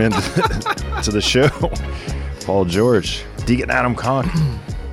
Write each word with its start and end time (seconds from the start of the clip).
welcome, 0.00 0.18
into 0.18 1.02
to 1.02 1.10
the 1.10 1.20
show, 1.20 1.48
Paul 2.44 2.64
George, 2.64 3.24
Deacon 3.44 3.70
Adam 3.70 3.94
Conk. 3.94 4.30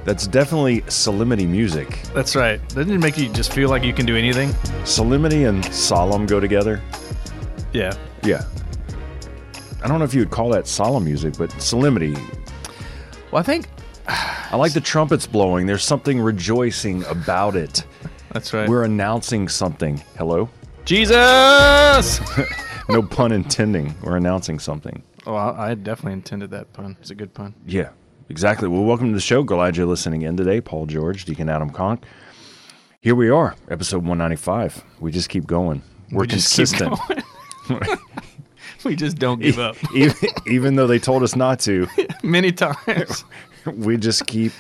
That's 0.03 0.25
definitely 0.25 0.83
solemnity 0.87 1.45
music. 1.45 2.01
That's 2.13 2.35
right. 2.35 2.65
Doesn't 2.69 2.91
it 2.91 2.99
make 2.99 3.17
you 3.17 3.27
just 3.29 3.51
feel 3.51 3.69
like 3.69 3.83
you 3.83 3.93
can 3.93 4.05
do 4.05 4.15
anything? 4.15 4.53
Solemnity 4.85 5.43
and 5.43 5.65
solemn 5.73 6.25
go 6.25 6.39
together. 6.39 6.81
Yeah. 7.73 7.93
Yeah. 8.23 8.45
I 9.83 9.87
don't 9.87 9.99
know 9.99 10.05
if 10.05 10.13
you 10.13 10.21
would 10.21 10.31
call 10.31 10.49
that 10.49 10.65
solemn 10.65 11.03
music, 11.03 11.37
but 11.37 11.51
solemnity. 11.61 12.13
Well, 13.31 13.41
I 13.41 13.43
think 13.43 13.67
I 14.07 14.55
like 14.55 14.71
the 14.71 14.81
trumpets 14.81 15.27
blowing. 15.27 15.67
There's 15.67 15.83
something 15.83 16.21
rejoicing 16.21 17.03
about 17.05 17.57
it. 17.57 17.83
that's 18.31 18.53
right. 18.53 18.69
We're 18.69 18.83
announcing 18.83 19.49
something. 19.49 20.01
Hello? 20.17 20.49
Jesus. 20.85 22.21
No 22.89 23.01
pun 23.03 23.31
intending. 23.31 23.95
We're 24.01 24.15
announcing 24.17 24.59
something. 24.59 25.03
oh, 25.25 25.35
I 25.35 25.71
I 25.71 25.75
definitely 25.75 26.13
intended 26.13 26.51
that 26.51 26.71
pun. 26.73 26.95
It's 27.01 27.09
a 27.09 27.15
good 27.15 27.33
pun. 27.33 27.53
Yeah, 27.65 27.89
exactly. 28.29 28.67
Well, 28.67 28.83
welcome 28.83 29.09
to 29.09 29.13
the 29.13 29.19
show. 29.21 29.43
Glad 29.43 29.75
you're 29.77 29.85
listening 29.85 30.21
in 30.21 30.37
today. 30.37 30.61
Paul 30.61 30.85
George, 30.85 31.25
Deacon 31.25 31.49
Adam 31.49 31.69
Conk. 31.69 32.03
Here 33.01 33.15
we 33.15 33.29
are, 33.29 33.55
episode 33.69 33.97
195. 34.05 34.83
We 34.99 35.11
just 35.11 35.29
keep 35.29 35.45
going. 35.45 35.81
We're 36.11 36.21
We 36.21 36.27
consistent. 36.27 36.95
going. 37.69 37.81
we 38.85 38.95
just 38.95 39.17
don't 39.17 39.41
give 39.41 39.59
up. 39.59 39.75
even, 39.93 40.15
even 40.47 40.75
though 40.75 40.87
they 40.87 40.99
told 40.99 41.23
us 41.23 41.35
not 41.35 41.59
to, 41.61 41.87
Many 42.23 42.51
times. 42.53 43.25
we 43.65 43.97
just 43.97 44.25
keep 44.27 44.53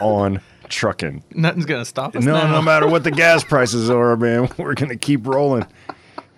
on 0.00 0.40
trucking. 0.70 1.22
Nothing's 1.32 1.66
gonna 1.66 1.84
stop 1.84 2.16
us 2.16 2.24
No, 2.24 2.32
now. 2.32 2.50
no 2.50 2.62
matter 2.62 2.88
what 2.88 3.04
the 3.04 3.10
gas 3.10 3.44
prices 3.44 3.90
are, 3.90 4.16
man, 4.16 4.48
we're 4.58 4.74
going 4.74 4.88
to 4.90 4.96
keep 4.96 5.26
rolling. 5.26 5.66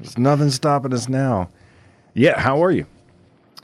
There's 0.00 0.18
nothing 0.18 0.50
stopping 0.50 0.92
us 0.92 1.08
now. 1.08 1.48
Yeah, 2.14 2.38
how 2.40 2.62
are 2.62 2.70
you? 2.70 2.86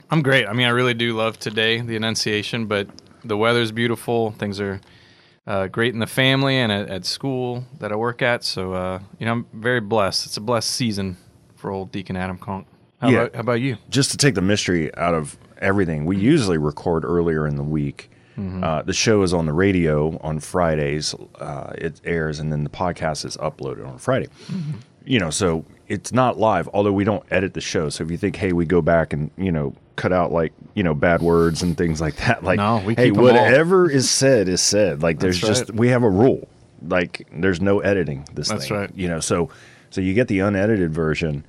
I'm 0.09 0.21
great. 0.21 0.47
I 0.47 0.53
mean, 0.53 0.67
I 0.67 0.69
really 0.69 0.93
do 0.93 1.13
love 1.15 1.39
today, 1.39 1.81
the 1.81 1.95
Annunciation, 1.95 2.67
but 2.67 2.87
the 3.23 3.37
weather's 3.37 3.71
beautiful. 3.71 4.31
Things 4.31 4.59
are 4.59 4.79
uh, 5.47 5.67
great 5.67 5.93
in 5.93 5.99
the 5.99 6.07
family 6.07 6.57
and 6.57 6.71
at, 6.71 6.89
at 6.89 7.05
school 7.05 7.63
that 7.79 7.91
I 7.91 7.95
work 7.95 8.21
at. 8.21 8.43
So, 8.43 8.73
uh, 8.73 8.99
you 9.19 9.25
know, 9.25 9.31
I'm 9.31 9.47
very 9.53 9.79
blessed. 9.79 10.25
It's 10.27 10.37
a 10.37 10.41
blessed 10.41 10.69
season 10.71 11.17
for 11.55 11.71
old 11.71 11.91
Deacon 11.91 12.15
Adam 12.15 12.37
Conk. 12.37 12.67
How, 12.99 13.09
Yeah. 13.09 13.21
about, 13.21 13.35
how 13.35 13.41
about 13.41 13.61
you? 13.61 13.77
just 13.89 14.11
to 14.11 14.17
take 14.17 14.35
the 14.35 14.41
mystery 14.41 14.93
out 14.95 15.13
of 15.15 15.37
everything, 15.59 16.05
we 16.05 16.17
usually 16.17 16.57
record 16.57 17.03
earlier 17.05 17.47
in 17.47 17.55
the 17.55 17.63
week. 17.63 18.09
Uh, 18.35 18.81
the 18.81 18.93
show 18.93 19.21
is 19.21 19.31
on 19.31 19.45
the 19.45 19.53
radio 19.53 20.17
on 20.23 20.39
Fridays. 20.39 21.13
Uh, 21.35 21.71
it 21.77 22.01
airs, 22.03 22.39
and 22.39 22.51
then 22.51 22.63
the 22.63 22.69
podcast 22.69 23.25
is 23.25 23.37
uploaded 23.37 23.87
on 23.87 23.99
Friday. 23.99 24.27
You 25.05 25.19
know, 25.19 25.29
so 25.29 25.65
it's 25.87 26.11
not 26.13 26.37
live. 26.37 26.69
Although 26.73 26.93
we 26.93 27.03
don't 27.03 27.23
edit 27.31 27.53
the 27.53 27.61
show, 27.61 27.89
so 27.89 28.03
if 28.03 28.11
you 28.11 28.17
think, 28.17 28.35
hey, 28.35 28.53
we 28.53 28.65
go 28.65 28.81
back 28.81 29.13
and 29.13 29.29
you 29.37 29.51
know 29.51 29.73
cut 29.95 30.11
out 30.13 30.31
like 30.31 30.53
you 30.73 30.83
know 30.83 30.93
bad 30.93 31.21
words 31.21 31.61
and 31.61 31.77
things 31.77 32.01
like 32.01 32.15
that, 32.17 32.43
like 32.43 32.57
No, 32.57 32.77
we 32.85 32.95
hey, 32.95 33.05
keep 33.09 33.13
'em 33.13 33.19
all. 33.19 33.23
whatever 33.25 33.89
is 33.89 34.09
said 34.09 34.47
is 34.47 34.61
said. 34.61 35.01
Like 35.03 35.19
there's 35.19 35.39
That's 35.41 35.59
just 35.59 35.69
right. 35.71 35.79
we 35.79 35.89
have 35.89 36.03
a 36.03 36.09
rule. 36.09 36.47
Like 36.87 37.27
there's 37.33 37.61
no 37.61 37.79
editing 37.79 38.27
this 38.33 38.49
That's 38.49 38.67
thing. 38.67 38.77
right. 38.77 38.91
You 38.95 39.07
know, 39.07 39.19
so 39.19 39.49
so 39.89 40.01
you 40.01 40.13
get 40.13 40.27
the 40.27 40.39
unedited 40.39 40.91
version 40.93 41.45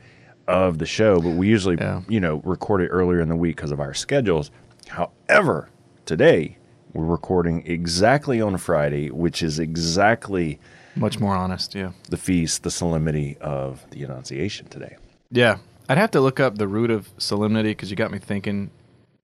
of 0.46 0.78
the 0.78 0.86
show, 0.86 1.20
but 1.20 1.30
we 1.30 1.48
usually 1.48 1.76
Yeah. 1.76 2.02
you 2.08 2.20
know, 2.20 2.42
record 2.44 2.82
it 2.82 2.88
earlier 2.88 3.20
in 3.20 3.28
the 3.28 3.36
week 3.36 3.56
because 3.56 3.70
of 3.72 3.80
our 3.80 3.94
schedules. 3.94 4.50
However, 4.88 5.68
today 6.06 6.58
we're 6.92 7.04
recording 7.06 7.66
exactly 7.66 8.40
on 8.40 8.56
Friday, 8.58 9.10
which 9.10 9.42
is 9.42 9.58
exactly 9.58 10.60
Much 10.96 11.18
more 11.18 11.34
honest, 11.34 11.74
yeah. 11.74 11.92
the 12.08 12.16
feast, 12.16 12.62
the 12.62 12.70
solemnity 12.70 13.36
of 13.40 13.84
the 13.90 14.02
Annunciation 14.04 14.66
today. 14.68 14.96
Yeah. 15.30 15.58
I'd 15.88 15.98
have 15.98 16.12
to 16.12 16.20
look 16.20 16.40
up 16.40 16.56
the 16.56 16.68
root 16.68 16.90
of 16.90 17.10
solemnity 17.18 17.70
because 17.70 17.90
you 17.90 17.96
got 17.96 18.10
me 18.10 18.18
thinking, 18.18 18.70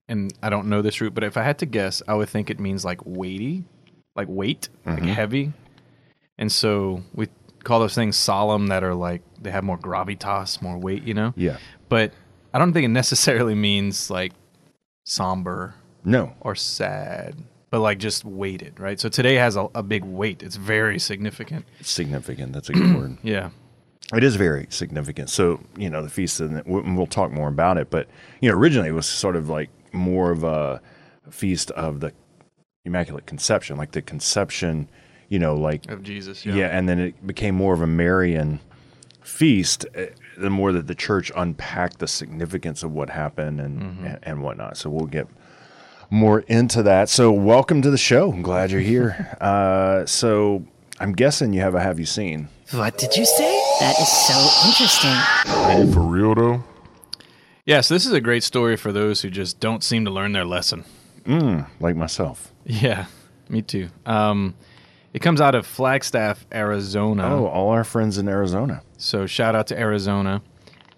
and 0.09 0.33
I 0.43 0.51
don't 0.51 0.69
know 0.69 0.83
this 0.83 1.01
root, 1.01 1.15
but 1.15 1.25
if 1.25 1.37
I 1.37 1.43
had 1.43 1.59
to 1.59 1.67
guess, 1.67 2.03
I 2.07 2.15
would 2.15 2.29
think 2.29 2.51
it 2.51 2.61
means 2.61 2.85
like 2.85 3.01
weighty, 3.05 3.65
like 4.15 4.29
weight, 4.29 4.69
like 4.85 4.99
mm-hmm. 4.99 5.09
heavy. 5.09 5.53
And 6.37 6.51
so 6.53 7.03
we 7.15 7.29
call 7.65 7.81
those 7.81 7.95
things 7.95 8.17
solemn 8.17 8.67
that 8.69 8.83
are 8.83 8.95
like 8.95 9.23
they 9.41 9.51
have 9.51 9.65
more 9.65 9.79
gravitas, 9.79 10.61
more 10.61 10.79
weight, 10.79 11.05
you 11.05 11.15
know? 11.15 11.33
Yeah. 11.37 11.59
But 11.89 12.13
I 12.53 12.59
don't 12.59 12.73
think 12.73 12.85
it 12.85 12.89
necessarily 12.89 13.55
means 13.55 14.11
like 14.11 14.33
somber 15.05 15.75
No. 16.05 16.35
or 16.41 16.55
sad, 16.55 17.37
but 17.71 17.81
like 17.81 17.99
just 17.99 18.25
weighted, 18.25 18.79
right? 18.81 18.99
So 19.01 19.09
today 19.09 19.35
has 19.37 19.57
a, 19.57 19.69
a 19.75 19.83
big 19.83 20.05
weight. 20.05 20.43
It's 20.43 20.57
very 20.57 20.99
significant. 20.99 21.65
Significant. 21.83 22.53
That's 22.53 22.69
a 22.69 22.73
good 22.73 22.97
word. 22.97 23.19
Yeah. 23.23 23.51
It 24.13 24.25
is 24.25 24.35
very 24.35 24.67
significant. 24.71 25.31
So, 25.31 25.61
you 25.77 25.89
know, 25.89 26.03
the 26.03 26.09
feast, 26.09 26.41
and 26.41 26.63
we'll 26.67 26.83
we'll 26.97 27.07
talk 27.07 27.31
more 27.31 27.47
about 27.49 27.79
it. 27.79 27.91
But, 27.91 28.09
you 28.41 28.51
know, 28.51 28.57
originally 28.57 28.89
it 28.89 28.93
was 28.93 29.07
sort 29.07 29.37
of 29.37 29.49
like 29.49 29.71
more 29.93 30.33
of 30.33 30.43
a 30.43 30.81
feast 31.31 31.71
of 31.73 32.01
the 32.01 32.13
Immaculate 32.85 33.27
Conception, 33.27 33.77
like 33.77 33.93
the 33.93 34.03
conception, 34.03 34.89
you 35.29 35.39
know, 35.39 35.55
like 35.55 35.89
Of 35.89 36.03
Jesus. 36.03 36.45
Yeah. 36.45 36.77
and 36.77 36.89
then 36.89 36.99
it 36.99 37.25
became 37.25 37.55
more 37.55 37.73
of 37.73 37.83
a 37.83 37.87
Marian 37.87 38.59
feast 39.23 39.87
uh, 39.97 40.07
the 40.37 40.51
more 40.51 40.73
that 40.73 40.87
the 40.89 40.95
church 40.95 41.31
unpacked 41.37 41.99
the 41.99 42.09
significance 42.09 42.83
of 42.83 42.91
what 42.93 43.11
happened 43.11 43.61
and, 43.61 43.81
and, 44.05 44.19
and 44.23 44.43
whatnot. 44.43 44.77
So 44.77 44.91
we'll 44.91 45.07
get 45.07 45.29
more 46.11 46.41
into 46.41 46.83
that. 46.83 47.09
So 47.09 47.33
welcome 47.33 47.83
to 47.83 47.91
the 47.91 47.99
show. 47.99 48.33
I'm 48.33 48.43
glad 48.43 48.71
you're 48.71 48.81
here. 48.81 49.37
uh, 49.41 50.05
so 50.07 50.65
I'm 50.99 51.13
guessing 51.13 51.53
you 51.53 51.61
have 51.61 51.75
a 51.75 51.81
Have 51.81 51.99
You 51.99 52.07
Seen? 52.07 52.49
What 52.73 52.99
did 52.99 53.17
you 53.17 53.25
say? 53.25 53.63
That 53.81 53.99
is 53.99 54.09
so 54.09 54.69
interesting. 54.69 55.11
Oh, 55.47 55.91
for 55.93 56.01
real 56.01 56.35
though? 56.35 56.65
Yeah, 57.65 57.81
so 57.81 57.95
this 57.95 58.07
is 58.07 58.13
a 58.13 58.21
great 58.21 58.43
story 58.43 58.77
for 58.77 58.93
those 58.93 59.23
who 59.23 59.31
just 59.31 59.61
don't 59.61 59.83
seem 59.83 60.05
to 60.05 60.11
learn 60.11 60.33
their 60.33 60.45
lesson. 60.45 60.85
Like 61.79 61.95
myself. 61.95 62.53
Yeah, 62.65 63.07
me 63.49 63.63
too. 63.63 63.89
Um, 64.07 64.55
it 65.13 65.21
comes 65.21 65.41
out 65.41 65.55
of 65.55 65.67
Flagstaff, 65.67 66.47
Arizona. 66.53 67.25
Oh, 67.27 67.47
all 67.47 67.71
our 67.71 67.85
friends 67.85 68.19
in 68.19 68.29
Arizona. 68.29 68.83
So 68.97 69.27
shout 69.27 69.55
out 69.55 69.69
to 69.69 69.79
Arizona. 69.79 70.43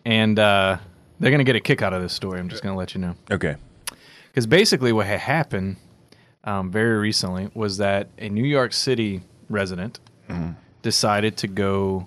And 0.04 0.38
uh, 0.38 0.78
they're 1.20 1.30
going 1.30 1.38
to 1.38 1.44
get 1.44 1.56
a 1.56 1.60
kick 1.60 1.82
out 1.82 1.92
of 1.92 2.02
this 2.02 2.12
story. 2.12 2.38
I'm 2.40 2.48
just 2.48 2.62
going 2.62 2.74
to 2.74 2.78
let 2.78 2.94
you 2.94 3.00
know. 3.00 3.14
Okay. 3.30 3.56
Because 4.32 4.46
basically, 4.46 4.92
what 4.92 5.06
had 5.06 5.20
happened 5.20 5.76
um, 6.44 6.70
very 6.70 6.96
recently 6.98 7.50
was 7.54 7.76
that 7.76 8.08
a 8.18 8.28
New 8.30 8.44
York 8.44 8.72
City 8.72 9.20
resident 9.50 10.00
decided 10.80 11.36
to 11.36 11.46
go 11.46 12.06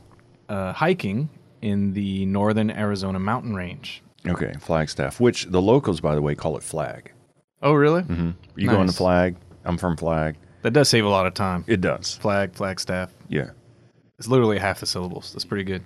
uh, 0.50 0.74
hiking 0.74 1.30
in 1.62 1.94
the 1.94 2.26
northern 2.26 2.72
Arizona 2.72 3.20
mountain 3.20 3.54
range. 3.56 4.02
Okay. 4.28 4.54
Flagstaff, 4.60 5.20
which 5.20 5.46
the 5.46 5.62
locals, 5.62 6.02
by 6.02 6.16
the 6.16 6.22
way, 6.22 6.34
call 6.34 6.58
it 6.58 6.64
flag. 6.64 7.12
Oh, 7.62 7.74
really? 7.74 8.02
You 8.56 8.68
going 8.68 8.80
to 8.82 8.86
Nice. 8.88 8.98
flag? 8.98 9.36
I'm 9.64 9.78
from 9.78 9.96
flag. 9.98 10.36
That 10.64 10.72
does 10.74 10.90
save 10.90 11.06
a 11.06 11.10
lot 11.10 11.28
of 11.28 11.36
time. 11.36 11.64
It 11.68 11.80
does. 11.82 12.16
Flag, 12.18 12.54
Flagstaff. 12.56 13.12
Yeah. 13.30 13.52
It's 14.18 14.28
literally 14.28 14.58
half 14.58 14.80
the 14.80 14.86
syllables. 14.88 15.32
That's 15.32 15.46
pretty 15.46 15.64
good. 15.64 15.84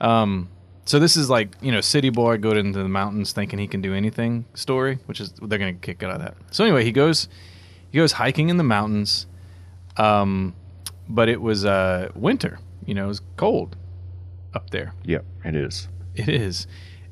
Um, 0.00 0.48
so 0.84 0.98
this 0.98 1.16
is 1.16 1.30
like 1.30 1.54
you 1.60 1.70
know, 1.72 1.80
city 1.80 2.10
boy 2.10 2.38
go 2.38 2.50
into 2.50 2.82
the 2.82 2.88
mountains 2.88 3.32
thinking 3.32 3.58
he 3.58 3.66
can 3.66 3.80
do 3.80 3.94
anything 3.94 4.44
story, 4.54 4.98
which 5.06 5.20
is 5.20 5.32
they're 5.42 5.58
gonna 5.58 5.74
kick 5.74 6.02
out 6.02 6.10
of 6.10 6.20
that. 6.20 6.34
So 6.50 6.64
anyway, 6.64 6.84
he 6.84 6.92
goes 6.92 7.28
he 7.90 7.98
goes 7.98 8.12
hiking 8.12 8.48
in 8.48 8.56
the 8.56 8.64
mountains, 8.64 9.26
um, 9.96 10.54
but 11.08 11.28
it 11.28 11.40
was 11.40 11.64
uh, 11.64 12.10
winter. 12.14 12.58
You 12.84 12.94
know, 12.94 13.04
it 13.04 13.08
was 13.08 13.22
cold 13.36 13.76
up 14.54 14.70
there. 14.70 14.94
Yep. 15.04 15.24
It 15.44 15.54
is. 15.54 15.88
It 16.14 16.28
is, 16.28 16.66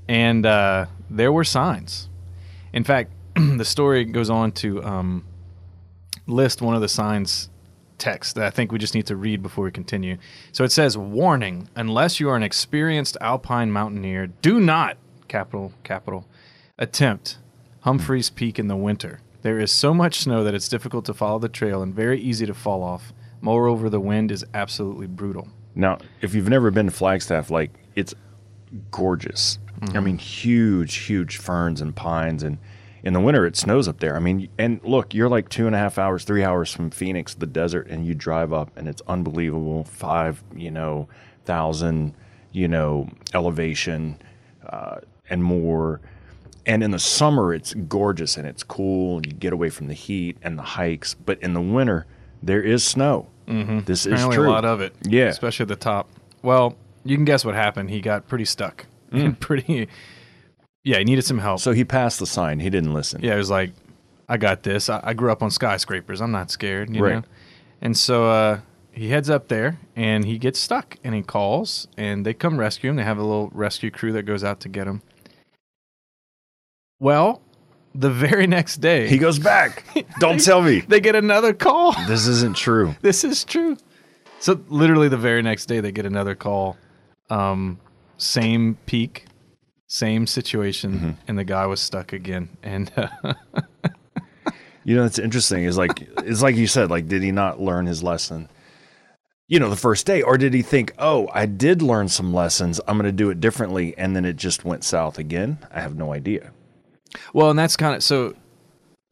and 0.09 0.45
uh, 0.45 0.87
there 1.09 1.33
were 1.33 1.45
signs. 1.45 2.09
In 2.73 2.85
fact, 2.85 3.13
the 3.35 3.65
story 3.65 4.05
goes 4.05 4.31
on 4.31 4.53
to 4.53 4.83
um, 4.85 5.25
list 6.27 6.61
one 6.61 6.75
of 6.75 6.81
the 6.81 6.89
signs 6.89 7.49
text 8.01 8.35
that 8.35 8.45
I 8.45 8.51
think 8.51 8.73
we 8.73 8.79
just 8.79 8.95
need 8.95 9.07
to 9.07 9.15
read 9.15 9.43
before 9.43 9.65
we 9.65 9.71
continue. 9.71 10.17
So 10.51 10.65
it 10.65 10.73
says, 10.73 10.99
"Warning: 10.99 11.69
Unless 11.77 12.19
you 12.19 12.29
are 12.29 12.37
an 12.37 12.43
experienced 12.43 13.17
alpine 13.21 13.71
mountaineer, 13.71 14.27
do 14.27 14.59
not 14.59 14.97
capital 15.29 15.73
capital 15.85 16.27
attempt 16.79 17.39
Humphreys 17.83 18.31
Peak 18.31 18.59
in 18.59 18.67
the 18.67 18.77
winter. 18.77 19.21
There 19.43 19.61
is 19.61 19.71
so 19.71 19.95
much 19.95 20.21
snow 20.21 20.43
that 20.43 20.55
it's 20.55 20.69
difficult 20.69 21.05
to 21.05 21.15
follow 21.15 21.39
the 21.39 21.49
trail 21.49 21.83
and 21.83 21.95
very 21.95 22.21
easy 22.21 22.47
to 22.47 22.55
fall 22.55 22.83
off. 22.83 23.13
Moreover, 23.41 23.89
the 23.89 24.01
wind 24.01 24.33
is 24.33 24.45
absolutely 24.53 25.07
brutal." 25.07 25.49
Now, 25.75 25.99
if 26.21 26.35
you've 26.35 26.49
never 26.49 26.71
been 26.71 26.87
to 26.87 26.93
Flagstaff, 26.93 27.51
like 27.51 27.71
it's 27.95 28.15
gorgeous. 28.91 29.59
I 29.83 29.87
mm-hmm. 29.87 30.05
mean, 30.05 30.19
huge, 30.19 30.95
huge 30.97 31.39
ferns 31.39 31.81
and 31.81 31.95
pines, 31.95 32.43
and 32.43 32.59
in 33.03 33.13
the 33.13 33.21
winter 33.21 33.47
it 33.47 33.57
snows 33.57 33.89
up 33.89 34.01
there. 34.01 34.17
I 34.17 34.19
mean, 34.19 34.49
and 34.59 34.81
look, 34.85 35.15
you're 35.15 35.29
like 35.29 35.49
two 35.49 35.67
and 35.67 35.75
a 35.75 35.79
half 35.79 35.99
hours, 35.99 36.25
three 36.25 36.45
hours 36.45 36.73
from 36.73 36.91
Phoenix, 36.91 37.35
the 37.35 37.47
desert, 37.47 37.87
and 37.89 38.07
you 38.07 38.15
drive 38.15 38.53
up, 38.53 38.71
and 38.77 38.89
it's 38.89 39.03
unbelievable. 39.07 39.85
Five, 39.85 40.43
you 40.55 40.71
know, 40.71 41.09
thousand, 41.45 42.15
you 42.53 42.69
know, 42.69 43.09
elevation, 43.35 44.21
uh, 44.67 44.99
and 45.29 45.43
more. 45.43 46.01
And 46.67 46.83
in 46.83 46.91
the 46.91 46.99
summer, 46.99 47.55
it's 47.55 47.73
gorgeous 47.75 48.37
and 48.37 48.47
it's 48.47 48.63
cool. 48.63 49.25
You 49.27 49.33
get 49.33 49.53
away 49.53 49.71
from 49.71 49.89
the 49.89 49.95
heat 49.95 50.37
and 50.43 50.59
the 50.59 50.63
hikes. 50.63 51.15
But 51.15 51.43
in 51.43 51.55
the 51.55 51.61
winter, 51.61 52.07
there 52.43 52.63
is 52.63 52.85
snow. 52.85 53.29
Mm-hmm. 53.47 53.81
This 53.81 54.07
is 54.07 54.23
true. 54.27 54.47
a 54.47 54.51
lot 54.51 54.65
of 54.65 54.81
it. 54.81 54.95
Yeah. 55.03 55.27
Especially 55.27 55.65
at 55.65 55.69
the 55.69 55.77
top. 55.77 56.09
Well, 56.43 56.77
you 57.05 57.17
can 57.17 57.25
guess 57.25 57.45
what 57.45 57.55
happened. 57.55 57.91
He 57.91 58.01
got 58.01 58.29
pretty 58.29 58.45
stuck. 58.45 58.87
Mm. 59.11 59.41
Pretty 59.41 59.89
Yeah, 60.85 60.99
he 60.99 61.05
needed 61.05 61.23
some 61.25 61.39
help. 61.39 61.61
So 61.61 61.73
he 61.73 61.85
passed 61.85 62.19
the 62.19 62.27
sign. 62.27 62.61
He 62.61 62.71
didn't 62.71 62.95
listen. 62.95 63.21
Yeah, 63.23 63.33
he 63.33 63.39
was 63.39 63.51
like, 63.51 63.73
I 64.29 64.37
got 64.39 64.63
this. 64.63 64.89
I, 64.89 65.01
I 65.03 65.15
grew 65.15 65.31
up 65.31 65.43
on 65.43 65.51
skyscrapers. 65.51 66.21
I'm 66.21 66.33
not 66.33 66.51
scared, 66.51 66.95
you 66.95 67.03
Right. 67.05 67.15
know. 67.17 67.23
And 67.83 67.97
so 67.97 68.31
uh, 68.31 68.61
he 68.93 69.09
heads 69.11 69.29
up 69.31 69.49
there 69.49 69.79
and 69.97 70.25
he 70.25 70.39
gets 70.39 70.59
stuck 70.59 70.97
and 71.05 71.15
he 71.15 71.23
calls 71.23 71.89
and 71.97 72.25
they 72.25 72.33
come 72.35 72.59
rescue 72.59 72.91
him. 72.91 72.97
They 72.97 73.05
have 73.05 73.19
a 73.19 73.23
little 73.23 73.51
rescue 73.53 73.91
crew 73.91 74.13
that 74.13 74.23
goes 74.23 74.43
out 74.45 74.61
to 74.61 74.69
get 74.69 74.87
him. 74.87 75.03
Well, 76.99 77.43
the 77.95 78.11
very 78.27 78.47
next 78.47 78.77
day, 78.79 79.09
He 79.09 79.19
goes 79.19 79.39
back. 79.39 79.85
Don't 80.21 80.43
tell 80.43 80.63
me. 80.63 80.81
they 80.81 81.01
get 81.01 81.15
another 81.17 81.53
call. 81.55 81.95
This 82.07 82.27
isn't 82.27 82.57
true. 82.57 82.95
this 83.03 83.25
is 83.25 83.45
true. 83.45 83.77
So 84.39 84.61
literally 84.69 85.09
the 85.09 85.17
very 85.19 85.43
next 85.43 85.67
day 85.67 85.81
they 85.81 85.93
get 85.93 86.07
another 86.07 86.35
call. 86.35 86.77
Um, 87.29 87.79
same 88.17 88.77
peak, 88.87 89.27
same 89.93 90.27
situation, 90.27 90.93
Mm-hmm. 90.93 91.11
and 91.27 91.37
the 91.39 91.43
guy 91.45 91.67
was 91.67 91.81
stuck 91.81 92.13
again. 92.13 92.49
And 92.63 92.93
uh, 92.97 93.35
You 94.85 94.97
know, 94.97 95.05
it's 95.05 95.19
interesting. 95.19 95.65
Is 95.65 95.77
like 95.77 96.09
it's 96.19 96.43
like 96.43 96.57
you 96.57 96.67
said. 96.67 96.91
Like, 96.91 97.07
did 97.07 97.23
he 97.23 97.33
not 97.33 97.61
learn 97.61 97.87
his 97.87 98.03
lesson? 98.03 98.49
You 99.47 99.59
know, 99.59 99.69
the 99.69 99.77
first 99.77 100.07
day, 100.07 100.23
or 100.23 100.39
did 100.39 100.55
he 100.55 100.63
think, 100.63 100.95
"Oh, 100.99 101.29
I 101.35 101.45
did 101.47 101.83
learn 101.83 102.09
some 102.09 102.33
lessons. 102.33 102.81
I'm 102.89 102.97
going 102.97 103.05
to 103.05 103.13
do 103.13 103.29
it 103.31 103.41
differently," 103.41 103.95
and 103.99 104.17
then 104.17 104.25
it 104.25 104.37
just 104.37 104.65
went 104.65 104.83
south 104.85 105.19
again? 105.19 105.59
I 105.71 105.81
have 105.81 105.97
no 105.97 106.15
idea. 106.15 106.53
Well, 107.35 107.51
and 107.51 107.59
that's 107.59 107.77
kind 107.77 107.95
of 107.95 108.03
so. 108.03 108.35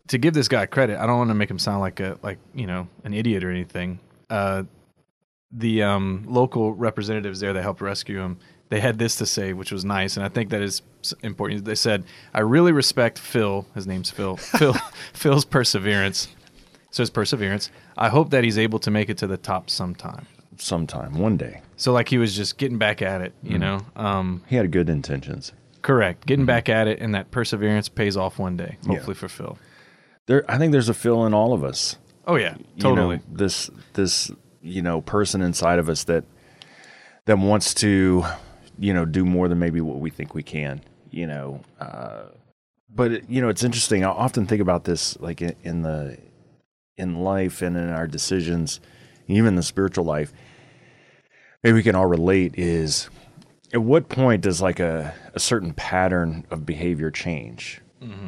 To 0.09 0.17
give 0.17 0.33
this 0.33 0.49
guy 0.49 0.65
credit, 0.65 0.99
I 0.99 1.07
don't 1.07 1.19
want 1.19 1.31
to 1.31 1.35
make 1.35 1.51
him 1.51 1.59
sound 1.59 1.81
like 1.81 2.01
a 2.01 2.19
like 2.23 2.39
you 2.55 2.67
know 2.67 2.89
an 3.05 3.13
idiot 3.13 3.45
or 3.45 3.51
anything. 3.51 4.01
Uh, 4.31 4.63
the 5.53 5.83
um, 5.83 6.25
local 6.27 6.73
representatives 6.73 7.41
there 7.41 7.53
that 7.53 7.63
helped 7.63 7.83
rescue 7.83 8.21
him, 8.21 8.39
they 8.71 8.81
had 8.81 8.99
this 8.99 9.17
to 9.17 9.27
say, 9.27 9.53
which 9.53 9.73
was 9.73 9.85
nice, 9.85 10.17
and 10.17 10.25
I 10.25 10.29
think 10.29 10.51
that 10.51 10.63
is 10.63 10.83
important. 11.23 11.65
They 11.65 11.75
said, 11.75 12.05
"I 12.35 12.41
really 12.41 12.73
respect 12.73 13.19
Phil. 13.19 13.67
His 13.75 13.87
name's 13.87 14.11
Phil. 14.11 14.37
Phil. 14.59 14.75
Phil's 15.13 15.45
perseverance. 15.45 16.29
So 16.91 17.03
his 17.03 17.11
perseverance. 17.11 17.71
I 17.97 18.09
hope 18.09 18.31
that 18.31 18.45
he's 18.45 18.59
able 18.59 18.79
to 18.81 18.91
make 18.91 19.09
it 19.11 19.19
to 19.19 19.27
the 19.27 19.37
top 19.37 19.69
sometime. 19.71 20.27
Sometime, 20.57 21.15
one 21.19 21.37
day, 21.37 21.61
So 21.77 21.93
like 21.93 22.09
he 22.09 22.19
was 22.19 22.35
just 22.35 22.59
getting 22.59 22.79
back 22.79 23.01
at 23.01 23.21
it, 23.21 23.33
you 23.45 23.59
know. 23.59 23.79
Um, 23.95 24.43
he 24.49 24.57
had 24.57 24.73
good 24.73 24.89
intentions. 24.91 25.53
correct, 25.83 26.27
getting 26.27 26.47
back 26.47 26.69
at 26.69 26.89
it, 26.89 26.99
and 27.01 27.15
that 27.15 27.31
perseverance 27.31 27.89
pays 27.89 28.17
off 28.17 28.39
one 28.41 28.57
day, 28.57 28.77
Yeah. 28.83 28.95
hopefully 28.95 29.15
for 29.15 29.29
Phil. 29.29 29.57
There, 30.27 30.45
I 30.51 30.59
think 30.59 30.73
there's 30.73 30.89
a 30.89 30.95
Phil 30.95 31.25
in 31.27 31.33
all 31.35 31.53
of 31.53 31.63
us. 31.63 31.97
Oh 32.27 32.35
yeah, 32.37 32.57
you 32.75 32.83
totally. 32.83 33.17
know, 33.17 33.23
this 33.31 33.71
this 33.93 34.33
you 34.61 34.83
know 34.83 35.01
person 35.01 35.43
inside 35.43 35.79
of 35.79 35.89
us 35.89 36.03
that 36.05 36.25
that 37.27 37.39
wants 37.39 37.73
to 37.75 38.25
you 38.79 38.95
know 38.95 39.05
do 39.05 39.25
more 39.25 39.49
than 39.49 39.59
maybe 39.59 39.81
what 39.81 39.99
we 39.99 40.11
think 40.11 40.35
we 40.35 40.43
can 40.43 40.81
you 41.11 41.27
know 41.27 41.61
uh, 41.81 42.25
but 42.91 43.29
you 43.29 43.41
know 43.41 43.49
it's 43.49 43.65
interesting. 43.65 44.05
I 44.05 44.09
often 44.09 44.47
think 44.47 44.61
about 44.61 44.85
this 44.85 45.19
like 45.21 45.43
in, 45.43 45.55
in 45.63 45.83
the 45.83 46.19
in 46.97 47.21
life 47.21 47.63
and 47.63 47.77
in 47.77 47.89
our 47.91 48.07
decisions 48.07 48.81
even 49.29 49.55
the 49.55 49.63
spiritual 49.63 50.05
life 50.05 50.33
maybe 51.63 51.75
we 51.75 51.83
can 51.83 51.95
all 51.95 52.07
relate 52.07 52.59
is 52.59 53.09
at 53.73 53.83
what 53.83 54.09
point 54.09 54.43
does 54.43 54.63
like 54.63 54.81
a, 54.81 55.15
a 55.35 55.41
certain 55.41 55.73
pattern 55.75 56.47
of 56.51 56.65
behavior 56.65 57.11
change 57.11 57.81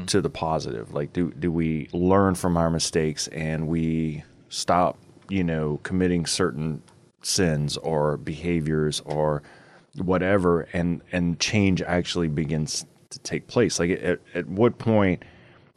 to 0.06 0.20
the 0.20 0.30
positive? 0.30 0.92
Like 0.92 1.12
do 1.12 1.32
do 1.32 1.50
we 1.50 1.88
learn 1.92 2.34
from 2.34 2.56
our 2.56 2.70
mistakes 2.70 3.28
and 3.28 3.68
we 3.68 4.24
stop 4.48 4.98
you 5.28 5.44
know 5.44 5.80
committing 5.82 6.26
certain 6.26 6.82
sins 7.22 7.76
or 7.78 8.16
behaviors 8.16 9.00
or 9.04 9.42
whatever 9.96 10.62
and 10.72 11.02
and 11.12 11.38
change 11.40 11.82
actually 11.82 12.28
begins 12.28 12.84
to 13.10 13.18
take 13.20 13.46
place. 13.46 13.78
Like 13.78 13.90
at, 13.90 14.20
at 14.34 14.46
what 14.48 14.78
point 14.78 15.24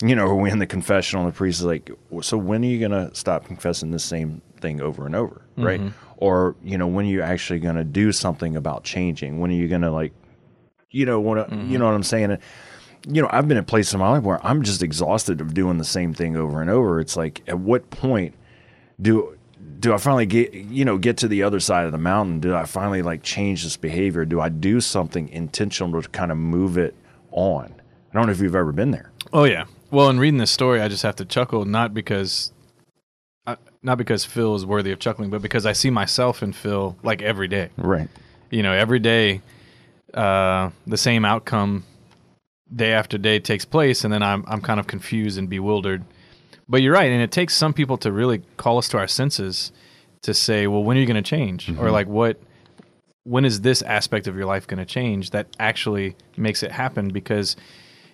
you 0.03 0.15
know 0.15 0.27
are 0.27 0.35
we 0.35 0.51
in 0.51 0.59
the 0.59 0.67
confessional 0.67 1.23
and 1.23 1.33
the 1.33 1.37
priest 1.37 1.59
is 1.59 1.65
like 1.65 1.89
so 2.21 2.37
when 2.37 2.63
are 2.63 2.67
you 2.67 2.79
going 2.79 2.91
to 2.91 3.13
stop 3.15 3.45
confessing 3.45 3.91
the 3.91 3.99
same 3.99 4.41
thing 4.59 4.81
over 4.81 5.05
and 5.05 5.15
over? 5.15 5.41
Mm-hmm. 5.57 5.63
Right? 5.63 5.81
Or 6.17 6.55
you 6.63 6.77
know 6.77 6.87
when 6.87 7.05
are 7.05 7.09
you 7.09 7.21
actually 7.21 7.59
going 7.59 7.75
to 7.75 7.83
do 7.83 8.11
something 8.11 8.55
about 8.55 8.83
changing? 8.83 9.39
When 9.39 9.51
are 9.51 9.55
you 9.55 9.67
going 9.67 9.81
to 9.81 9.91
like 9.91 10.13
you 10.91 11.05
know 11.05 11.19
what 11.19 11.49
mm-hmm. 11.49 11.71
you 11.71 11.77
know 11.77 11.85
what 11.85 11.95
i'm 11.95 12.03
saying? 12.03 12.31
And, 12.31 12.39
you 13.05 13.21
know 13.21 13.27
i've 13.33 13.49
been 13.49 13.57
at 13.57 13.67
places 13.67 13.93
in 13.95 13.99
my 13.99 14.11
life 14.11 14.23
where 14.23 14.39
i'm 14.45 14.63
just 14.63 14.81
exhausted 14.81 15.41
of 15.41 15.53
doing 15.53 15.77
the 15.77 15.83
same 15.83 16.13
thing 16.13 16.37
over 16.37 16.61
and 16.61 16.69
over. 16.69 17.01
It's 17.01 17.17
like 17.17 17.41
at 17.47 17.59
what 17.59 17.89
point 17.89 18.33
do 19.01 19.37
do 19.79 19.93
i 19.93 19.97
finally 19.97 20.25
get 20.25 20.53
you 20.53 20.85
know 20.85 20.97
get 20.97 21.17
to 21.17 21.27
the 21.27 21.43
other 21.43 21.59
side 21.59 21.85
of 21.85 21.91
the 21.91 21.97
mountain 21.97 22.39
do 22.39 22.55
i 22.55 22.65
finally 22.65 23.01
like 23.01 23.23
change 23.23 23.63
this 23.63 23.77
behavior 23.77 24.25
do 24.25 24.39
i 24.39 24.49
do 24.49 24.79
something 24.79 25.29
intentional 25.29 26.01
to 26.01 26.09
kind 26.09 26.31
of 26.31 26.37
move 26.37 26.77
it 26.77 26.95
on 27.31 27.73
i 28.11 28.13
don't 28.13 28.25
know 28.25 28.31
if 28.31 28.39
you've 28.41 28.55
ever 28.55 28.71
been 28.71 28.91
there 28.91 29.11
Oh 29.33 29.45
yeah. 29.45 29.65
Well, 29.89 30.09
in 30.09 30.19
reading 30.19 30.37
this 30.37 30.51
story, 30.51 30.79
I 30.79 30.87
just 30.87 31.03
have 31.03 31.15
to 31.17 31.25
chuckle 31.25 31.65
not 31.65 31.93
because, 31.93 32.51
uh, 33.47 33.55
not 33.81 33.97
because 33.97 34.23
Phil 34.23 34.55
is 34.55 34.65
worthy 34.65 34.91
of 34.91 34.99
chuckling, 34.99 35.31
but 35.31 35.41
because 35.41 35.65
I 35.65 35.73
see 35.73 35.89
myself 35.89 36.43
in 36.43 36.53
Phil 36.53 36.95
like 37.03 37.21
every 37.21 37.47
day. 37.47 37.69
right 37.77 38.09
You 38.51 38.61
know, 38.61 38.73
every 38.73 38.99
day, 38.99 39.41
uh, 40.13 40.69
the 40.85 40.97
same 40.97 41.25
outcome, 41.25 41.83
day 42.73 42.93
after 42.93 43.17
day 43.17 43.39
takes 43.39 43.65
place, 43.65 44.03
and 44.03 44.13
then 44.13 44.21
I'm 44.21 44.43
I'm 44.47 44.61
kind 44.61 44.79
of 44.79 44.85
confused 44.85 45.39
and 45.39 45.49
bewildered. 45.49 46.03
But 46.67 46.81
you're 46.81 46.93
right, 46.93 47.11
and 47.11 47.21
it 47.21 47.31
takes 47.31 47.55
some 47.55 47.73
people 47.73 47.97
to 47.97 48.11
really 48.11 48.41
call 48.57 48.77
us 48.77 48.87
to 48.89 48.97
our 48.97 49.07
senses 49.07 49.71
to 50.21 50.33
say, 50.33 50.67
well, 50.67 50.83
when 50.83 50.97
are 50.97 50.99
you 51.01 51.05
going 51.05 51.21
to 51.21 51.29
change, 51.29 51.69
or 51.69 51.91
like 51.91 52.07
what. 52.07 52.39
When 53.25 53.45
is 53.45 53.61
this 53.61 53.81
aspect 53.83 54.27
of 54.27 54.35
your 54.35 54.45
life 54.45 54.67
going 54.67 54.79
to 54.79 54.85
change 54.85 55.29
that 55.29 55.47
actually 55.57 56.17
makes 56.35 56.61
it 56.61 56.73
happen? 56.73 57.07
Because 57.07 57.55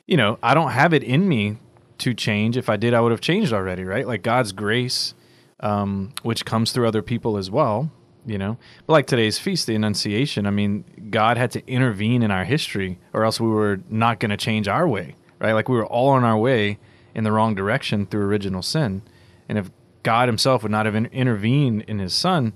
you 0.09 0.17
know, 0.17 0.39
I 0.41 0.55
don't 0.55 0.71
have 0.71 0.91
it 0.95 1.03
in 1.03 1.29
me 1.29 1.57
to 1.99 2.15
change. 2.15 2.57
If 2.57 2.67
I 2.67 2.77
did, 2.77 2.95
I 2.95 2.99
would 2.99 3.11
have 3.11 3.21
changed 3.21 3.53
already, 3.53 3.83
right? 3.83 4.07
Like 4.07 4.23
God's 4.23 4.51
grace, 4.53 5.13
um, 5.59 6.13
which 6.23 6.45
comes 6.45 6.71
through 6.71 6.87
other 6.87 7.03
people 7.03 7.37
as 7.37 7.51
well, 7.51 7.91
you 8.25 8.39
know. 8.39 8.57
But 8.87 8.93
like 8.93 9.05
today's 9.05 9.37
feast, 9.37 9.67
the 9.67 9.75
Annunciation, 9.75 10.47
I 10.47 10.49
mean, 10.49 10.83
God 11.11 11.37
had 11.37 11.51
to 11.51 11.67
intervene 11.67 12.23
in 12.23 12.31
our 12.31 12.43
history, 12.43 12.97
or 13.13 13.23
else 13.23 13.39
we 13.39 13.49
were 13.49 13.81
not 13.87 14.19
going 14.19 14.31
to 14.31 14.37
change 14.37 14.67
our 14.67 14.87
way, 14.87 15.13
right? 15.37 15.53
Like 15.53 15.69
we 15.69 15.77
were 15.77 15.85
all 15.85 16.09
on 16.09 16.23
our 16.23 16.37
way 16.39 16.79
in 17.15 17.23
the 17.23 17.31
wrong 17.31 17.55
direction 17.55 18.05
through 18.05 18.25
original 18.25 18.61
sin. 18.61 19.01
And 19.47 19.57
if 19.57 19.71
God 20.03 20.27
Himself 20.29 20.63
would 20.63 20.71
not 20.71 20.85
have 20.85 20.95
in- 20.95 21.07
intervened 21.07 21.83
in 21.87 21.99
His 21.99 22.13
Son, 22.13 22.53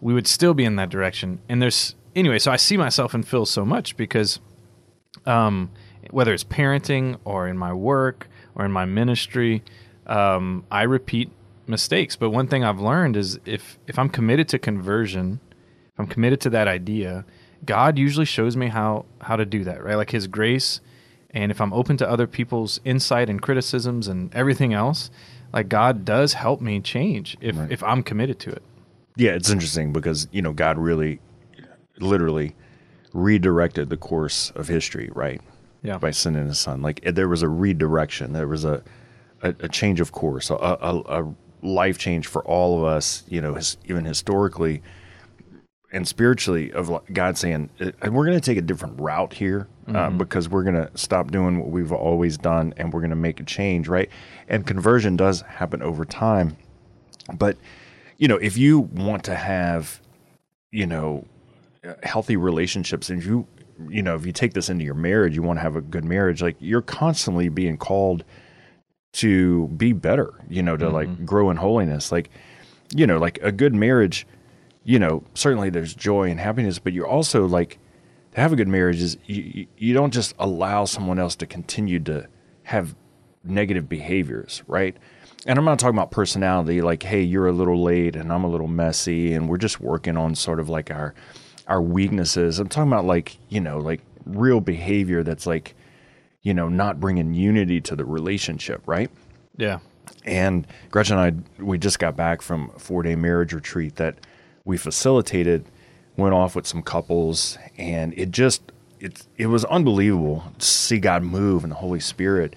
we 0.00 0.14
would 0.14 0.26
still 0.26 0.54
be 0.54 0.64
in 0.64 0.76
that 0.76 0.90
direction. 0.90 1.40
And 1.48 1.62
there's, 1.62 1.94
anyway, 2.16 2.38
so 2.38 2.50
I 2.50 2.56
see 2.56 2.76
myself 2.76 3.14
in 3.14 3.22
Phil 3.22 3.46
so 3.46 3.64
much 3.64 3.96
because 3.96 4.40
um, 5.26 5.70
whether 6.10 6.32
it's 6.32 6.44
parenting 6.44 7.18
or 7.24 7.48
in 7.48 7.56
my 7.56 7.72
work 7.72 8.28
or 8.54 8.64
in 8.64 8.72
my 8.72 8.84
ministry, 8.84 9.62
um, 10.06 10.64
I 10.70 10.82
repeat 10.82 11.30
mistakes. 11.66 12.16
But 12.16 12.30
one 12.30 12.48
thing 12.48 12.64
I've 12.64 12.80
learned 12.80 13.16
is 13.16 13.38
if 13.44 13.78
if 13.86 13.98
I'm 13.98 14.08
committed 14.08 14.48
to 14.48 14.58
conversion, 14.58 15.40
if 15.92 16.00
I'm 16.00 16.06
committed 16.06 16.40
to 16.42 16.50
that 16.50 16.68
idea, 16.68 17.24
God 17.64 17.98
usually 17.98 18.26
shows 18.26 18.56
me 18.56 18.68
how 18.68 19.06
how 19.20 19.36
to 19.36 19.44
do 19.44 19.64
that. 19.64 19.82
Right, 19.82 19.96
like 19.96 20.10
His 20.10 20.26
grace, 20.26 20.80
and 21.34 21.50
if 21.50 21.60
I'm 21.60 21.72
open 21.72 21.96
to 21.98 22.08
other 22.08 22.26
people's 22.26 22.80
insight 22.84 23.30
and 23.30 23.40
criticisms 23.40 24.08
and 24.08 24.34
everything 24.34 24.74
else, 24.74 25.10
like 25.52 25.68
God 25.68 26.04
does 26.04 26.34
help 26.34 26.60
me 26.60 26.80
change 26.80 27.36
if 27.40 27.56
if 27.70 27.82
I'm 27.82 28.02
committed 28.02 28.38
to 28.40 28.50
it. 28.50 28.62
Yeah, 29.16 29.32
it's 29.32 29.50
interesting 29.50 29.92
because 29.92 30.28
you 30.32 30.42
know 30.42 30.52
God 30.52 30.78
really, 30.78 31.20
literally, 31.98 32.54
redirected 33.12 33.88
the 33.90 33.96
course 33.96 34.50
of 34.54 34.68
history, 34.68 35.10
right? 35.14 35.40
Yeah. 35.82 35.98
By 35.98 36.12
sending 36.12 36.46
His 36.46 36.58
Son, 36.58 36.80
like 36.80 37.00
there 37.04 37.28
was 37.28 37.42
a 37.42 37.48
redirection, 37.48 38.32
there 38.32 38.48
was 38.48 38.64
a 38.64 38.82
a, 39.42 39.54
a 39.60 39.68
change 39.68 40.00
of 40.00 40.12
course, 40.12 40.50
a, 40.50 40.54
a, 40.54 41.22
a 41.22 41.34
life 41.62 41.98
change 41.98 42.26
for 42.26 42.44
all 42.44 42.78
of 42.78 42.84
us. 42.84 43.24
You 43.28 43.40
know, 43.40 43.54
his, 43.54 43.76
even 43.86 44.04
historically 44.04 44.82
and 45.92 46.06
spiritually, 46.06 46.72
of 46.72 46.90
God 47.12 47.36
saying, 47.36 47.70
"Uh, 47.80 47.90
"We're 48.04 48.26
going 48.26 48.38
to 48.38 48.40
take 48.40 48.58
a 48.58 48.62
different 48.62 49.00
route 49.00 49.34
here 49.34 49.66
uh, 49.88 50.10
because 50.10 50.48
we're 50.48 50.62
going 50.62 50.74
to 50.74 50.90
stop 50.94 51.30
doing 51.30 51.58
what 51.58 51.70
we've 51.70 51.92
always 51.92 52.38
done, 52.38 52.74
and 52.76 52.92
we're 52.92 53.00
going 53.00 53.10
to 53.10 53.16
make 53.16 53.40
a 53.40 53.44
change." 53.44 53.88
Right? 53.88 54.08
And 54.48 54.66
conversion 54.66 55.16
does 55.16 55.42
happen 55.42 55.82
over 55.82 56.04
time, 56.04 56.56
but 57.34 57.56
you 58.18 58.28
know, 58.28 58.36
if 58.36 58.56
you 58.56 58.78
want 58.78 59.24
to 59.24 59.34
have, 59.34 60.00
you 60.70 60.86
know, 60.86 61.26
uh, 61.84 61.94
healthy 62.04 62.36
relationships, 62.36 63.10
and 63.10 63.20
if 63.20 63.26
you, 63.26 63.46
you 63.88 64.00
know, 64.00 64.14
if 64.14 64.24
you 64.24 64.30
take 64.30 64.52
this 64.52 64.68
into 64.68 64.84
your 64.84 64.94
marriage, 64.94 65.34
you 65.34 65.42
want 65.42 65.58
to 65.58 65.62
have 65.62 65.74
a 65.74 65.80
good 65.80 66.04
marriage, 66.04 66.40
like 66.40 66.54
you're 66.60 66.82
constantly 66.82 67.48
being 67.48 67.76
called 67.76 68.22
to 69.14 69.66
be 69.68 69.92
better, 69.92 70.32
you 70.48 70.62
know, 70.62 70.76
to 70.76 70.88
like 70.88 71.26
grow 71.26 71.50
in 71.50 71.56
holiness. 71.56 72.12
Like, 72.12 72.30
you 72.94 73.06
know, 73.06 73.18
like 73.18 73.38
a 73.42 73.50
good 73.50 73.74
marriage, 73.74 74.26
you 74.84 74.98
know, 74.98 75.24
certainly 75.34 75.70
there's 75.70 75.92
joy 75.92 76.30
and 76.30 76.38
happiness, 76.38 76.78
but 76.78 76.92
you're 76.92 77.08
also 77.08 77.46
like, 77.46 77.78
to 78.34 78.40
have 78.40 78.52
a 78.52 78.56
good 78.56 78.68
marriage 78.68 79.00
is 79.00 79.16
you, 79.26 79.66
you- 79.76 79.94
don't 79.94 80.12
just 80.12 80.34
allow 80.38 80.84
someone 80.84 81.18
else 81.18 81.36
to 81.36 81.46
continue 81.46 81.98
to 82.00 82.26
have 82.64 82.94
negative 83.44 83.88
behaviors, 83.88 84.62
right? 84.66 84.96
And 85.46 85.58
I'm 85.58 85.64
not 85.64 85.78
talking 85.78 85.96
about 85.96 86.10
personality, 86.12 86.80
like, 86.80 87.02
hey, 87.02 87.22
you're 87.22 87.48
a 87.48 87.52
little 87.52 87.82
late 87.82 88.14
and 88.14 88.32
I'm 88.32 88.44
a 88.44 88.48
little 88.48 88.68
messy, 88.68 89.32
and 89.34 89.48
we're 89.48 89.56
just 89.58 89.80
working 89.80 90.16
on 90.16 90.34
sort 90.34 90.60
of 90.60 90.68
like 90.68 90.90
our 90.90 91.14
our 91.68 91.80
weaknesses. 91.82 92.58
I'm 92.58 92.68
talking 92.68 92.92
about 92.92 93.04
like, 93.04 93.36
you 93.48 93.60
know, 93.60 93.78
like 93.78 94.02
real 94.24 94.60
behavior 94.60 95.22
that's 95.22 95.46
like, 95.46 95.74
you 96.42 96.52
know, 96.54 96.68
not 96.68 97.00
bringing 97.00 97.34
unity 97.34 97.80
to 97.82 97.96
the 97.96 98.04
relationship, 98.04 98.82
right? 98.86 99.10
Yeah. 99.56 99.78
And 100.24 100.66
Gretchen 100.90 101.18
and 101.18 101.44
I, 101.58 101.62
we 101.62 101.78
just 101.78 101.98
got 101.98 102.16
back 102.16 102.42
from 102.42 102.70
a 102.74 102.78
four 102.78 103.02
day 103.02 103.14
marriage 103.16 103.52
retreat 103.52 103.96
that 103.96 104.16
we 104.64 104.76
facilitated, 104.76 105.64
went 106.16 106.34
off 106.34 106.54
with 106.54 106.66
some 106.66 106.82
couples, 106.82 107.58
and 107.78 108.12
it 108.16 108.30
just, 108.30 108.62
it, 109.00 109.26
it 109.36 109.46
was 109.46 109.64
unbelievable 109.66 110.44
to 110.58 110.66
see 110.66 110.98
God 110.98 111.22
move 111.22 111.64
and 111.64 111.70
the 111.70 111.76
Holy 111.76 112.00
Spirit 112.00 112.54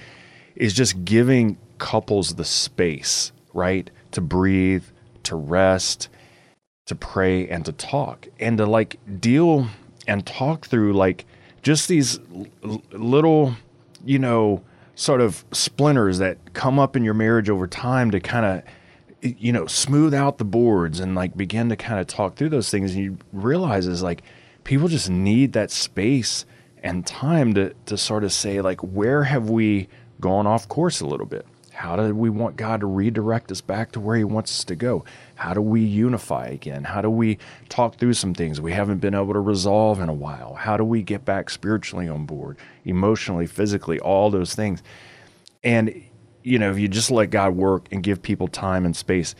is 0.56 0.74
just 0.74 1.04
giving 1.06 1.58
couples 1.78 2.36
the 2.36 2.46
space, 2.46 3.32
right? 3.54 3.90
To 4.12 4.22
breathe, 4.22 4.84
to 5.24 5.36
rest, 5.36 6.10
to 6.86 6.96
pray, 6.96 7.48
and 7.48 7.66
to 7.66 7.72
talk, 7.72 8.28
and 8.40 8.58
to 8.58 8.66
like 8.66 8.98
deal 9.20 9.68
and 10.08 10.26
talk 10.26 10.68
through 10.68 10.94
like 10.94 11.26
just 11.62 11.88
these 11.88 12.20
l- 12.64 12.82
little, 12.92 13.56
you 14.06 14.20
know, 14.20 14.64
sort 14.96 15.20
of 15.20 15.44
splinters 15.52 16.20
that 16.20 16.54
come 16.54 16.80
up 16.80 16.96
in 16.96 17.04
your 17.04 17.14
marriage 17.14 17.50
over 17.50 17.68
time 17.68 18.12
to 18.12 18.20
kind 18.20 18.46
of 18.46 18.64
you 19.26 19.52
know 19.52 19.66
smooth 19.66 20.14
out 20.14 20.38
the 20.38 20.46
boards 20.46 21.00
and 21.00 21.16
like 21.16 21.36
begin 21.36 21.70
to 21.70 21.76
kind 21.76 22.00
of 22.00 22.08
talk 22.08 22.36
through 22.36 22.50
those 22.50 22.70
things 22.70 22.94
and 22.94 23.04
you 23.04 23.18
realize 23.34 23.88
is 23.88 24.04
like 24.04 24.22
people 24.64 24.88
just 24.88 25.10
need 25.10 25.54
that 25.54 25.72
space 25.72 26.46
and 26.84 27.06
time 27.08 27.54
to 27.54 27.74
to 27.86 27.98
sort 27.98 28.24
of 28.24 28.32
say 28.32 28.62
like 28.62 28.80
where 28.82 29.24
have 29.24 29.50
we 29.50 29.88
gone 30.20 30.48
off 30.48 30.68
course 30.68 31.02
a 31.02 31.06
little 31.06 31.26
bit? 31.26 31.46
How 31.74 31.98
do 31.98 32.16
we 32.16 32.30
want 32.30 32.56
God 32.56 32.80
to 32.80 32.86
redirect 32.86 33.52
us 33.52 33.60
back 33.60 33.92
to 33.92 34.00
where 34.00 34.16
he 34.16 34.24
wants 34.24 34.60
us 34.60 34.64
to 34.66 34.76
go? 34.78 35.04
How 35.36 35.54
do 35.54 35.60
we 35.62 35.82
unify 35.82 36.48
again? 36.48 36.86
How 36.86 37.02
do 37.02 37.10
we 37.10 37.38
talk 37.68 37.98
through 37.98 38.14
some 38.14 38.34
things 38.34 38.62
we 38.62 38.72
haven't 38.72 39.00
been 39.00 39.14
able 39.14 39.34
to 39.34 39.42
resolve 39.42 40.00
in 40.00 40.08
a 40.08 40.14
while? 40.14 40.54
How 40.54 40.78
do 40.78 40.86
we 40.86 41.04
get 41.04 41.26
back 41.26 41.50
spiritually 41.50 42.08
on 42.08 42.26
board 42.26 42.58
emotionally 42.86 43.46
physically 43.46 44.00
all 44.00 44.30
those 44.30 44.56
things? 44.56 44.84
And 45.66 46.02
you 46.46 46.60
know, 46.60 46.70
if 46.70 46.78
you 46.78 46.88
just 46.88 47.10
let 47.10 47.32
God 47.32 47.56
work 47.56 47.88
and 47.92 48.04
give 48.04 48.22
people 48.22 48.48
time 48.48 48.86
and 48.86 48.96
space, 48.96 49.34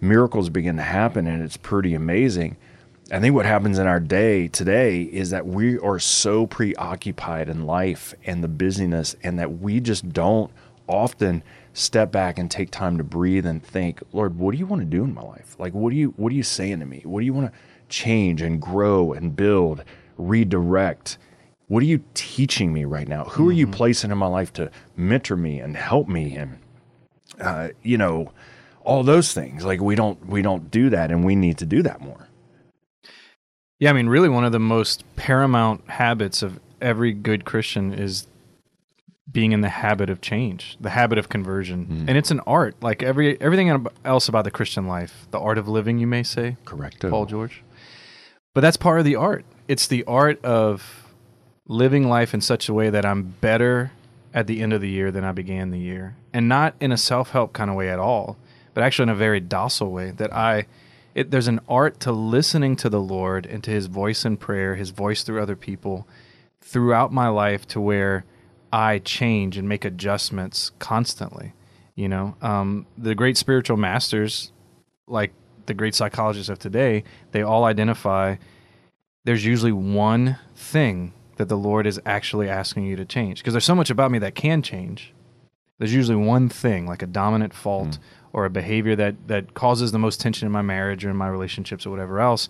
miracles 0.00 0.48
begin 0.48 0.76
to 0.76 0.82
happen 0.82 1.26
and 1.26 1.42
it's 1.42 1.58
pretty 1.58 1.94
amazing. 1.94 2.56
I 3.12 3.20
think 3.20 3.34
what 3.34 3.44
happens 3.44 3.78
in 3.78 3.86
our 3.86 4.00
day 4.00 4.48
today 4.48 5.02
is 5.02 5.30
that 5.30 5.46
we 5.46 5.78
are 5.78 5.98
so 5.98 6.46
preoccupied 6.46 7.50
in 7.50 7.66
life 7.66 8.14
and 8.24 8.42
the 8.42 8.48
busyness 8.48 9.14
and 9.22 9.38
that 9.38 9.58
we 9.60 9.80
just 9.80 10.08
don't 10.08 10.50
often 10.88 11.42
step 11.74 12.10
back 12.10 12.38
and 12.38 12.50
take 12.50 12.70
time 12.70 12.96
to 12.96 13.04
breathe 13.04 13.44
and 13.44 13.62
think, 13.62 14.02
Lord, 14.14 14.38
what 14.38 14.52
do 14.52 14.58
you 14.58 14.66
want 14.66 14.80
to 14.80 14.86
do 14.86 15.04
in 15.04 15.12
my 15.12 15.22
life? 15.22 15.56
Like 15.58 15.74
what 15.74 15.90
do 15.90 15.96
you 15.96 16.14
what 16.16 16.32
are 16.32 16.36
you 16.36 16.42
saying 16.42 16.80
to 16.80 16.86
me? 16.86 17.02
What 17.04 17.20
do 17.20 17.26
you 17.26 17.34
want 17.34 17.52
to 17.52 17.58
change 17.90 18.40
and 18.40 18.62
grow 18.62 19.12
and 19.12 19.36
build, 19.36 19.84
redirect? 20.16 21.18
What 21.68 21.82
are 21.82 21.86
you 21.86 22.04
teaching 22.14 22.72
me 22.72 22.84
right 22.84 23.08
now? 23.08 23.24
Who 23.24 23.48
are 23.48 23.52
you 23.52 23.66
placing 23.66 24.10
in 24.10 24.18
my 24.18 24.26
life 24.26 24.52
to 24.54 24.70
mentor 24.96 25.36
me 25.36 25.58
and 25.58 25.76
help 25.76 26.08
me 26.08 26.36
and 26.36 26.58
uh, 27.40 27.68
you 27.82 27.98
know 27.98 28.32
all 28.84 29.02
those 29.02 29.32
things? 29.32 29.64
Like 29.64 29.80
we 29.80 29.94
don't 29.94 30.26
we 30.26 30.42
don't 30.42 30.70
do 30.70 30.90
that, 30.90 31.10
and 31.10 31.24
we 31.24 31.34
need 31.34 31.58
to 31.58 31.66
do 31.66 31.82
that 31.82 32.00
more. 32.00 32.28
Yeah, 33.78 33.90
I 33.90 33.92
mean, 33.92 34.08
really, 34.08 34.28
one 34.28 34.44
of 34.44 34.52
the 34.52 34.58
most 34.58 35.04
paramount 35.16 35.90
habits 35.90 36.42
of 36.42 36.60
every 36.80 37.12
good 37.12 37.44
Christian 37.44 37.92
is 37.92 38.26
being 39.30 39.52
in 39.52 39.60
the 39.60 39.68
habit 39.68 40.08
of 40.08 40.20
change, 40.20 40.78
the 40.80 40.90
habit 40.90 41.18
of 41.18 41.28
conversion, 41.28 42.06
and 42.08 42.16
it's 42.16 42.30
an 42.30 42.40
art. 42.46 42.76
Like 42.80 43.02
every 43.02 43.40
everything 43.40 43.86
else 44.04 44.28
about 44.28 44.44
the 44.44 44.52
Christian 44.52 44.86
life, 44.86 45.26
the 45.32 45.40
art 45.40 45.58
of 45.58 45.68
living, 45.68 45.98
you 45.98 46.06
may 46.06 46.22
say, 46.22 46.56
Correct. 46.64 47.00
Paul 47.00 47.26
George. 47.26 47.62
But 48.54 48.60
that's 48.60 48.76
part 48.76 49.00
of 49.00 49.04
the 49.04 49.16
art. 49.16 49.44
It's 49.68 49.88
the 49.88 50.04
art 50.04 50.42
of 50.42 51.05
living 51.68 52.08
life 52.08 52.34
in 52.34 52.40
such 52.40 52.68
a 52.68 52.74
way 52.74 52.90
that 52.90 53.04
I'm 53.04 53.22
better 53.40 53.92
at 54.32 54.46
the 54.46 54.60
end 54.60 54.72
of 54.72 54.80
the 54.80 54.88
year 54.88 55.10
than 55.10 55.24
I 55.24 55.32
began 55.32 55.70
the 55.70 55.78
year, 55.78 56.16
and 56.32 56.48
not 56.48 56.74
in 56.80 56.92
a 56.92 56.96
self-help 56.96 57.52
kind 57.52 57.70
of 57.70 57.76
way 57.76 57.88
at 57.88 57.98
all, 57.98 58.36
but 58.74 58.84
actually 58.84 59.04
in 59.04 59.08
a 59.10 59.14
very 59.14 59.40
docile 59.40 59.90
way. 59.90 60.10
That 60.10 60.32
I, 60.32 60.66
it, 61.14 61.30
there's 61.30 61.48
an 61.48 61.60
art 61.68 62.00
to 62.00 62.12
listening 62.12 62.76
to 62.76 62.90
the 62.90 63.00
Lord 63.00 63.46
and 63.46 63.64
to 63.64 63.70
His 63.70 63.86
voice 63.86 64.24
in 64.24 64.36
prayer, 64.36 64.74
His 64.74 64.90
voice 64.90 65.22
through 65.22 65.40
other 65.40 65.56
people, 65.56 66.06
throughout 66.60 67.12
my 67.12 67.28
life, 67.28 67.66
to 67.68 67.80
where 67.80 68.24
I 68.72 68.98
change 68.98 69.56
and 69.56 69.68
make 69.68 69.84
adjustments 69.84 70.72
constantly. 70.78 71.54
You 71.94 72.08
know, 72.08 72.36
um, 72.42 72.86
the 72.98 73.14
great 73.14 73.38
spiritual 73.38 73.78
masters, 73.78 74.52
like 75.06 75.32
the 75.64 75.72
great 75.72 75.94
psychologists 75.94 76.50
of 76.50 76.58
today, 76.58 77.04
they 77.32 77.42
all 77.42 77.64
identify 77.64 78.36
there's 79.24 79.44
usually 79.44 79.72
one 79.72 80.38
thing 80.54 81.12
that 81.36 81.48
the 81.48 81.56
Lord 81.56 81.86
is 81.86 82.00
actually 82.04 82.48
asking 82.48 82.84
you 82.84 82.96
to 82.96 83.04
change. 83.04 83.40
Because 83.40 83.54
there's 83.54 83.64
so 83.64 83.74
much 83.74 83.90
about 83.90 84.10
me 84.10 84.18
that 84.18 84.34
can 84.34 84.62
change. 84.62 85.12
There's 85.78 85.94
usually 85.94 86.16
one 86.16 86.48
thing, 86.48 86.86
like 86.86 87.02
a 87.02 87.06
dominant 87.06 87.54
fault 87.54 87.88
mm. 87.88 87.98
or 88.32 88.44
a 88.44 88.50
behavior 88.50 88.96
that 88.96 89.28
that 89.28 89.54
causes 89.54 89.92
the 89.92 89.98
most 89.98 90.20
tension 90.20 90.46
in 90.46 90.52
my 90.52 90.62
marriage 90.62 91.04
or 91.04 91.10
in 91.10 91.16
my 91.16 91.28
relationships 91.28 91.86
or 91.86 91.90
whatever 91.90 92.20
else. 92.20 92.48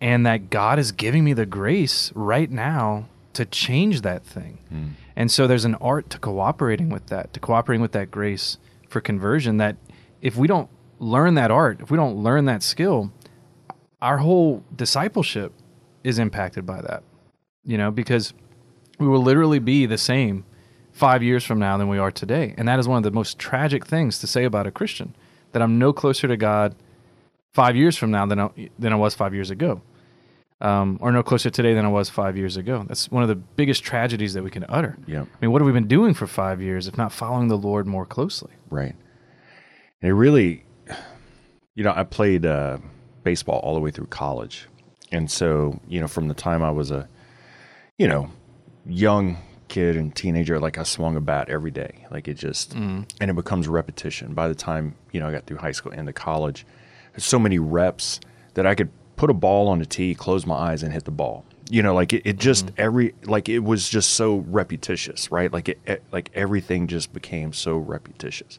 And 0.00 0.26
that 0.26 0.50
God 0.50 0.80
is 0.80 0.90
giving 0.90 1.22
me 1.22 1.32
the 1.32 1.46
grace 1.46 2.10
right 2.14 2.50
now 2.50 3.08
to 3.34 3.44
change 3.44 4.00
that 4.02 4.24
thing. 4.24 4.58
Mm. 4.72 4.90
And 5.14 5.30
so 5.30 5.46
there's 5.46 5.64
an 5.64 5.76
art 5.76 6.10
to 6.10 6.18
cooperating 6.18 6.88
with 6.88 7.06
that, 7.06 7.32
to 7.34 7.40
cooperating 7.40 7.80
with 7.80 7.92
that 7.92 8.10
grace 8.10 8.58
for 8.88 9.00
conversion 9.00 9.58
that 9.58 9.76
if 10.20 10.36
we 10.36 10.48
don't 10.48 10.68
learn 10.98 11.34
that 11.34 11.50
art, 11.50 11.80
if 11.80 11.90
we 11.90 11.96
don't 11.96 12.16
learn 12.16 12.44
that 12.46 12.62
skill, 12.62 13.12
our 14.00 14.18
whole 14.18 14.64
discipleship 14.74 15.52
is 16.02 16.18
impacted 16.18 16.66
by 16.66 16.80
that. 16.82 17.02
You 17.64 17.78
know, 17.78 17.90
because 17.90 18.34
we 18.98 19.06
will 19.06 19.22
literally 19.22 19.58
be 19.58 19.86
the 19.86 19.98
same 19.98 20.44
five 20.92 21.22
years 21.22 21.44
from 21.44 21.58
now 21.58 21.76
than 21.76 21.88
we 21.88 21.98
are 21.98 22.10
today. 22.10 22.54
And 22.56 22.68
that 22.68 22.78
is 22.78 22.86
one 22.86 22.98
of 22.98 23.02
the 23.02 23.10
most 23.10 23.38
tragic 23.38 23.86
things 23.86 24.18
to 24.18 24.26
say 24.26 24.44
about 24.44 24.66
a 24.66 24.70
Christian 24.70 25.14
that 25.52 25.62
I'm 25.62 25.78
no 25.78 25.92
closer 25.92 26.28
to 26.28 26.36
God 26.36 26.74
five 27.52 27.76
years 27.76 27.96
from 27.96 28.10
now 28.10 28.26
than 28.26 28.40
I, 28.40 28.50
than 28.78 28.92
I 28.92 28.96
was 28.96 29.14
five 29.14 29.34
years 29.34 29.50
ago, 29.50 29.82
um, 30.60 30.98
or 31.00 31.12
no 31.12 31.22
closer 31.22 31.50
today 31.50 31.74
than 31.74 31.84
I 31.84 31.88
was 31.88 32.08
five 32.08 32.36
years 32.36 32.56
ago. 32.56 32.84
That's 32.88 33.10
one 33.10 33.22
of 33.22 33.28
the 33.28 33.36
biggest 33.36 33.84
tragedies 33.84 34.34
that 34.34 34.42
we 34.42 34.50
can 34.50 34.64
utter. 34.68 34.96
Yep. 35.06 35.26
I 35.26 35.36
mean, 35.40 35.52
what 35.52 35.60
have 35.60 35.66
we 35.66 35.72
been 35.72 35.88
doing 35.88 36.14
for 36.14 36.26
five 36.26 36.60
years 36.60 36.88
if 36.88 36.96
not 36.96 37.12
following 37.12 37.48
the 37.48 37.58
Lord 37.58 37.86
more 37.86 38.06
closely? 38.06 38.52
Right. 38.70 38.94
And 40.00 40.08
it 40.10 40.14
really, 40.14 40.64
you 41.74 41.84
know, 41.84 41.92
I 41.94 42.04
played 42.04 42.44
uh, 42.44 42.78
baseball 43.22 43.60
all 43.60 43.74
the 43.74 43.80
way 43.80 43.90
through 43.90 44.06
college. 44.06 44.66
And 45.10 45.30
so, 45.30 45.78
you 45.86 46.00
know, 46.00 46.08
from 46.08 46.28
the 46.28 46.34
time 46.34 46.62
I 46.62 46.70
was 46.70 46.90
a, 46.90 47.08
you 48.02 48.08
know, 48.08 48.28
young 48.84 49.38
kid 49.68 49.94
and 49.96 50.12
teenager, 50.12 50.58
like 50.58 50.76
I 50.76 50.82
swung 50.82 51.14
a 51.14 51.20
bat 51.20 51.48
every 51.48 51.70
day. 51.70 52.04
Like 52.10 52.26
it 52.26 52.34
just, 52.34 52.74
mm. 52.74 53.08
and 53.20 53.30
it 53.30 53.34
becomes 53.34 53.68
repetition. 53.68 54.34
By 54.34 54.48
the 54.48 54.56
time, 54.56 54.96
you 55.12 55.20
know, 55.20 55.28
I 55.28 55.30
got 55.30 55.46
through 55.46 55.58
high 55.58 55.70
school 55.70 55.92
and 55.92 56.08
to 56.08 56.12
college, 56.12 56.66
there's 57.12 57.24
so 57.24 57.38
many 57.38 57.60
reps 57.60 58.18
that 58.54 58.66
I 58.66 58.74
could 58.74 58.90
put 59.14 59.30
a 59.30 59.34
ball 59.34 59.68
on 59.68 59.80
a 59.80 59.84
tee, 59.84 60.16
close 60.16 60.44
my 60.46 60.56
eyes, 60.56 60.82
and 60.82 60.92
hit 60.92 61.04
the 61.04 61.12
ball. 61.12 61.44
You 61.70 61.80
know, 61.80 61.94
like 61.94 62.12
it, 62.12 62.22
it 62.24 62.38
just 62.38 62.66
mm-hmm. 62.66 62.74
every 62.76 63.14
like 63.22 63.48
it 63.48 63.60
was 63.60 63.88
just 63.88 64.10
so 64.10 64.38
repetitious, 64.48 65.30
right? 65.30 65.52
Like 65.52 65.68
it, 65.68 65.78
it 65.86 66.02
like 66.10 66.32
everything 66.34 66.88
just 66.88 67.12
became 67.12 67.52
so 67.52 67.76
repetitious 67.76 68.58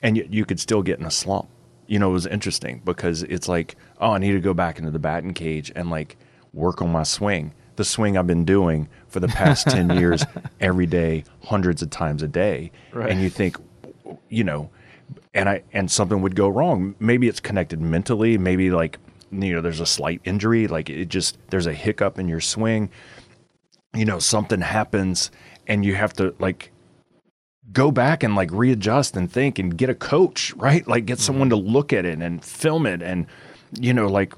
and 0.00 0.16
yet 0.16 0.32
you 0.32 0.46
could 0.46 0.58
still 0.58 0.82
get 0.82 0.98
in 0.98 1.04
a 1.04 1.10
slump. 1.10 1.50
You 1.86 1.98
know, 1.98 2.08
it 2.08 2.14
was 2.14 2.26
interesting 2.26 2.80
because 2.82 3.24
it's 3.24 3.46
like, 3.46 3.76
oh, 4.00 4.12
I 4.12 4.18
need 4.18 4.32
to 4.32 4.40
go 4.40 4.54
back 4.54 4.78
into 4.78 4.90
the 4.90 4.98
batting 4.98 5.34
cage 5.34 5.70
and 5.76 5.90
like 5.90 6.16
work 6.54 6.80
on 6.80 6.90
my 6.90 7.02
swing. 7.02 7.52
The 7.76 7.84
swing 7.84 8.16
I've 8.16 8.26
been 8.26 8.44
doing 8.44 8.88
for 9.08 9.20
the 9.20 9.28
past 9.28 9.66
10 9.68 9.90
years 9.98 10.24
every 10.60 10.86
day, 10.86 11.24
hundreds 11.42 11.82
of 11.82 11.90
times 11.90 12.22
a 12.22 12.28
day. 12.28 12.70
Right. 12.92 13.10
And 13.10 13.20
you 13.20 13.30
think, 13.30 13.56
you 14.28 14.44
know, 14.44 14.70
and 15.34 15.48
I 15.48 15.62
and 15.72 15.90
something 15.90 16.22
would 16.22 16.36
go 16.36 16.48
wrong. 16.48 16.94
Maybe 16.98 17.28
it's 17.28 17.40
connected 17.40 17.80
mentally, 17.80 18.38
maybe 18.38 18.70
like 18.70 18.98
you 19.30 19.52
know, 19.52 19.60
there's 19.60 19.80
a 19.80 19.86
slight 19.86 20.20
injury, 20.24 20.68
like 20.68 20.88
it 20.88 21.06
just 21.06 21.38
there's 21.50 21.66
a 21.66 21.72
hiccup 21.72 22.18
in 22.18 22.28
your 22.28 22.40
swing. 22.40 22.90
You 23.94 24.04
know, 24.04 24.18
something 24.18 24.60
happens 24.60 25.30
and 25.66 25.84
you 25.84 25.94
have 25.94 26.12
to 26.14 26.34
like 26.38 26.70
go 27.72 27.90
back 27.90 28.22
and 28.22 28.34
like 28.34 28.50
readjust 28.52 29.16
and 29.16 29.30
think 29.30 29.58
and 29.58 29.76
get 29.76 29.88
a 29.88 29.94
coach, 29.94 30.52
right? 30.54 30.86
Like 30.86 31.06
get 31.06 31.18
someone 31.18 31.50
mm-hmm. 31.50 31.66
to 31.66 31.72
look 31.72 31.92
at 31.92 32.04
it 32.04 32.18
and 32.20 32.44
film 32.44 32.86
it 32.86 33.02
and 33.02 33.26
you 33.78 33.92
know 33.92 34.06
like 34.06 34.34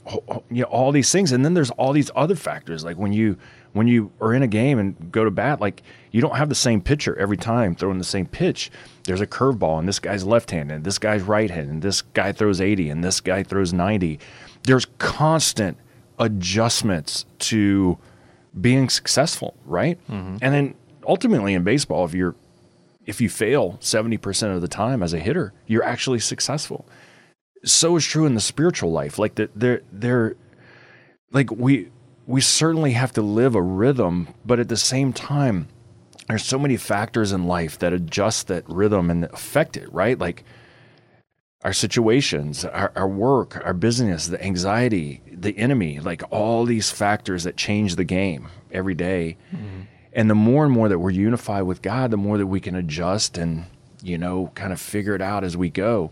you 0.51 0.63
know 0.63 0.69
all 0.69 0.93
these 0.93 1.11
things. 1.11 1.33
And 1.33 1.45
then 1.45 1.55
there's 1.55 1.71
all 1.73 1.93
these 1.93 2.11
other 2.15 2.37
factors 2.37 2.85
like 2.85 2.97
when 2.97 3.13
you 3.13 3.37
when 3.73 3.87
you 3.87 4.11
are 4.21 4.33
in 4.33 4.43
a 4.43 4.47
game 4.47 4.79
and 4.79 5.13
go 5.13 5.25
to 5.25 5.31
bat 5.31 5.61
like 5.61 5.83
you 6.11 6.21
don't 6.21 6.37
have 6.37 6.49
the 6.49 6.55
same 6.55 6.81
pitcher 6.81 7.17
every 7.19 7.37
time 7.37 7.75
throwing 7.75 7.99
the 7.99 8.05
same 8.05 8.27
pitch. 8.27 8.71
There's 9.05 9.21
a 9.21 9.27
curveball 9.27 9.79
and 9.79 9.89
this 9.89 9.99
guy's 9.99 10.25
left-handed 10.25 10.75
and 10.75 10.85
this 10.85 10.99
guy's 10.99 11.23
right-handed 11.23 11.71
and 11.71 11.83
this 11.83 12.03
guy 12.03 12.33
throws 12.33 12.61
80 12.61 12.91
and 12.91 13.05
this 13.05 13.21
guy 13.21 13.43
throws 13.43 13.73
90 13.73 14.19
there's 14.65 14.87
constant 14.99 15.77
adjustments 16.19 17.25
to 17.39 17.99
being 18.61 18.89
successful 18.89 19.55
right? 19.65 19.99
Mm-hmm. 20.09 20.39
And 20.41 20.55
then 20.55 20.75
ultimately 21.07 21.55
in 21.55 21.63
baseball 21.63 22.05
if 22.05 22.15
you're 22.15 22.35
if 23.07 23.21
you 23.21 23.29
fail 23.29 23.79
70% 23.81 24.55
of 24.55 24.61
the 24.61 24.69
time 24.69 25.03
as 25.03 25.15
a 25.15 25.19
hitter, 25.21 25.53
you're 25.67 25.85
actually 25.85 26.19
successful. 26.19 26.85
So 27.67 27.97
is 27.97 28.05
true 28.07 28.25
in 28.25 28.35
the 28.35 28.41
spiritual 28.41 28.93
life. 28.93 29.19
Like 29.19 29.35
that 29.35 29.51
they're 29.55 29.83
they're 29.93 30.37
like 31.33 31.51
we 31.51 31.91
we 32.27 32.41
certainly 32.41 32.93
have 32.93 33.13
to 33.13 33.23
live 33.23 33.55
a 33.55 33.63
rhythm, 33.63 34.29
but 34.45 34.59
at 34.59 34.69
the 34.69 34.77
same 34.77 35.13
time, 35.13 35.69
there's 36.29 36.45
so 36.45 36.59
many 36.59 36.77
factors 36.77 37.33
in 37.33 37.45
life 37.45 37.79
that 37.79 37.93
adjust 37.93 38.49
that 38.49 38.69
rhythm 38.69 39.11
and 39.11 39.25
affect 39.27 39.77
it, 39.77 39.93
right? 39.93 40.19
Like 40.19 40.45
our 41.65 41.73
situations, 41.73 42.65
our, 42.65 42.93
our 42.97 43.09
work, 43.09 43.61
our 43.65 43.75
business, 43.75 44.27
the 44.27 44.43
anxiety, 44.43 45.23
the 45.31 45.57
enemy, 45.57 46.01
like 46.01 46.23
all 46.31 46.65
these 46.65 46.91
factors 46.91 47.45
that 47.45 47.57
change 47.57 47.97
the 47.97 48.05
game 48.05 48.49
every 48.71 48.95
day. 48.95 49.37
Mm-hmm. 49.55 49.83
And 50.13 50.31
the 50.31 50.35
more 50.35 50.65
and 50.65 50.73
more 50.73 50.89
that 50.89 50.99
we're 50.99 51.11
unified 51.11 51.65
with 51.65 51.83
God, 51.83 52.11
the 52.11 52.17
more 52.17 52.39
that 52.39 52.47
we 52.47 52.61
can 52.61 52.75
adjust 52.75 53.37
and, 53.37 53.67
you 54.03 54.17
know, 54.17 54.51
kind 54.55 54.73
of 54.73 54.81
figure 54.81 55.15
it 55.15 55.23
out 55.23 55.45
as 55.45 55.57
we 55.57 55.69
go. 55.69 56.11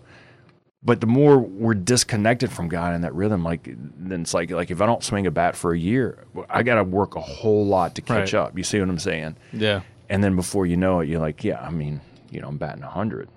But 0.86 1.00
the 1.00 1.06
more 1.06 1.38
we're 1.38 1.72
disconnected 1.74 2.52
from 2.52 2.68
God 2.68 2.94
in 2.94 3.00
that 3.02 3.14
rhythm, 3.14 3.42
like 3.42 3.68
then 3.96 4.20
it's 4.22 4.34
like 4.34 4.50
like 4.50 4.70
if 4.70 4.82
I 4.82 4.86
don't 4.86 5.02
swing 5.02 5.26
a 5.26 5.30
bat 5.30 5.56
for 5.56 5.72
a 5.72 5.78
year, 5.78 6.24
I 6.50 6.62
got 6.62 6.74
to 6.74 6.84
work 6.84 7.16
a 7.16 7.20
whole 7.20 7.64
lot 7.66 7.94
to 7.94 8.02
catch 8.02 8.34
Right. 8.34 8.40
up. 8.42 8.58
You 8.58 8.64
see 8.64 8.80
what 8.80 8.88
I'm 8.90 8.98
saying? 8.98 9.36
Yeah. 9.52 9.80
And 10.10 10.22
then 10.22 10.36
before 10.36 10.66
you 10.66 10.76
know 10.76 11.00
it, 11.00 11.08
you're 11.08 11.20
like, 11.20 11.42
yeah, 11.42 11.58
I 11.60 11.70
mean, 11.70 12.02
you 12.30 12.40
know, 12.42 12.48
I'm 12.48 12.58
batting 12.58 12.82
100. 12.82 13.28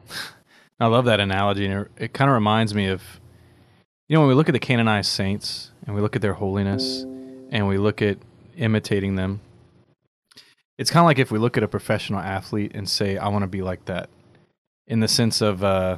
I 0.80 0.88
love 0.88 1.06
that 1.06 1.20
analogy, 1.22 1.66
and 1.66 1.86
it, 1.86 1.92
it 1.98 2.13
kind 2.13 2.30
of 2.30 2.36
reminds 2.36 2.74
me 2.75 2.88
of, 2.88 3.01
you 4.10 4.16
know, 4.16 4.20
when 4.20 4.27
we 4.30 4.36
look 4.36 4.50
at 4.50 4.51
the 4.51 4.60
canonized 4.60 5.10
saints 5.10 5.72
and 5.86 5.96
we 5.96 6.01
look 6.01 6.16
at 6.18 6.22
their 6.22 6.34
holiness 6.34 7.04
and 7.50 7.68
we 7.68 7.77
look 7.77 8.01
at 8.01 8.18
imitating 8.58 9.16
them. 9.16 9.39
It's 10.77 10.92
kind 10.92 11.01
of 11.01 11.06
like 11.08 11.18
if 11.18 11.32
we 11.32 11.39
look 11.39 11.58
at 11.58 11.63
a 11.63 11.68
professional 11.68 12.20
athlete 12.20 12.74
and 12.75 12.88
say, 12.88 13.18
"I 13.18 13.30
want 13.30 13.44
to 13.44 13.48
be 13.48 13.62
like 13.62 13.86
that," 13.86 14.10
in 14.86 15.00
the 15.00 15.08
sense 15.08 15.42
of, 15.42 15.63
uh, 15.63 15.98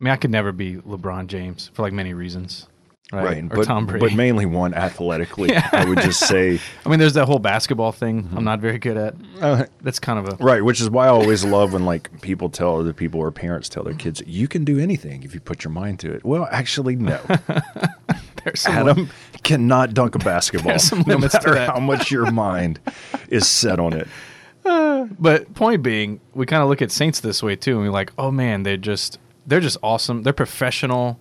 I 0.00 0.04
mean, 0.04 0.12
I 0.12 0.16
could 0.16 0.30
never 0.30 0.52
be 0.52 0.76
LeBron 0.76 1.26
James 1.26 1.70
for 1.74 1.82
like 1.82 1.92
many 1.92 2.14
reasons, 2.14 2.68
right? 3.12 3.42
Or 3.44 3.56
But, 3.56 3.64
Tom 3.64 3.84
Brady. 3.84 4.06
but 4.06 4.14
mainly 4.14 4.46
one 4.46 4.72
athletically. 4.74 5.56
I 5.72 5.84
would 5.84 6.00
just 6.02 6.20
say, 6.20 6.60
I 6.86 6.88
mean, 6.88 7.00
there's 7.00 7.14
that 7.14 7.26
whole 7.26 7.40
basketball 7.40 7.90
thing. 7.90 8.28
I'm 8.36 8.44
not 8.44 8.60
very 8.60 8.78
good 8.78 8.96
at. 8.96 9.14
uh, 9.40 9.64
That's 9.82 9.98
kind 9.98 10.18
of 10.20 10.28
a 10.40 10.44
right, 10.44 10.62
which 10.64 10.80
is 10.80 10.88
why 10.88 11.06
I 11.06 11.08
always 11.08 11.44
love 11.44 11.72
when 11.72 11.84
like 11.84 12.20
people 12.22 12.48
tell 12.48 12.78
other 12.78 12.92
people 12.92 13.18
or 13.20 13.32
parents 13.32 13.68
tell 13.68 13.82
their 13.82 13.94
kids, 13.94 14.22
you 14.24 14.46
can 14.46 14.64
do 14.64 14.78
anything 14.78 15.24
if 15.24 15.34
you 15.34 15.40
put 15.40 15.64
your 15.64 15.72
mind 15.72 15.98
to 16.00 16.12
it. 16.12 16.24
Well, 16.24 16.46
actually, 16.52 16.94
no. 16.94 17.20
there's 18.44 18.60
some 18.60 18.74
Adam 18.74 19.08
cannot 19.42 19.94
dunk 19.94 20.14
a 20.14 20.18
basketball, 20.20 20.76
no 20.92 21.02
limits 21.06 21.36
to 21.38 21.48
matter 21.50 21.72
how 21.72 21.80
much 21.80 22.10
your 22.12 22.30
mind 22.30 22.78
is 23.28 23.48
set 23.48 23.80
on 23.80 23.92
it. 23.94 24.06
But 24.64 25.52
point 25.54 25.82
being, 25.82 26.20
we 26.34 26.46
kind 26.46 26.62
of 26.62 26.68
look 26.68 26.82
at 26.82 26.92
saints 26.92 27.18
this 27.20 27.42
way 27.42 27.56
too, 27.56 27.72
and 27.76 27.82
we're 27.82 27.90
like, 27.92 28.12
oh 28.16 28.30
man, 28.30 28.62
they're 28.62 28.76
just 28.76 29.18
they're 29.48 29.60
just 29.60 29.78
awesome. 29.82 30.22
They're 30.22 30.32
professional 30.32 31.18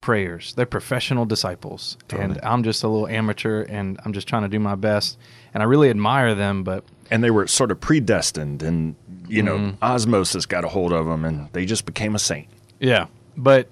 prayers. 0.00 0.52
They're 0.54 0.66
professional 0.66 1.24
disciples, 1.24 1.96
and 2.10 2.38
I'm 2.42 2.62
just 2.62 2.82
a 2.82 2.88
little 2.88 3.08
amateur, 3.08 3.62
and 3.62 3.98
I'm 4.04 4.12
just 4.12 4.28
trying 4.28 4.42
to 4.42 4.48
do 4.48 4.58
my 4.58 4.74
best. 4.74 5.18
And 5.54 5.62
I 5.62 5.66
really 5.66 5.88
admire 5.88 6.34
them, 6.34 6.62
but 6.64 6.84
And 7.10 7.24
they 7.24 7.30
were 7.30 7.46
sort 7.46 7.70
of 7.70 7.80
predestined, 7.80 8.62
and 8.62 8.96
you 9.28 9.42
know, 9.42 9.56
Mm-hmm. 9.56 9.82
osmosis 9.82 10.44
got 10.46 10.64
a 10.64 10.68
hold 10.68 10.92
of 10.92 11.06
them, 11.06 11.24
and 11.24 11.48
they 11.52 11.64
just 11.64 11.86
became 11.86 12.14
a 12.14 12.18
saint. 12.18 12.48
yeah. 12.80 13.06
But 13.36 13.68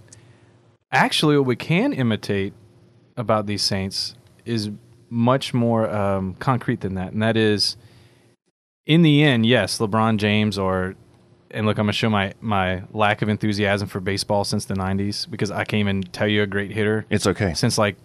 actually, 0.91 1.37
what 1.37 1.47
we 1.47 1.57
can 1.57 1.93
imitate 1.93 2.53
about 3.17 3.47
these 3.47 3.63
saints 3.63 4.15
is 4.45 4.71
much 5.11 5.53
more 5.53 5.89
um, 5.95 6.35
concrete 6.41 6.81
than 6.81 6.95
that, 6.95 7.13
and 7.13 7.23
that 7.23 7.37
is, 7.37 7.77
in 8.87 9.03
the 9.03 9.23
end, 9.23 9.45
yes, 9.47 9.79
LeBron 9.79 10.17
James 10.17 10.57
or 10.59 10.95
and 11.53 11.67
look, 11.67 11.79
I'm 11.79 11.85
gonna 11.87 11.93
show 11.93 12.11
my 12.11 12.33
my 12.41 12.83
lack 12.93 13.23
of 13.23 13.29
enthusiasm 13.29 13.89
for 13.89 14.01
baseball 14.01 14.45
since 14.45 14.65
the 14.65 14.75
'90s 14.75 15.31
because 15.31 15.51
I 15.51 15.65
can't 15.65 15.81
even 15.81 16.03
tell 16.03 16.27
you 16.29 16.43
a 16.43 16.47
great 16.47 16.73
hitter 16.73 17.07
It's 17.11 17.27
okay. 17.27 17.55
since 17.55 17.79
like 17.79 17.97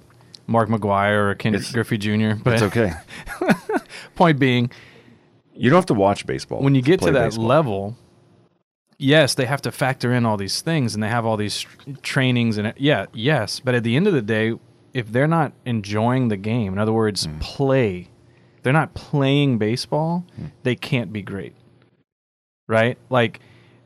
Mark 0.47 0.69
McGwire 0.69 1.29
or 1.31 1.35
Ken 1.35 1.55
It's- 1.55 1.71
Griffey 1.71 1.97
Jr. 1.97 2.33
But 2.43 2.53
It's 2.53 2.63
okay. 2.63 2.91
point 4.15 4.39
being, 4.39 4.69
You 5.53 5.69
don't 5.69 5.77
have 5.77 5.85
to 5.87 5.93
watch 5.93 6.25
baseball 6.25 6.61
when 6.61 6.75
you 6.75 6.81
get 6.81 6.99
to 6.99 7.05
play 7.05 7.11
that 7.11 7.25
baseball. 7.25 7.45
level, 7.45 7.97
yes, 8.97 9.33
they 9.35 9.45
have 9.45 9.61
to 9.63 9.71
factor 9.71 10.13
in 10.13 10.25
all 10.25 10.37
these 10.37 10.61
things 10.61 10.93
and 10.93 11.03
they 11.03 11.09
have 11.09 11.25
all 11.25 11.37
these 11.37 11.61
tr- 11.61 11.91
trainings 12.01 12.57
and 12.57 12.73
yeah, 12.77 13.05
yes, 13.13 13.59
but 13.59 13.75
at 13.75 13.83
the 13.83 13.95
end 13.95 14.07
of 14.07 14.13
the 14.13 14.21
day, 14.21 14.53
if 14.93 15.11
they're 15.11 15.27
not 15.27 15.53
enjoying 15.65 16.29
the 16.29 16.37
game, 16.37 16.73
in 16.73 16.79
other 16.79 16.93
words, 16.93 17.25
Hmm. 17.25 17.39
play, 17.39 18.07
they're 18.63 18.73
not 18.73 18.93
playing 18.93 19.57
baseball, 19.57 20.25
they 20.63 20.75
can't 20.75 21.11
be 21.13 21.21
great. 21.21 21.53
Right? 22.67 22.97
Like 23.09 23.39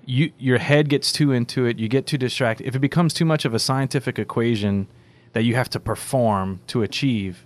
you 0.05 0.31
your 0.37 0.57
head 0.57 0.89
gets 0.89 1.11
too 1.11 1.31
into 1.31 1.65
it, 1.65 1.79
you 1.79 1.87
get 1.87 2.05
too 2.05 2.17
distracted. 2.17 2.67
If 2.67 2.75
it 2.75 2.79
becomes 2.79 3.13
too 3.13 3.25
much 3.25 3.45
of 3.45 3.53
a 3.53 3.59
scientific 3.59 4.17
equation 4.17 4.87
that 5.33 5.43
you 5.43 5.55
have 5.55 5.69
to 5.69 5.79
perform 5.79 6.61
to 6.67 6.83
achieve 6.83 7.45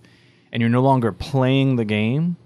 and 0.51 0.61
you're 0.61 0.69
no 0.69 0.81
longer 0.81 1.11
playing 1.11 1.75
the 1.75 1.85
game, 1.85 2.37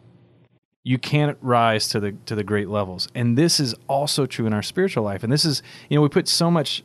you 0.84 0.98
can't 0.98 1.38
rise 1.42 1.88
to 1.90 2.00
the 2.00 2.12
to 2.26 2.36
the 2.36 2.44
great 2.44 2.70
levels. 2.70 3.08
And 3.14 3.38
this 3.38 3.60
is 3.60 3.76
also 3.88 4.26
true 4.26 4.48
in 4.48 4.54
our 4.54 4.64
spiritual 4.64 5.04
life. 5.04 5.24
And 5.24 5.32
this 5.32 5.46
is, 5.46 5.62
you 5.90 5.96
know, 5.96 6.02
we 6.02 6.10
put 6.10 6.28
so 6.28 6.50
much 6.50 6.84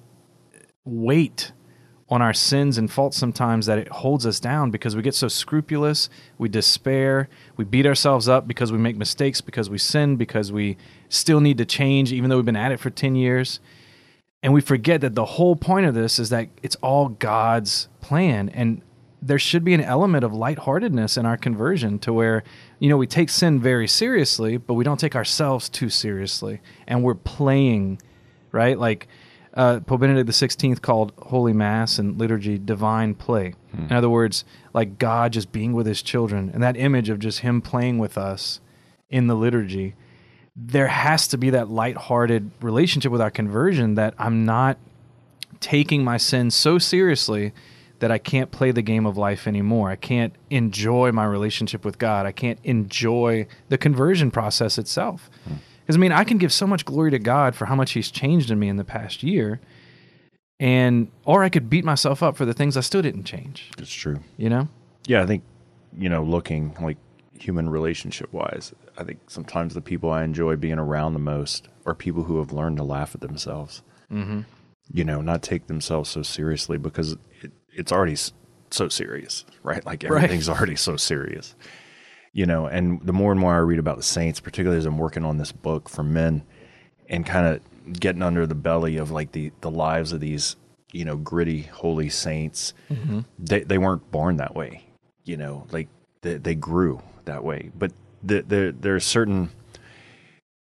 weight 0.85 1.53
on 2.09 2.21
our 2.21 2.35
sins 2.35 2.77
and 2.77 2.91
faults 2.91 3.17
sometimes 3.17 3.67
that 3.67 3.79
it 3.79 3.89
holds 3.89 4.27
us 4.27 4.39
down 4.39 4.71
because 4.71 4.95
we 4.95 5.03
get 5.03 5.15
so 5.15 5.29
scrupulous, 5.29 6.11
we 6.37 6.49
despair, 6.49 7.29
we 7.57 7.65
beat 7.65 7.87
ourselves 7.87 8.29
up 8.29 8.47
because 8.47 8.71
we 8.71 8.79
make 8.79 8.97
mistakes, 8.97 9.41
because 9.41 9.71
we 9.71 9.79
sin, 9.79 10.17
because 10.17 10.53
we 10.53 10.77
still 11.09 11.41
need 11.41 11.59
to 11.59 11.65
change 11.65 12.13
even 12.13 12.29
though 12.29 12.37
we've 12.37 12.45
been 12.45 12.57
at 12.57 12.73
it 12.73 12.81
for 12.81 12.91
10 12.91 13.17
years. 13.17 13.61
And 14.43 14.53
we 14.53 14.61
forget 14.61 15.01
that 15.01 15.15
the 15.15 15.25
whole 15.25 15.57
point 15.57 15.87
of 15.87 15.95
this 15.95 16.19
is 16.19 16.29
that 16.29 16.49
it's 16.63 16.77
all 16.77 17.09
God's 17.09 17.89
plan. 18.03 18.51
And 18.51 18.83
there 19.23 19.39
should 19.39 19.65
be 19.65 19.73
an 19.73 19.81
element 19.81 20.23
of 20.23 20.35
lightheartedness 20.35 21.17
in 21.17 21.25
our 21.25 21.39
conversion 21.39 21.99
to 22.01 22.13
where, 22.13 22.45
you 22.79 22.91
know, 22.91 22.99
we 22.99 23.07
take 23.07 23.31
sin 23.31 23.59
very 23.59 23.89
seriously, 23.89 24.59
but 24.59 24.75
we 24.75 24.85
don't 24.85 25.01
take 25.01 25.17
ourselves 25.17 25.71
too 25.71 25.89
seriously. 25.89 26.61
And 26.87 27.03
we're 27.03 27.15
playing, 27.15 28.03
right? 28.53 28.79
Like 28.79 29.09
uh, 29.55 29.81
Pope 29.81 30.01
Benedict 30.01 30.29
XVI 30.29 30.81
called 30.81 31.13
Holy 31.19 31.53
Mass 31.53 31.99
and 31.99 32.19
liturgy 32.19 32.59
divine 32.59 33.15
play. 33.15 33.55
In 33.77 33.93
other 33.93 34.11
words, 34.11 34.45
like 34.73 34.99
God 34.99 35.33
just 35.33 35.51
being 35.53 35.73
with 35.73 35.87
his 35.87 36.03
children. 36.03 36.51
And 36.53 36.63
that 36.63 36.77
image 36.77 37.09
of 37.09 37.19
just 37.19 37.41
him 37.41 37.61
playing 37.61 37.99
with 37.99 38.17
us 38.17 38.61
in 39.11 39.27
the 39.27 39.35
liturgy 39.35 39.95
there 40.57 40.87
has 40.87 41.29
to 41.29 41.39
be 41.39 41.51
that 41.51 41.69
lighthearted 41.69 42.51
relationship 42.61 43.11
with 43.11 43.21
our 43.21 43.31
conversion 43.31 43.97
that 43.97 44.15
I'm 44.19 44.45
not 44.45 44.79
taking 45.61 46.05
my 46.05 46.17
sin 46.17 46.51
so 46.51 46.79
seriously 46.79 47.53
that 47.99 48.11
I 48.11 48.19
can't 48.19 48.51
play 48.51 48.71
the 48.71 48.83
game 48.83 49.07
of 49.07 49.17
life 49.17 49.47
anymore. 49.47 49.91
I 49.91 49.97
can't 49.97 50.35
enjoy 50.51 51.11
my 51.11 51.25
relationship 51.25 51.85
with 51.85 51.99
God. 51.99 52.27
I 52.27 52.33
can't 52.33 52.59
enjoy 52.63 53.47
the 53.69 53.79
conversion 53.79 54.31
process 54.31 54.79
itself. 54.79 55.31
Because 55.85 55.97
I 55.97 55.99
mean, 55.99 56.13
I 56.13 56.25
can 56.25 56.39
give 56.39 56.53
so 56.53 56.67
much 56.67 56.85
glory 56.85 57.11
to 57.11 57.19
God 57.19 57.55
for 57.55 57.67
how 57.67 57.75
much 57.75 57.93
He's 57.93 58.11
changed 58.11 58.51
in 58.51 58.59
me 58.59 58.69
in 58.69 58.77
the 58.77 58.85
past 58.85 59.23
year, 59.23 59.61
and 60.59 61.11
or 61.25 61.45
I 61.45 61.49
could 61.49 61.69
beat 61.69 61.85
myself 61.85 62.23
up 62.23 62.37
for 62.37 62.45
the 62.45 62.55
things 62.55 62.77
I 62.77 62.81
still 62.81 63.03
didn't 63.03 63.25
change. 63.25 63.71
It's 63.79 63.93
true. 63.93 64.21
You 64.37 64.49
know? 64.49 64.69
Yeah, 65.07 65.23
I 65.23 65.27
think 65.27 65.43
you 65.99 66.09
know, 66.09 66.23
looking 66.23 66.75
like 66.81 66.97
human 67.39 67.69
relationship 67.69 68.33
wise, 68.33 68.73
I 68.97 69.05
think 69.05 69.19
sometimes 69.29 69.75
the 69.75 69.81
people 69.81 70.11
I 70.11 70.25
enjoy 70.25 70.57
being 70.57 70.79
around 70.79 71.13
the 71.13 71.19
most 71.19 71.69
are 71.87 71.95
people 71.95 72.25
who 72.25 72.39
have 72.39 72.53
learned 72.53 72.79
to 72.79 72.85
laugh 72.85 73.15
at 73.15 73.21
themselves. 73.21 73.83
Mm-hmm. 74.11 74.41
You 74.93 75.05
know, 75.05 75.21
not 75.21 75.43
take 75.43 75.67
themselves 75.67 76.11
so 76.11 76.23
seriously 76.23 76.79
because 76.79 77.13
it, 77.43 77.53
it's 77.73 77.93
already 77.93 78.17
so 78.71 78.89
serious, 78.89 79.45
right? 79.63 79.85
Like 79.85 80.05
everything's 80.05 80.49
already 80.49 80.77
so 80.77 80.97
serious. 80.97 81.55
You 82.35 82.47
know, 82.47 82.67
and 82.67 83.01
the 83.03 83.13
more 83.15 83.31
and 83.31 83.41
more 83.41 83.55
I 83.55 83.59
read 83.59 83.79
about 83.79 83.97
the 83.97 84.03
saints, 84.03 84.41
particularly 84.41 84.79
as 84.79 84.85
I'm 84.85 84.99
working 84.99 85.25
on 85.25 85.39
this 85.39 85.53
book 85.53 85.89
for 85.89 86.03
men, 86.03 86.43
and 87.09 87.25
kind 87.25 87.47
of 87.47 88.01
getting 88.01 88.23
under 88.23 88.47
the 88.47 88.55
belly 88.55 88.97
of 88.99 89.11
like 89.11 89.33
the 89.33 89.53
the 89.63 89.71
lives 89.71 90.13
of 90.13 90.21
these 90.21 90.57
you 90.93 91.05
know 91.05 91.17
gritty 91.17 91.63
holy 91.63 92.11
saints, 92.11 92.75
mm-hmm. 92.91 93.21
they 93.39 93.61
they 93.61 93.79
weren't 93.79 94.11
born 94.11 94.37
that 94.37 94.55
way 94.55 94.85
you 95.25 95.37
know 95.37 95.67
like 95.73 95.89
they, 96.23 96.37
they 96.37 96.55
grew 96.55 97.03
that 97.25 97.45
way. 97.45 97.71
But 97.77 97.93
the, 98.23 98.43
the, 98.43 98.75
there 98.79 98.95
are 98.95 99.01
certain 99.01 99.51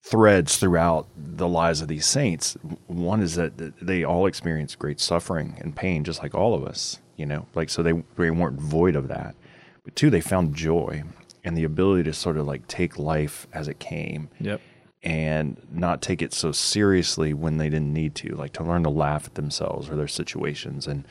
threads 0.05 0.57
throughout 0.57 1.07
the 1.15 1.47
lives 1.47 1.81
of 1.81 1.88
these 1.88 2.05
saints. 2.05 2.57
One 2.88 3.21
is 3.21 3.36
that 3.36 3.73
they 3.81 4.03
all 4.03 4.25
experienced 4.25 4.79
great 4.79 4.99
suffering 4.99 5.57
and 5.62 5.75
pain 5.75 6.03
just 6.03 6.21
like 6.21 6.36
all 6.36 6.53
of 6.53 6.65
us 6.65 6.99
you 7.15 7.25
know 7.25 7.45
like 7.55 7.69
so 7.69 7.81
they, 7.81 8.03
they 8.17 8.31
weren't 8.31 8.59
void 8.59 8.95
of 8.95 9.07
that. 9.07 9.36
But 9.83 9.95
two 9.95 10.09
they 10.09 10.21
found 10.21 10.55
joy 10.55 11.03
and 11.43 11.58
the 11.58 11.63
ability 11.63 12.03
to 12.03 12.13
sort 12.13 12.38
of 12.38 12.45
like 12.47 12.67
take 12.67 12.97
life 12.97 13.47
as 13.53 13.67
it 13.67 13.79
came 13.79 14.29
Yep. 14.39 14.62
and 15.03 15.58
not 15.71 16.01
take 16.01 16.21
it 16.21 16.34
so 16.34 16.51
seriously 16.51 17.34
when 17.34 17.58
they 17.58 17.69
didn't 17.69 17.91
need 17.93 18.15
to, 18.15 18.29
like 18.36 18.53
to 18.53 18.63
learn 18.63 18.84
to 18.84 18.89
laugh 18.89 19.25
at 19.25 19.36
themselves 19.36 19.89
or 19.89 19.95
their 19.95 20.08
situations 20.08 20.88
and 20.88 21.06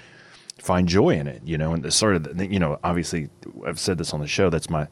find 0.59 0.88
joy 0.88 1.11
in 1.11 1.27
it, 1.27 1.42
you 1.45 1.59
know. 1.59 1.73
And 1.75 1.83
the 1.83 1.90
sort 1.90 2.16
of, 2.16 2.40
you 2.53 2.59
know, 2.59 2.79
obviously, 2.83 3.29
I've 3.66 3.79
said 3.81 3.99
this 3.99 4.12
on 4.14 4.21
the 4.21 4.27
show. 4.29 4.49
That's 4.49 4.71
my 4.71 4.87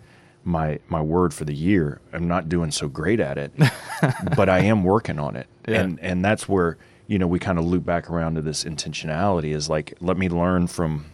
my 0.44 0.78
my 0.88 1.00
word 1.00 1.32
for 1.34 1.44
the 1.44 1.54
year. 1.54 2.00
I'm 2.12 2.26
not 2.28 2.48
doing 2.48 2.70
so 2.70 2.88
great 2.88 3.20
at 3.20 3.38
it, 3.38 3.52
but 4.36 4.48
I 4.48 4.60
am 4.60 4.84
working 4.84 5.18
on 5.18 5.36
it, 5.36 5.46
Yeah. 5.68 5.80
and 5.82 6.00
and 6.00 6.24
that's 6.24 6.48
where 6.48 6.76
you 7.06 7.18
know 7.18 7.26
we 7.26 7.38
kind 7.38 7.58
of 7.58 7.64
loop 7.66 7.84
back 7.84 8.10
around 8.10 8.34
to 8.36 8.42
this 8.42 8.64
intentionality. 8.64 9.54
Is 9.54 9.68
like 9.70 9.94
let 10.00 10.16
me 10.18 10.28
learn 10.28 10.66
from 10.66 11.06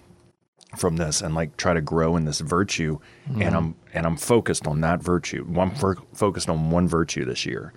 from 0.77 0.97
this 0.97 1.23
and 1.23 1.35
like 1.35 1.57
try 1.57 1.73
to 1.73 1.81
grow 1.81 2.17
in 2.17 2.25
this 2.25 2.41
virtue 2.41 2.99
and 3.27 3.37
mm-hmm. 3.37 3.57
i'm 3.57 3.75
and 3.95 4.07
i'm 4.07 4.17
focused 4.17 4.67
on 4.67 4.81
that 4.81 5.03
virtue 5.03 5.47
i'm 5.59 5.75
fo- 5.75 5.95
focused 6.15 6.49
on 6.49 6.71
one 6.71 6.87
virtue 6.87 7.25
this 7.25 7.45
year 7.47 7.73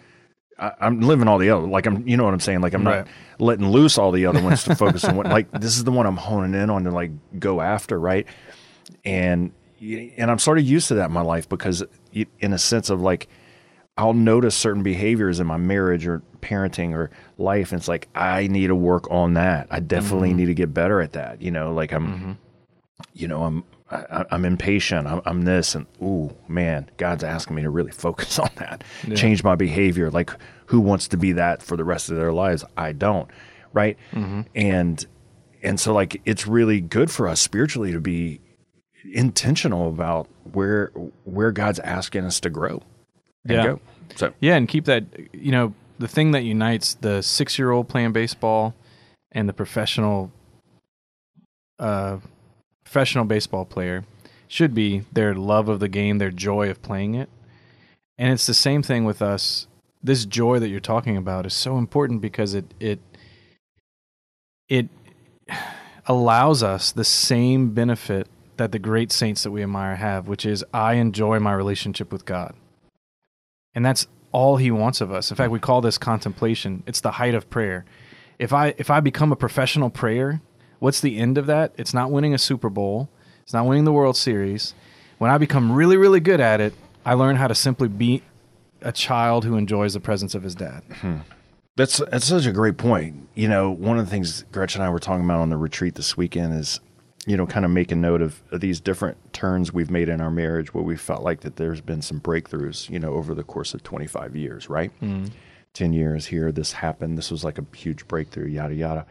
I, 0.60 0.74
I'm 0.82 1.02
living 1.02 1.28
all 1.28 1.38
the 1.38 1.50
other. 1.50 1.66
Like 1.66 1.86
I'm, 1.86 2.08
you 2.08 2.18
know 2.18 2.26
what 2.26 2.34
I'm 2.34 2.40
saying. 2.40 2.62
Like 2.62 2.74
I'm 2.74 2.86
Right. 2.86 3.06
not 3.06 3.08
letting 3.40 3.70
loose 3.70 3.98
all 3.98 4.12
the 4.12 4.26
other 4.26 4.42
ones 4.42 4.64
to 4.66 4.76
focus 4.76 5.06
on 5.06 5.16
what. 5.16 5.28
Like 5.28 5.52
this 5.52 5.78
is 5.78 5.84
the 5.84 5.92
one 5.92 6.06
I'm 6.06 6.18
honing 6.18 6.60
in 6.60 6.70
on 6.70 6.84
to 6.84 6.92
like 6.92 7.12
go 7.40 7.62
after, 7.62 8.00
right? 8.00 8.28
And 9.06 9.52
and 9.82 10.30
I'm 10.30 10.40
sort 10.40 10.58
of 10.58 10.66
used 10.66 10.90
to 10.90 10.96
that 10.96 11.06
in 11.06 11.14
my 11.14 11.22
life 11.22 11.48
because, 11.48 11.84
in 12.12 12.54
a 12.54 12.58
sense 12.58 12.90
of 12.90 13.02
like, 13.02 13.30
I'll 13.98 14.14
notice 14.14 14.56
certain 14.56 14.84
behaviors 14.84 15.40
in 15.40 15.48
my 15.48 15.58
marriage 15.58 16.06
or 16.06 16.22
parenting 16.42 16.94
or 16.94 17.12
life, 17.38 17.72
and 17.72 17.80
it's 17.80 17.88
like 17.88 18.10
I 18.16 18.48
need 18.48 18.68
to 18.68 18.76
work 18.76 19.10
on 19.10 19.36
that. 19.36 19.68
I 19.72 19.80
definitely 19.80 20.30
mm-hmm. 20.30 20.38
need 20.38 20.46
to 20.48 20.54
get 20.54 20.74
better 20.74 21.02
at 21.02 21.14
that. 21.14 21.42
You 21.42 21.52
know, 21.52 21.74
like 21.74 21.92
I'm, 21.92 22.08
mm-hmm. 22.08 22.32
You 23.14 23.28
know, 23.28 23.44
I'm. 23.44 23.64
I, 23.92 24.24
I'm 24.30 24.46
impatient. 24.46 25.08
I'm, 25.08 25.20
I'm 25.26 25.42
this, 25.46 25.74
and 25.74 25.88
ooh, 26.00 26.36
man, 26.48 26.92
God's 26.98 27.24
asking 27.24 27.56
me 27.56 27.64
to 27.64 27.72
really 27.72 27.90
focus 28.08 28.38
on 28.38 28.52
that, 28.58 28.84
change 29.16 29.44
my 29.44 29.56
behavior. 29.56 30.12
Like, 30.12 30.30
who 30.68 30.80
wants 30.80 31.08
to 31.08 31.18
be 31.18 31.32
that 31.32 31.64
for 31.64 31.76
the 31.76 31.84
rest 31.84 32.12
of 32.12 32.16
their 32.16 32.32
lives? 32.32 32.64
I 32.78 32.92
don't, 32.92 33.28
right? 33.74 33.98
And 34.54 35.04
and 35.64 35.80
so, 35.80 35.92
like, 35.92 36.22
it's 36.26 36.46
really 36.46 36.82
good 36.82 37.10
for 37.10 37.28
us 37.28 37.42
spiritually 37.42 37.92
to 37.92 38.00
be 38.00 38.42
intentional 39.12 39.90
about 39.90 40.28
where 40.54 40.92
where 41.24 41.52
God's 41.52 41.80
asking 41.80 42.26
us 42.26 42.40
to 42.42 42.52
grow 42.52 42.84
and 43.44 43.54
Yeah. 43.58 43.64
go. 43.64 43.80
So 44.18 44.34
Yeah, 44.40 44.56
and 44.56 44.68
keep 44.68 44.86
that. 44.86 45.06
You 45.34 45.52
know, 45.52 45.74
the 45.98 46.08
thing 46.08 46.30
that 46.32 46.44
unites 46.44 46.94
the 46.94 47.24
six-year-old 47.24 47.88
playing 47.90 48.12
baseball 48.12 48.76
and 49.32 49.50
the 49.50 49.54
professional, 49.54 50.32
uh, 51.80 52.18
professional 52.90 53.24
baseball 53.24 53.66
player 53.66 54.04
should 54.48 54.74
be 54.74 55.04
their 55.14 55.36
love 55.36 55.70
of 55.70 55.80
the 55.80 55.88
game, 55.88 56.18
their 56.18 56.32
joy 56.32 56.72
of 56.72 56.82
playing 56.82 57.14
it, 57.14 57.30
and 58.18 58.34
it's 58.34 58.48
the 58.48 58.54
same 58.54 58.82
thing 58.82 59.06
with 59.06 59.22
us. 59.22 59.68
This 60.02 60.26
joy 60.26 60.58
that 60.58 60.70
you're 60.70 60.80
talking 60.80 61.16
about 61.16 61.46
is 61.46 61.54
so 61.54 61.78
important 61.78 62.20
because 62.20 62.56
it 62.56 62.74
it 62.80 63.00
it 64.68 64.90
allows 66.08 66.64
us 66.64 66.92
the 66.92 67.04
same 67.04 67.76
benefit 67.76 68.28
that 68.58 68.72
the 68.72 68.80
great 68.80 69.12
saints 69.12 69.44
that 69.44 69.52
we 69.52 69.62
admire 69.62 69.96
have, 69.96 70.28
which 70.28 70.44
is 70.44 70.66
I 70.74 70.94
enjoy 70.96 71.40
my 71.40 71.54
relationship 71.54 72.12
with 72.12 72.26
God. 72.26 72.56
And 73.76 73.86
that's 73.86 74.08
all 74.32 74.58
he 74.58 74.72
wants 74.72 75.00
of 75.00 75.12
us. 75.12 75.30
In 75.30 75.38
fact, 75.38 75.52
we 75.52 75.60
call 75.60 75.82
this 75.82 76.00
contemplation. 76.00 76.82
It's 76.88 77.02
the 77.02 77.12
height 77.12 77.36
of 77.36 77.52
prayer. 77.52 77.86
If 78.40 78.52
I 78.52 78.74
if 78.80 78.90
I 78.90 79.00
become 79.00 79.32
a 79.32 79.36
professional 79.36 79.92
prayer, 79.92 80.42
what's 80.80 81.02
the 81.02 81.18
end 81.18 81.38
of 81.38 81.46
that? 81.48 81.74
It's 81.78 81.94
not 81.94 82.12
winning 82.12 82.34
a 82.34 82.38
Super 82.38 82.70
Bowl. 82.70 83.10
It's 83.44 83.54
not 83.54 83.66
winning 83.66 83.84
the 83.84 83.94
World 83.94 84.18
Series. 84.18 84.74
When 85.18 85.32
I 85.32 85.38
become 85.38 85.72
really 85.72 85.98
really 85.98 86.20
good 86.20 86.40
at 86.40 86.62
it, 86.62 86.74
I 87.06 87.14
learn 87.14 87.36
how 87.36 87.48
to 87.48 87.56
simply 87.56 87.88
be 87.88 88.24
a 88.82 88.92
child 88.92 89.46
who 89.46 89.56
enjoys 89.58 89.94
the 89.94 90.00
presence 90.00 90.36
of 90.36 90.44
his 90.44 90.56
dad. 90.56 90.84
Hmm. 91.02 91.18
That's 91.76 91.98
that's 91.98 92.26
such 92.26 92.46
a 92.46 92.52
great 92.52 92.78
point. 92.78 93.30
You 93.36 93.48
know, 93.48 93.72
one 93.72 93.98
of 93.98 94.06
the 94.06 94.12
things 94.12 94.44
Gretchen 94.52 94.82
and 94.82 94.88
I 94.90 94.92
were 94.92 95.00
talking 95.00 95.24
about 95.24 95.40
on 95.40 95.50
the 95.50 95.58
retreat 95.58 95.96
this 95.96 96.18
weekend 96.18 96.60
is, 96.60 96.80
you 97.26 97.38
know, 97.38 97.48
kind 97.48 97.64
of 97.64 97.72
making 97.72 98.02
note 98.02 98.22
of, 98.22 98.42
of 98.52 98.60
these 98.60 98.82
different 98.82 99.18
turns 99.34 99.72
we've 99.72 99.90
made 99.90 100.10
in 100.10 100.20
our 100.20 100.32
marriage 100.32 100.74
where 100.74 100.84
we 100.84 100.98
felt 100.98 101.24
like 101.24 101.42
that 101.42 101.56
there's 101.56 101.80
been 101.80 102.02
some 102.02 102.20
breakthroughs, 102.20 102.90
you 102.90 103.00
know, 103.00 103.14
over 103.14 103.34
the 103.34 103.44
course 103.44 103.74
of 103.74 103.82
25 103.84 104.36
years, 104.36 104.70
right? 104.70 104.92
Mm-hmm. 105.02 105.28
10 105.74 105.94
years 105.94 106.26
here, 106.26 106.52
this 106.52 106.74
happened. 106.74 107.18
This 107.18 107.32
was 107.32 107.44
like 107.44 107.58
a 107.58 107.66
huge 107.76 108.08
breakthrough, 108.08 108.48
yada, 108.48 108.76
yada. 108.76 109.06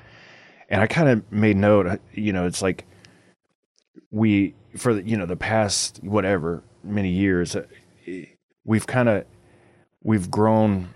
And 0.69 0.81
I 0.83 0.87
kind 0.87 1.09
of 1.09 1.33
made 1.33 1.57
note, 1.57 1.87
uh, 1.87 1.97
you 2.13 2.33
know, 2.33 2.47
it's 2.47 2.61
like 2.63 2.85
we, 4.11 4.55
for 4.77 4.95
the, 4.95 5.03
you 5.03 5.17
know, 5.17 5.27
the 5.27 5.37
past, 5.37 6.01
whatever, 6.03 6.63
many 6.85 7.11
years, 7.11 7.57
uh, 7.57 7.65
we've 8.65 8.87
kind 8.87 9.09
of, 9.09 9.25
we've 10.03 10.31
grown 10.31 10.91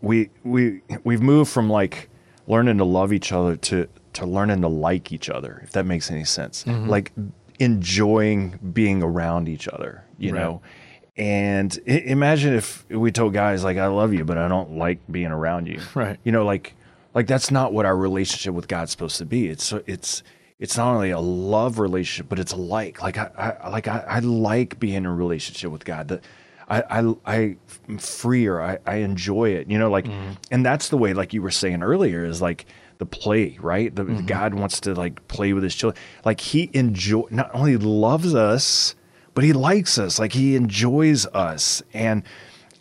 we 0.00 0.28
we 0.42 0.82
we've 1.04 1.22
moved 1.22 1.50
from 1.50 1.70
like 1.70 2.10
learning 2.46 2.76
to 2.76 2.84
love 2.84 3.12
each 3.14 3.32
other 3.32 3.56
to 3.56 3.88
to 4.12 4.26
learning 4.26 4.60
to 4.60 4.68
like 4.68 5.10
each 5.10 5.30
other 5.30 5.60
if 5.64 5.72
that 5.72 5.86
makes 5.86 6.10
any 6.10 6.24
sense 6.24 6.66
like 6.66 7.12
enjoying 7.60 8.58
being 8.74 9.02
around 9.02 9.48
each 9.48 9.66
other 9.68 10.04
you 10.18 10.34
Right. 10.34 10.40
know 10.40 10.60
and 11.16 11.78
I- 11.88 11.90
imagine 11.92 12.52
if 12.52 12.84
we 12.90 13.10
told 13.10 13.32
guys 13.32 13.64
like 13.64 13.78
i 13.78 13.86
love 13.86 14.12
you 14.12 14.24
but 14.24 14.36
i 14.36 14.48
don't 14.48 14.72
like 14.76 14.98
being 15.10 15.28
around 15.32 15.66
you 15.66 15.80
Right. 15.94 16.18
you 16.24 16.30
know 16.32 16.44
like 16.44 16.74
like 17.14 17.26
that's 17.26 17.50
not 17.50 17.72
what 17.72 17.86
our 17.86 17.96
relationship 17.96 18.54
with 18.54 18.68
god's 18.68 18.90
supposed 18.90 19.18
to 19.18 19.24
be 19.24 19.48
it's 19.48 19.72
it's 19.86 20.22
it's 20.58 20.76
not 20.76 20.94
only 20.94 21.10
a 21.10 21.20
love 21.20 21.78
relationship 21.78 22.28
but 22.28 22.38
it's 22.38 22.52
a 22.52 22.56
like 22.56 23.02
like 23.02 23.16
i, 23.16 23.56
I 23.62 23.68
like 23.68 23.88
I, 23.88 24.04
I 24.08 24.18
like 24.20 24.78
being 24.78 24.94
in 24.94 25.06
a 25.06 25.14
relationship 25.14 25.70
with 25.70 25.84
god 25.84 26.08
that 26.08 26.24
I, 26.68 26.82
I, 26.88 27.14
I 27.26 27.56
am 27.88 27.98
freer. 27.98 28.60
I, 28.60 28.78
I 28.86 28.96
enjoy 28.96 29.50
it, 29.50 29.68
you 29.68 29.78
know, 29.78 29.90
like, 29.90 30.06
mm-hmm. 30.06 30.32
and 30.50 30.64
that's 30.64 30.88
the 30.88 30.96
way, 30.96 31.12
like 31.12 31.34
you 31.34 31.42
were 31.42 31.50
saying 31.50 31.82
earlier, 31.82 32.24
is 32.24 32.40
like 32.40 32.64
the 32.98 33.06
play, 33.06 33.58
right? 33.60 33.94
The, 33.94 34.04
mm-hmm. 34.04 34.26
God 34.26 34.54
wants 34.54 34.80
to 34.80 34.94
like 34.94 35.26
play 35.28 35.52
with 35.52 35.62
his 35.62 35.74
children. 35.74 36.02
Like 36.24 36.40
he 36.40 36.70
enjoy, 36.72 37.24
not 37.30 37.50
only 37.54 37.76
loves 37.76 38.34
us, 38.34 38.94
but 39.34 39.44
he 39.44 39.52
likes 39.52 39.98
us. 39.98 40.18
Like 40.18 40.32
he 40.32 40.56
enjoys 40.56 41.26
us. 41.26 41.82
And, 41.92 42.22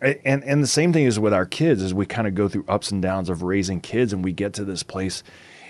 and, 0.03 0.43
and 0.43 0.63
the 0.63 0.67
same 0.67 0.93
thing 0.93 1.05
is 1.05 1.19
with 1.19 1.33
our 1.33 1.45
kids 1.45 1.81
as 1.81 1.93
we 1.93 2.05
kind 2.05 2.27
of 2.27 2.35
go 2.35 2.47
through 2.47 2.65
ups 2.67 2.91
and 2.91 3.01
downs 3.01 3.29
of 3.29 3.43
raising 3.43 3.81
kids 3.81 4.13
and 4.13 4.23
we 4.23 4.31
get 4.33 4.53
to 4.53 4.65
this 4.65 4.83
place, 4.83 5.23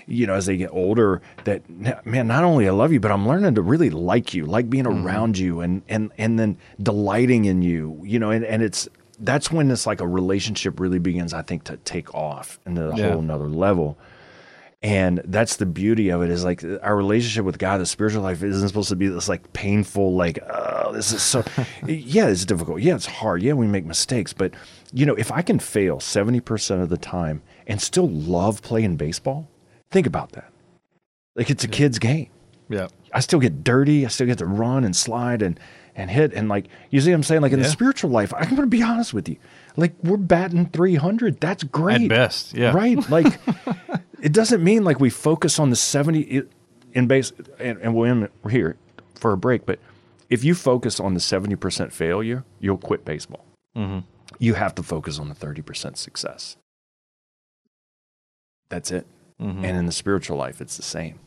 you 0.06 0.26
know, 0.26 0.34
as 0.34 0.46
they 0.46 0.56
get 0.56 0.70
older 0.72 1.22
that 1.44 1.62
man, 2.04 2.26
not 2.26 2.44
only 2.44 2.68
I 2.68 2.72
love 2.72 2.92
you, 2.92 3.00
but 3.00 3.10
I'm 3.10 3.26
learning 3.26 3.54
to 3.54 3.62
really 3.62 3.90
like 3.90 4.34
you, 4.34 4.44
like 4.46 4.68
being 4.68 4.84
mm-hmm. 4.84 5.06
around 5.06 5.38
you 5.38 5.60
and, 5.60 5.82
and, 5.88 6.12
and 6.18 6.38
then 6.38 6.58
delighting 6.82 7.44
in 7.44 7.62
you, 7.62 8.00
you 8.02 8.18
know, 8.18 8.30
and, 8.30 8.44
and 8.44 8.62
it's, 8.62 8.88
that's 9.20 9.50
when 9.50 9.70
it's 9.70 9.86
like 9.86 10.00
a 10.00 10.08
relationship 10.08 10.80
really 10.80 10.98
begins, 10.98 11.32
I 11.32 11.42
think, 11.42 11.64
to 11.64 11.76
take 11.78 12.12
off 12.14 12.58
into 12.66 12.90
a 12.90 12.96
Yeah. 12.96 13.12
whole 13.12 13.22
nother 13.22 13.48
level. 13.48 13.96
And 14.84 15.22
that's 15.24 15.56
the 15.56 15.64
beauty 15.64 16.10
of 16.10 16.20
it 16.20 16.28
is 16.28 16.44
like 16.44 16.62
our 16.82 16.94
relationship 16.94 17.46
with 17.46 17.56
God, 17.56 17.80
the 17.80 17.86
spiritual 17.86 18.22
life 18.22 18.42
isn't 18.42 18.68
supposed 18.68 18.90
to 18.90 18.96
be 18.96 19.08
this 19.08 19.30
like 19.30 19.50
painful, 19.54 20.14
like, 20.14 20.38
oh, 20.46 20.92
this 20.92 21.10
is 21.10 21.22
so, 21.22 21.42
yeah, 21.86 22.26
it's 22.26 22.44
difficult. 22.44 22.82
Yeah, 22.82 22.94
it's 22.94 23.06
hard. 23.06 23.42
Yeah, 23.42 23.54
we 23.54 23.66
make 23.66 23.86
mistakes. 23.86 24.34
But, 24.34 24.52
you 24.92 25.06
know, 25.06 25.14
if 25.14 25.32
I 25.32 25.40
can 25.40 25.58
fail 25.58 26.00
70% 26.00 26.82
of 26.82 26.90
the 26.90 26.98
time 26.98 27.40
and 27.66 27.80
still 27.80 28.10
love 28.10 28.60
playing 28.60 28.96
baseball, 28.96 29.48
think 29.90 30.06
about 30.06 30.32
that. 30.32 30.52
Like 31.34 31.48
it's 31.48 31.64
a 31.64 31.68
kid's 31.68 31.98
game. 31.98 32.28
Yeah. 32.68 32.88
I 33.10 33.20
still 33.20 33.40
get 33.40 33.64
dirty. 33.64 34.04
I 34.04 34.08
still 34.08 34.26
get 34.26 34.36
to 34.38 34.46
run 34.46 34.84
and 34.84 34.94
slide 34.94 35.40
and 35.40 35.58
and 35.96 36.10
hit 36.10 36.32
and 36.34 36.48
like 36.48 36.66
you 36.90 37.00
see 37.00 37.10
what 37.10 37.16
I'm 37.16 37.22
saying. 37.22 37.40
Like 37.40 37.52
in 37.52 37.60
the 37.60 37.68
spiritual 37.68 38.10
life, 38.10 38.34
I'm 38.36 38.54
gonna 38.54 38.66
be 38.66 38.82
honest 38.82 39.14
with 39.14 39.28
you. 39.28 39.36
Like 39.76 39.94
we're 40.02 40.16
batting 40.16 40.66
300. 40.66 41.40
That's 41.40 41.64
great 41.64 42.02
At 42.02 42.08
best, 42.08 42.54
yeah. 42.54 42.72
right. 42.72 42.98
Like 43.10 43.40
it 44.20 44.32
doesn't 44.32 44.62
mean 44.62 44.84
like 44.84 45.00
we 45.00 45.10
focus 45.10 45.58
on 45.58 45.70
the 45.70 45.76
70 45.76 46.42
in 46.92 47.06
base 47.06 47.32
and, 47.58 47.78
and 47.78 47.94
we'll 47.94 48.10
end 48.10 48.28
we're 48.42 48.50
here 48.50 48.76
for 49.14 49.32
a 49.32 49.36
break. 49.36 49.66
But 49.66 49.78
if 50.30 50.44
you 50.44 50.54
focus 50.54 51.00
on 51.00 51.14
the 51.14 51.20
70 51.20 51.56
percent 51.56 51.92
failure, 51.92 52.44
you'll 52.60 52.78
quit 52.78 53.04
baseball. 53.04 53.44
Mm-hmm. 53.76 54.00
You 54.38 54.54
have 54.54 54.74
to 54.76 54.82
focus 54.82 55.18
on 55.18 55.28
the 55.28 55.34
30 55.34 55.62
percent 55.62 55.98
success. 55.98 56.56
That's 58.68 58.90
it. 58.90 59.06
Mm-hmm. 59.40 59.64
And 59.64 59.76
in 59.76 59.86
the 59.86 59.92
spiritual 59.92 60.36
life, 60.36 60.60
it's 60.60 60.76
the 60.76 60.82
same. 60.82 61.18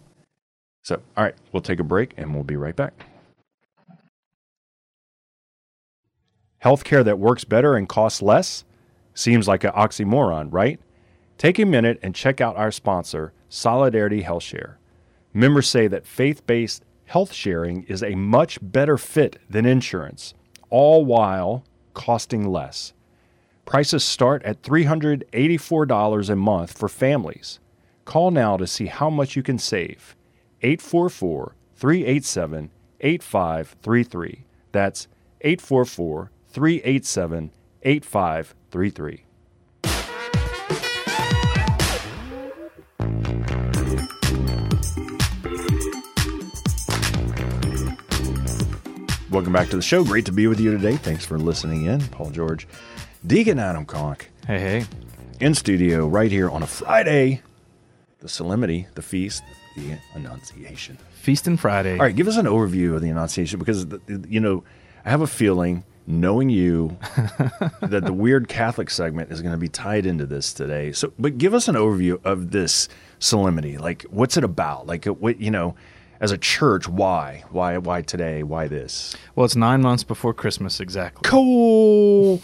So, 0.83 1.01
all 1.17 1.23
right, 1.23 1.35
we'll 1.51 1.61
take 1.61 1.79
a 1.79 1.83
break 1.83 2.13
and 2.15 2.33
we'll 2.33 2.43
be 2.43 2.55
right 2.55 2.75
back. 2.75 3.05
Healthcare 6.63 7.03
that 7.05 7.19
works 7.19 7.43
better 7.43 7.75
and 7.75 7.87
costs 7.87 8.21
less 8.21 8.63
seems 9.13 9.47
like 9.47 9.63
an 9.63 9.71
oxymoron, 9.71 10.49
right? 10.51 10.79
Take 11.37 11.59
a 11.59 11.65
minute 11.65 11.99
and 12.01 12.15
check 12.15 12.41
out 12.41 12.55
our 12.55 12.71
sponsor, 12.71 13.33
Solidarity 13.49 14.21
Health 14.21 14.43
Share. 14.43 14.79
Members 15.33 15.67
say 15.67 15.87
that 15.87 16.07
faith 16.07 16.45
based 16.47 16.83
health 17.05 17.31
sharing 17.31 17.83
is 17.83 18.03
a 18.03 18.15
much 18.15 18.59
better 18.61 18.97
fit 18.97 19.39
than 19.49 19.65
insurance, 19.65 20.33
all 20.69 21.05
while 21.05 21.63
costing 21.93 22.47
less. 22.49 22.93
Prices 23.65 24.03
start 24.03 24.43
at 24.43 24.61
$384 24.61 26.29
a 26.29 26.35
month 26.35 26.77
for 26.77 26.89
families. 26.89 27.59
Call 28.05 28.31
now 28.31 28.55
to 28.57 28.65
see 28.65 28.85
how 28.85 29.09
much 29.09 29.35
you 29.35 29.43
can 29.43 29.59
save. 29.59 30.15
844 30.61 31.55
387 31.75 32.71
8533. 33.01 34.45
That's 34.71 35.07
844 35.41 36.31
387 36.57 37.51
8533. 37.83 39.23
Welcome 49.29 49.53
back 49.53 49.69
to 49.69 49.75
the 49.75 49.81
show. 49.81 50.03
Great 50.03 50.25
to 50.25 50.31
be 50.31 50.47
with 50.47 50.59
you 50.59 50.71
today. 50.71 50.95
Thanks 50.95 51.25
for 51.25 51.37
listening 51.37 51.85
in. 51.85 52.01
Paul 52.07 52.31
George, 52.31 52.67
Deacon 53.25 53.59
Adam 53.59 53.85
Conk 53.85 54.31
Hey, 54.47 54.59
hey. 54.59 54.85
in 55.39 55.53
studio 55.53 56.07
right 56.07 56.31
here 56.31 56.49
on 56.49 56.63
a 56.63 56.67
Friday. 56.67 57.41
The 58.19 58.29
solemnity, 58.29 58.87
the 58.95 59.01
feast, 59.03 59.43
the 59.75 59.97
Annunciation. 60.15 60.97
Feast 61.13 61.45
and 61.45 61.59
Friday. 61.59 61.93
All 61.93 61.99
right, 62.05 62.15
give 62.15 62.27
us 62.27 62.37
an 62.37 62.45
overview 62.47 62.95
of 62.95 63.01
the 63.01 63.09
Annunciation 63.09 63.59
because 63.59 63.85
the, 63.87 63.99
the- 64.07 64.27
you 64.29 64.39
know 64.39 64.63
I 65.05 65.09
have 65.11 65.21
a 65.21 65.27
feeling 65.27 65.83
knowing 66.07 66.49
you, 66.49 66.97
that 67.81 68.03
the 68.05 68.13
weird 68.13 68.47
Catholic 68.47 68.89
segment 68.89 69.31
is 69.31 69.41
going 69.41 69.51
to 69.51 69.57
be 69.57 69.67
tied 69.67 70.05
into 70.05 70.25
this 70.25 70.53
today. 70.53 70.93
So, 70.93 71.13
but 71.19 71.37
give 71.37 71.53
us 71.53 71.67
an 71.67 71.75
overview 71.75 72.23
of 72.23 72.51
this 72.51 72.87
solemnity. 73.19 73.77
Like, 73.77 74.03
what's 74.03 74.37
it 74.37 74.43
about? 74.43 74.87
Like, 74.87 75.05
what 75.05 75.39
you 75.39 75.51
know, 75.51 75.75
as 76.19 76.31
a 76.31 76.37
church, 76.37 76.87
why, 76.87 77.43
why, 77.51 77.77
why 77.77 78.01
today? 78.01 78.41
Why 78.41 78.67
this? 78.67 79.15
Well, 79.35 79.45
it's 79.45 79.55
nine 79.55 79.81
months 79.81 80.03
before 80.03 80.33
Christmas, 80.33 80.79
exactly. 80.79 81.29
Cool. 81.29 82.41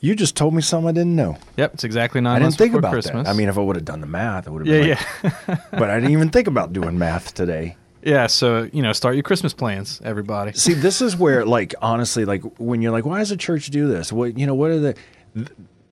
You 0.00 0.16
just 0.16 0.36
told 0.36 0.54
me 0.54 0.62
something 0.62 0.88
I 0.88 0.92
didn't 0.92 1.14
know. 1.14 1.36
Yep, 1.56 1.74
it's 1.74 1.84
exactly 1.84 2.20
nine 2.20 2.32
I 2.32 2.38
didn't 2.38 2.44
months 2.44 2.56
think 2.56 2.70
before 2.70 2.78
about 2.80 2.92
Christmas. 2.92 3.24
that. 3.24 3.30
I 3.30 3.34
mean, 3.34 3.48
if 3.48 3.56
I 3.56 3.60
would 3.60 3.76
have 3.76 3.84
done 3.84 4.00
the 4.00 4.06
math, 4.06 4.48
I 4.48 4.50
would 4.50 4.66
have 4.66 4.74
yeah, 4.88 5.00
been 5.22 5.30
like, 5.30 5.48
yeah. 5.48 5.56
but 5.78 5.90
I 5.90 5.94
didn't 5.94 6.10
even 6.10 6.30
think 6.30 6.48
about 6.48 6.72
doing 6.72 6.98
math 6.98 7.34
today. 7.34 7.76
Yeah, 8.02 8.26
so, 8.26 8.68
you 8.72 8.82
know, 8.82 8.92
start 8.92 9.14
your 9.14 9.22
Christmas 9.22 9.54
plans, 9.54 10.00
everybody. 10.04 10.52
See, 10.52 10.74
this 10.74 11.00
is 11.00 11.16
where, 11.16 11.44
like, 11.44 11.74
honestly, 11.80 12.24
like 12.24 12.42
when 12.58 12.82
you're 12.82 12.92
like, 12.92 13.04
why 13.04 13.20
does 13.20 13.28
the 13.28 13.36
church 13.36 13.68
do 13.68 13.86
this? 13.86 14.12
What 14.12 14.36
you 14.36 14.46
know, 14.46 14.54
what 14.54 14.70
are 14.70 14.80
the 14.80 14.96
th- 15.34 15.48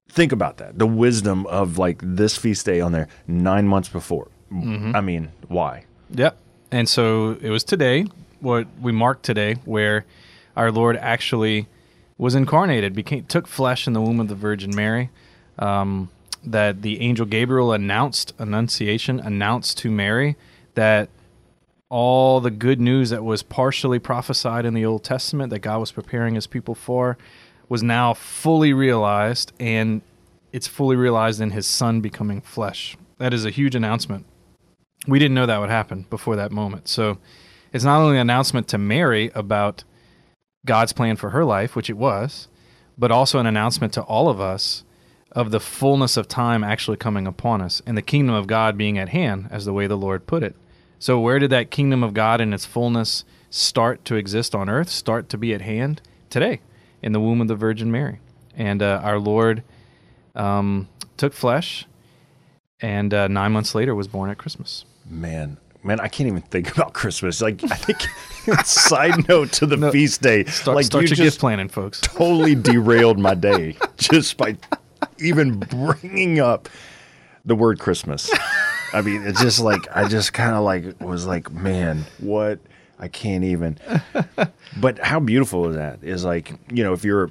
think 0.08 0.32
about 0.32 0.56
that? 0.58 0.78
The 0.78 0.86
wisdom 0.86 1.46
of 1.46 1.78
like 1.78 2.00
this 2.02 2.36
feast 2.36 2.66
day 2.66 2.80
on 2.80 2.92
there 2.92 3.08
nine 3.26 3.68
months 3.68 3.88
before. 3.88 4.28
I 4.52 5.00
mean, 5.00 5.30
why? 5.46 5.84
Yep. 6.10 6.36
And 6.72 6.88
so 6.88 7.38
it 7.40 7.50
was 7.50 7.62
today, 7.62 8.06
what 8.40 8.66
we 8.80 8.90
marked 8.90 9.22
today, 9.22 9.56
where 9.64 10.04
our 10.56 10.72
Lord 10.72 10.96
actually 10.96 11.68
was 12.18 12.34
incarnated, 12.34 12.92
became 12.92 13.24
took 13.26 13.46
flesh 13.46 13.86
in 13.86 13.92
the 13.92 14.00
womb 14.00 14.18
of 14.18 14.26
the 14.26 14.34
Virgin 14.34 14.74
Mary. 14.74 15.10
Um, 15.58 16.10
that 16.42 16.82
the 16.82 17.00
angel 17.00 17.26
Gabriel 17.26 17.72
announced, 17.72 18.32
Annunciation 18.38 19.20
announced 19.20 19.78
to 19.78 19.90
Mary 19.90 20.36
that 20.74 21.08
all 21.90 22.40
the 22.40 22.52
good 22.52 22.80
news 22.80 23.10
that 23.10 23.24
was 23.24 23.42
partially 23.42 23.98
prophesied 23.98 24.64
in 24.64 24.74
the 24.74 24.86
Old 24.86 25.04
Testament 25.04 25.50
that 25.50 25.58
God 25.58 25.78
was 25.78 25.92
preparing 25.92 26.36
his 26.36 26.46
people 26.46 26.74
for 26.74 27.18
was 27.68 27.82
now 27.82 28.14
fully 28.14 28.72
realized, 28.72 29.52
and 29.60 30.00
it's 30.52 30.68
fully 30.68 30.96
realized 30.96 31.40
in 31.40 31.50
his 31.50 31.66
son 31.66 32.00
becoming 32.00 32.40
flesh. 32.40 32.96
That 33.18 33.34
is 33.34 33.44
a 33.44 33.50
huge 33.50 33.74
announcement. 33.74 34.24
We 35.06 35.18
didn't 35.18 35.34
know 35.34 35.46
that 35.46 35.60
would 35.60 35.70
happen 35.70 36.06
before 36.10 36.36
that 36.36 36.52
moment. 36.52 36.88
So 36.88 37.18
it's 37.72 37.84
not 37.84 38.00
only 38.00 38.16
an 38.16 38.22
announcement 38.22 38.68
to 38.68 38.78
Mary 38.78 39.30
about 39.34 39.84
God's 40.64 40.92
plan 40.92 41.16
for 41.16 41.30
her 41.30 41.44
life, 41.44 41.74
which 41.74 41.90
it 41.90 41.96
was, 41.96 42.48
but 42.96 43.10
also 43.10 43.38
an 43.38 43.46
announcement 43.46 43.92
to 43.94 44.02
all 44.02 44.28
of 44.28 44.40
us 44.40 44.84
of 45.32 45.50
the 45.50 45.60
fullness 45.60 46.16
of 46.16 46.28
time 46.28 46.62
actually 46.62 46.96
coming 46.96 47.26
upon 47.26 47.60
us 47.60 47.80
and 47.86 47.96
the 47.96 48.02
kingdom 48.02 48.34
of 48.34 48.46
God 48.46 48.76
being 48.76 48.98
at 48.98 49.08
hand, 49.10 49.48
as 49.50 49.64
the 49.64 49.72
way 49.72 49.86
the 49.86 49.96
Lord 49.96 50.26
put 50.26 50.42
it. 50.42 50.54
So, 51.00 51.18
where 51.18 51.38
did 51.38 51.48
that 51.48 51.70
kingdom 51.70 52.04
of 52.04 52.12
God 52.12 52.42
in 52.42 52.52
its 52.52 52.66
fullness 52.66 53.24
start 53.48 54.04
to 54.04 54.16
exist 54.16 54.54
on 54.54 54.68
earth, 54.68 54.90
start 54.90 55.30
to 55.30 55.38
be 55.38 55.54
at 55.54 55.62
hand? 55.62 56.02
Today, 56.28 56.60
in 57.02 57.12
the 57.12 57.20
womb 57.20 57.40
of 57.40 57.48
the 57.48 57.56
Virgin 57.56 57.90
Mary. 57.90 58.20
And 58.54 58.82
uh, 58.82 59.00
our 59.02 59.18
Lord 59.18 59.62
um, 60.34 60.88
took 61.16 61.32
flesh, 61.32 61.86
and 62.82 63.14
uh, 63.14 63.28
nine 63.28 63.50
months 63.50 63.74
later 63.74 63.94
was 63.94 64.08
born 64.08 64.28
at 64.28 64.36
Christmas. 64.36 64.84
Man, 65.08 65.56
man, 65.82 66.00
I 66.00 66.08
can't 66.08 66.26
even 66.26 66.42
think 66.42 66.70
about 66.76 66.92
Christmas. 66.92 67.40
Like, 67.40 67.64
I 67.64 67.76
think 67.76 68.02
side 68.66 69.26
note 69.26 69.52
to 69.52 69.64
the 69.66 69.78
No, 69.78 69.90
feast 69.90 70.20
day, 70.20 70.44
Start, 70.44 70.76
like 70.76 70.84
start 70.84 71.04
you 71.04 71.08
your 71.08 71.16
just 71.16 71.36
gift 71.36 71.40
planning, 71.40 71.70
folks. 71.70 72.00
totally 72.02 72.54
derailed 72.54 73.18
my 73.18 73.34
day 73.34 73.74
just 73.96 74.36
by 74.36 74.54
even 75.18 75.58
bringing 75.58 76.40
up 76.40 76.68
the 77.46 77.54
word 77.54 77.78
Christmas. 77.78 78.30
I 78.92 79.02
mean, 79.02 79.22
it's 79.22 79.40
just 79.40 79.60
like 79.60 79.86
I 79.94 80.08
just 80.08 80.32
kind 80.32 80.54
of 80.54 80.62
like 80.62 81.00
was 81.00 81.26
like, 81.26 81.50
man, 81.50 82.04
what? 82.18 82.58
I 82.98 83.08
can't 83.08 83.44
even. 83.44 83.78
But 84.76 84.98
how 84.98 85.20
beautiful 85.20 85.68
is 85.68 85.76
that? 85.76 86.00
Is 86.02 86.24
like 86.24 86.52
you 86.70 86.84
know 86.84 86.92
if 86.92 87.04
you're, 87.04 87.30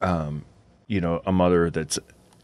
um, 0.00 0.44
you 0.86 1.00
know, 1.00 1.22
a 1.24 1.32
mother 1.32 1.70
that's 1.70 1.98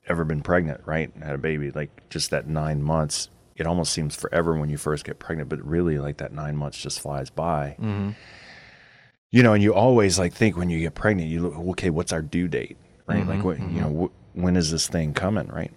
ever 0.07 0.25
been 0.25 0.41
pregnant, 0.43 0.81
right, 0.87 1.11
had 1.23 1.35
a 1.35 1.39
baby, 1.39 1.71
like 1.71 2.09
just 2.09 2.31
that 2.31 2.47
nine 2.47 2.83
months. 2.83 3.29
It 3.57 3.67
almost 3.67 3.93
seems 3.93 4.15
forever 4.15 4.57
when 4.57 4.71
you 4.71 4.77
first 4.77 5.05
get 5.05 5.19
pregnant, 5.19 5.49
but 5.49 5.65
really, 5.67 5.99
like 5.99 6.19
that 6.19 6.33
nine 6.33 6.57
months 6.57 6.81
just 6.81 7.01
flies 7.01 7.29
by 7.29 7.77
mm-hmm. 7.81 8.11
you 9.33 9.43
know, 9.43 9.53
and 9.53 9.63
you 9.63 9.75
always 9.75 10.19
like 10.19 10.33
think 10.33 10.57
when 10.57 10.71
you 10.71 10.79
get 10.79 10.95
pregnant, 10.95 11.29
you 11.29 11.41
look, 11.43 11.57
okay, 11.71 11.91
what's 11.91 12.13
our 12.13 12.23
due 12.23 12.47
date, 12.47 12.77
right? 13.07 13.19
Mm-hmm, 13.21 13.29
like, 13.29 13.45
what, 13.45 13.59
you 13.59 13.65
mm-hmm. 13.65 13.81
know, 13.81 14.07
wh- 14.07 14.39
when 14.39 14.57
is 14.57 14.71
this 14.71 14.87
thing 14.87 15.13
coming, 15.13 15.49
right? 15.49 15.73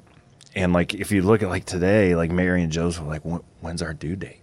And 0.56 0.74
like, 0.74 0.94
if 0.94 1.12
you 1.12 1.22
look 1.22 1.42
at 1.44 1.50
like 1.50 1.66
today, 1.66 2.16
like 2.16 2.30
Mary 2.32 2.62
and 2.64 2.72
Joseph, 2.72 3.06
like, 3.06 3.22
when's 3.62 3.82
our 3.82 3.94
due 3.94 4.16
date? 4.16 4.42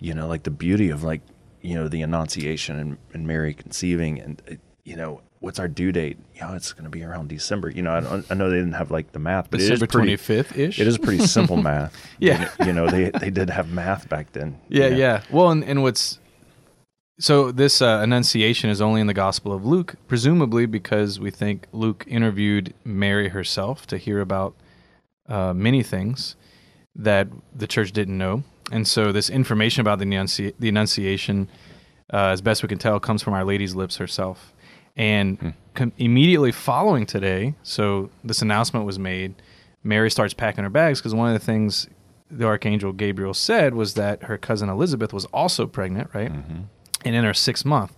You 0.00 0.14
know, 0.14 0.28
like 0.28 0.44
the 0.44 0.50
beauty 0.52 0.90
of 0.90 1.02
like, 1.02 1.20
you 1.62 1.74
know, 1.74 1.88
the 1.88 2.02
Annunciation 2.02 2.78
and, 2.78 2.98
and 3.12 3.26
Mary 3.26 3.54
conceiving, 3.54 4.20
and 4.20 4.40
uh, 4.48 4.54
you 4.84 4.94
know, 4.94 5.20
what's 5.40 5.58
our 5.58 5.66
due 5.66 5.90
date? 5.90 6.16
You 6.36 6.42
know, 6.42 6.54
it's 6.54 6.72
going 6.72 6.84
to 6.84 6.90
be 6.90 7.02
around 7.02 7.28
December. 7.28 7.68
You 7.70 7.82
know, 7.82 7.92
I, 7.92 8.00
don't- 8.00 8.26
I 8.30 8.34
know 8.34 8.50
they 8.50 8.56
didn't 8.58 8.74
have 8.74 8.92
like 8.92 9.10
the 9.10 9.18
math, 9.18 9.50
but 9.50 9.58
December 9.58 9.86
twenty 9.88 10.14
fifth 10.16 10.56
ish. 10.56 10.78
It 10.78 10.86
is 10.86 10.96
pretty 10.96 11.26
simple 11.26 11.56
math. 11.56 11.92
Yeah. 12.20 12.48
you 12.64 12.72
know, 12.72 12.88
they 12.88 13.10
they 13.10 13.30
did 13.30 13.50
have 13.50 13.68
math 13.72 14.08
back 14.08 14.32
then. 14.32 14.60
you 14.68 14.82
Yeah, 14.82 14.88
know. 14.90 14.96
yeah. 14.96 15.22
Well, 15.30 15.50
and, 15.50 15.64
and 15.64 15.82
what's 15.82 16.20
so 17.18 17.50
this 17.50 17.82
uh, 17.82 17.98
Annunciation 18.02 18.70
is 18.70 18.80
only 18.80 19.00
in 19.00 19.08
the 19.08 19.14
Gospel 19.14 19.52
of 19.52 19.66
Luke, 19.66 19.96
presumably 20.06 20.66
because 20.66 21.18
we 21.18 21.32
think 21.32 21.66
Luke 21.72 22.04
interviewed 22.06 22.74
Mary 22.84 23.28
herself 23.30 23.86
to 23.88 23.96
hear 23.98 24.20
about 24.20 24.54
uh, 25.28 25.52
many 25.52 25.82
things 25.82 26.36
that 26.96 27.28
the 27.54 27.66
church 27.66 27.92
didn't 27.92 28.18
know, 28.18 28.42
and 28.72 28.86
so 28.86 29.12
this 29.12 29.30
information 29.30 29.80
about 29.80 29.98
the, 29.98 30.04
Annunci- 30.04 30.54
the 30.58 30.68
Annunciation, 30.68 31.48
uh, 32.12 32.28
as 32.28 32.40
best 32.40 32.62
we 32.62 32.68
can 32.68 32.78
tell, 32.78 32.98
comes 33.00 33.22
from 33.22 33.34
Our 33.34 33.44
Lady's 33.44 33.74
lips 33.74 33.96
herself. 33.96 34.52
And 34.96 35.54
com- 35.74 35.92
immediately 35.96 36.50
following 36.50 37.06
today, 37.06 37.54
so 37.62 38.10
this 38.24 38.42
announcement 38.42 38.84
was 38.84 38.98
made. 38.98 39.34
Mary 39.84 40.10
starts 40.10 40.34
packing 40.34 40.64
her 40.64 40.70
bags 40.70 40.98
because 41.00 41.14
one 41.14 41.32
of 41.32 41.38
the 41.38 41.44
things 41.44 41.86
the 42.30 42.44
archangel 42.44 42.92
Gabriel 42.92 43.32
said 43.32 43.74
was 43.74 43.94
that 43.94 44.24
her 44.24 44.36
cousin 44.36 44.68
Elizabeth 44.68 45.12
was 45.12 45.24
also 45.26 45.66
pregnant, 45.66 46.10
right? 46.12 46.30
And 47.04 47.14
in 47.14 47.24
her 47.24 47.32
sixth 47.32 47.64
month. 47.64 47.94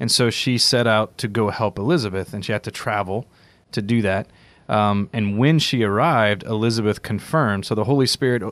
And 0.00 0.10
so 0.10 0.30
she 0.30 0.58
set 0.58 0.86
out 0.86 1.18
to 1.18 1.28
go 1.28 1.50
help 1.50 1.78
Elizabeth, 1.78 2.32
and 2.32 2.44
she 2.44 2.52
had 2.52 2.62
to 2.64 2.70
travel 2.70 3.26
to 3.72 3.82
do 3.82 4.00
that. 4.02 4.26
Um, 4.68 5.08
and 5.12 5.38
when 5.38 5.58
she 5.58 5.82
arrived, 5.82 6.42
Elizabeth 6.42 7.02
confirmed. 7.02 7.66
So 7.66 7.74
the 7.74 7.84
Holy 7.84 8.06
Spirit 8.06 8.42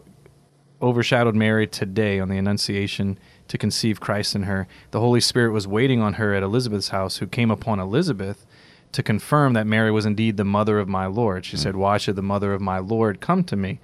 overshadowed 0.81 1.35
Mary 1.35 1.67
today 1.67 2.21
on 2.21 2.29
the 2.29 2.39
Annunciation 2.39 3.19
to 3.49 3.59
conceive 3.59 4.01
Christ 4.01 4.35
in 4.35 4.45
her. 4.45 4.67
The 4.91 5.01
Holy 5.01 5.21
Spirit 5.21 5.53
was 5.53 5.67
waiting 5.67 6.01
on 6.01 6.15
her 6.15 6.35
at 6.35 6.43
Elizabeth's 6.43 6.89
house, 6.89 7.19
who 7.19 7.27
came 7.27 7.51
upon 7.51 7.81
Elizabeth 7.81 8.47
to 8.93 9.03
confirm 9.03 9.53
that 9.53 9.67
Mary 9.67 9.91
was 9.91 10.07
indeed 10.07 10.37
the 10.37 10.45
mother 10.45 10.79
of 10.79 10.89
my 10.89 11.07
Lord. 11.07 11.45
She 11.45 11.57
said, 11.57 11.77
Why 11.77 11.99
should 11.99 12.17
the 12.17 12.23
mother 12.23 12.53
of 12.53 12.61
my 12.61 12.79
Lord 12.79 13.21
come 13.21 13.45
to 13.45 13.57
me? 13.57 13.79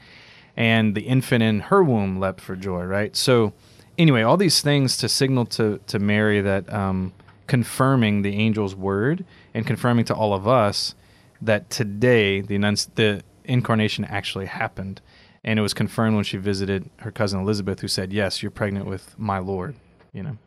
And 0.56 0.94
the 0.94 1.02
infant 1.02 1.42
in 1.42 1.60
her 1.60 1.82
womb 1.82 2.18
leapt 2.20 2.40
for 2.40 2.56
joy, 2.56 2.84
right? 2.84 3.14
So, 3.16 3.52
anyway, 3.96 4.22
all 4.22 4.36
these 4.36 4.60
things 4.60 4.96
to 4.98 5.08
signal 5.08 5.46
to, 5.46 5.80
to 5.86 5.98
Mary 5.98 6.40
that 6.40 6.70
um, 6.72 7.12
confirming 7.46 8.22
the 8.22 8.36
angel's 8.36 8.74
word 8.74 9.24
and 9.54 9.66
confirming 9.66 10.04
to 10.06 10.14
all 10.14 10.34
of 10.34 10.46
us 10.46 10.94
that 11.42 11.68
today 11.70 12.40
the, 12.40 12.57
the 12.94 13.22
incarnation 13.44 14.05
actually 14.07 14.46
happened. 14.46 15.00
And 15.44 15.59
it 15.59 15.62
was 15.62 15.74
confirmed 15.74 16.14
when 16.14 16.24
she 16.24 16.37
visited 16.37 16.88
her 16.98 17.11
cousin 17.11 17.40
Elizabeth, 17.40 17.81
who 17.81 17.88
said, 17.88 18.12
Yes, 18.12 18.42
you're 18.42 18.50
pregnant 18.52 18.87
with 18.87 19.18
my 19.18 19.38
Lord, 19.38 19.74
you 20.12 20.22
know. 20.22 20.38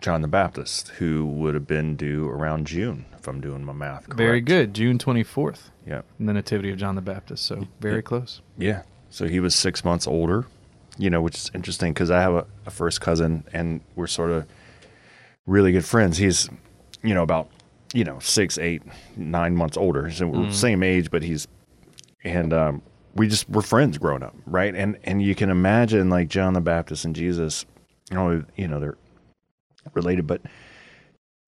John 0.00 0.22
the 0.22 0.28
Baptist, 0.28 0.88
who 0.98 1.24
would 1.26 1.54
have 1.54 1.66
been 1.66 1.94
due 1.96 2.28
around 2.28 2.66
June, 2.66 3.04
if 3.18 3.26
I'm 3.28 3.40
doing 3.40 3.64
my 3.64 3.72
math 3.72 4.04
correct. 4.04 4.16
Very 4.16 4.40
good. 4.40 4.74
June 4.74 4.98
24th, 4.98 5.70
Yeah. 5.86 6.02
the 6.18 6.32
Nativity 6.32 6.70
of 6.70 6.78
John 6.78 6.94
the 6.96 7.00
Baptist. 7.00 7.44
So, 7.44 7.66
very 7.80 8.02
close. 8.02 8.40
Yeah. 8.56 8.82
So 9.08 9.26
he 9.26 9.40
was 9.40 9.54
six 9.54 9.84
months 9.84 10.06
older, 10.06 10.46
you 10.96 11.10
know, 11.10 11.20
which 11.20 11.36
is 11.36 11.50
interesting 11.54 11.92
because 11.92 12.10
I 12.10 12.20
have 12.20 12.34
a, 12.34 12.46
a 12.66 12.70
first 12.70 13.00
cousin 13.00 13.44
and 13.52 13.80
we're 13.96 14.06
sort 14.06 14.30
of 14.30 14.46
really 15.46 15.72
good 15.72 15.84
friends. 15.84 16.18
He's, 16.18 16.48
you 17.02 17.14
know, 17.14 17.22
about, 17.22 17.48
you 17.94 18.04
know, 18.04 18.18
six, 18.20 18.56
eight, 18.58 18.82
nine 19.16 19.54
months 19.56 19.76
older. 19.76 20.10
So 20.10 20.26
we're 20.28 20.46
the 20.46 20.52
same 20.52 20.82
age, 20.82 21.10
but 21.10 21.22
he's, 21.22 21.48
and 22.24 22.52
um, 22.52 22.82
we 23.14 23.26
just 23.28 23.48
were 23.50 23.62
friends 23.62 23.98
growing 23.98 24.22
up, 24.22 24.34
right? 24.46 24.74
And 24.74 24.98
and 25.04 25.20
you 25.22 25.34
can 25.34 25.50
imagine 25.50 26.08
like 26.10 26.28
John 26.28 26.52
the 26.54 26.60
Baptist 26.60 27.04
and 27.04 27.14
Jesus, 27.16 27.66
you 28.10 28.16
know, 28.16 28.44
you 28.56 28.68
know 28.68 28.78
they're 28.80 28.98
related, 29.94 30.26
but 30.26 30.40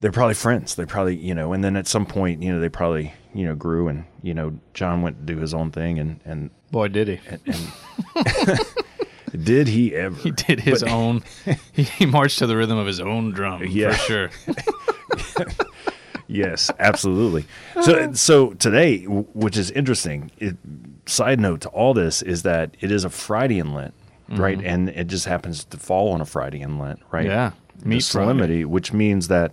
they're 0.00 0.10
probably 0.12 0.34
friends. 0.34 0.74
They 0.74 0.84
probably, 0.86 1.16
you 1.16 1.34
know, 1.34 1.52
and 1.52 1.62
then 1.62 1.76
at 1.76 1.86
some 1.86 2.06
point, 2.06 2.42
you 2.42 2.52
know, 2.52 2.58
they 2.58 2.68
probably, 2.68 3.14
you 3.34 3.46
know, 3.46 3.54
grew 3.54 3.86
and 3.88 4.04
you 4.22 4.34
know, 4.34 4.58
John 4.74 5.02
went 5.02 5.18
to 5.18 5.34
do 5.34 5.40
his 5.40 5.54
own 5.54 5.70
thing, 5.70 5.98
and 6.00 6.20
and 6.24 6.50
Boy, 6.72 6.88
did 6.88 7.06
he. 7.06 7.20
and, 7.28 7.40
and 7.46 9.44
did 9.44 9.68
he 9.68 9.94
ever? 9.94 10.16
He 10.16 10.30
did 10.32 10.58
his 10.60 10.82
But- 10.82 10.90
own. 10.90 11.22
He, 11.72 11.84
he 11.84 12.06
marched 12.06 12.38
to 12.40 12.46
the 12.46 12.56
rhythm 12.56 12.78
of 12.78 12.86
his 12.86 12.98
own 13.00 13.30
drum, 13.32 13.62
Yeah. 13.66 13.92
for 13.94 13.98
sure. 14.06 14.30
Yes, 16.32 16.70
absolutely. 16.78 17.44
So, 17.82 17.94
uh-huh. 17.94 18.14
so 18.14 18.52
today, 18.54 19.04
which 19.04 19.56
is 19.58 19.70
interesting. 19.70 20.30
It, 20.38 20.56
side 21.06 21.40
note 21.40 21.60
to 21.62 21.68
all 21.70 21.94
this 21.94 22.22
is 22.22 22.42
that 22.42 22.76
it 22.80 22.90
is 22.90 23.04
a 23.04 23.10
Friday 23.10 23.58
in 23.58 23.74
Lent, 23.74 23.94
mm-hmm. 24.30 24.40
right? 24.40 24.60
And 24.64 24.88
it 24.88 25.08
just 25.08 25.26
happens 25.26 25.64
to 25.64 25.76
fall 25.76 26.12
on 26.12 26.20
a 26.20 26.24
Friday 26.24 26.60
in 26.60 26.78
Lent, 26.78 27.00
right? 27.10 27.26
Yeah. 27.26 27.52
The 27.78 27.88
Meat 27.88 28.04
Friday. 28.04 28.24
solemnity, 28.24 28.64
which 28.64 28.92
means 28.92 29.28
that 29.28 29.52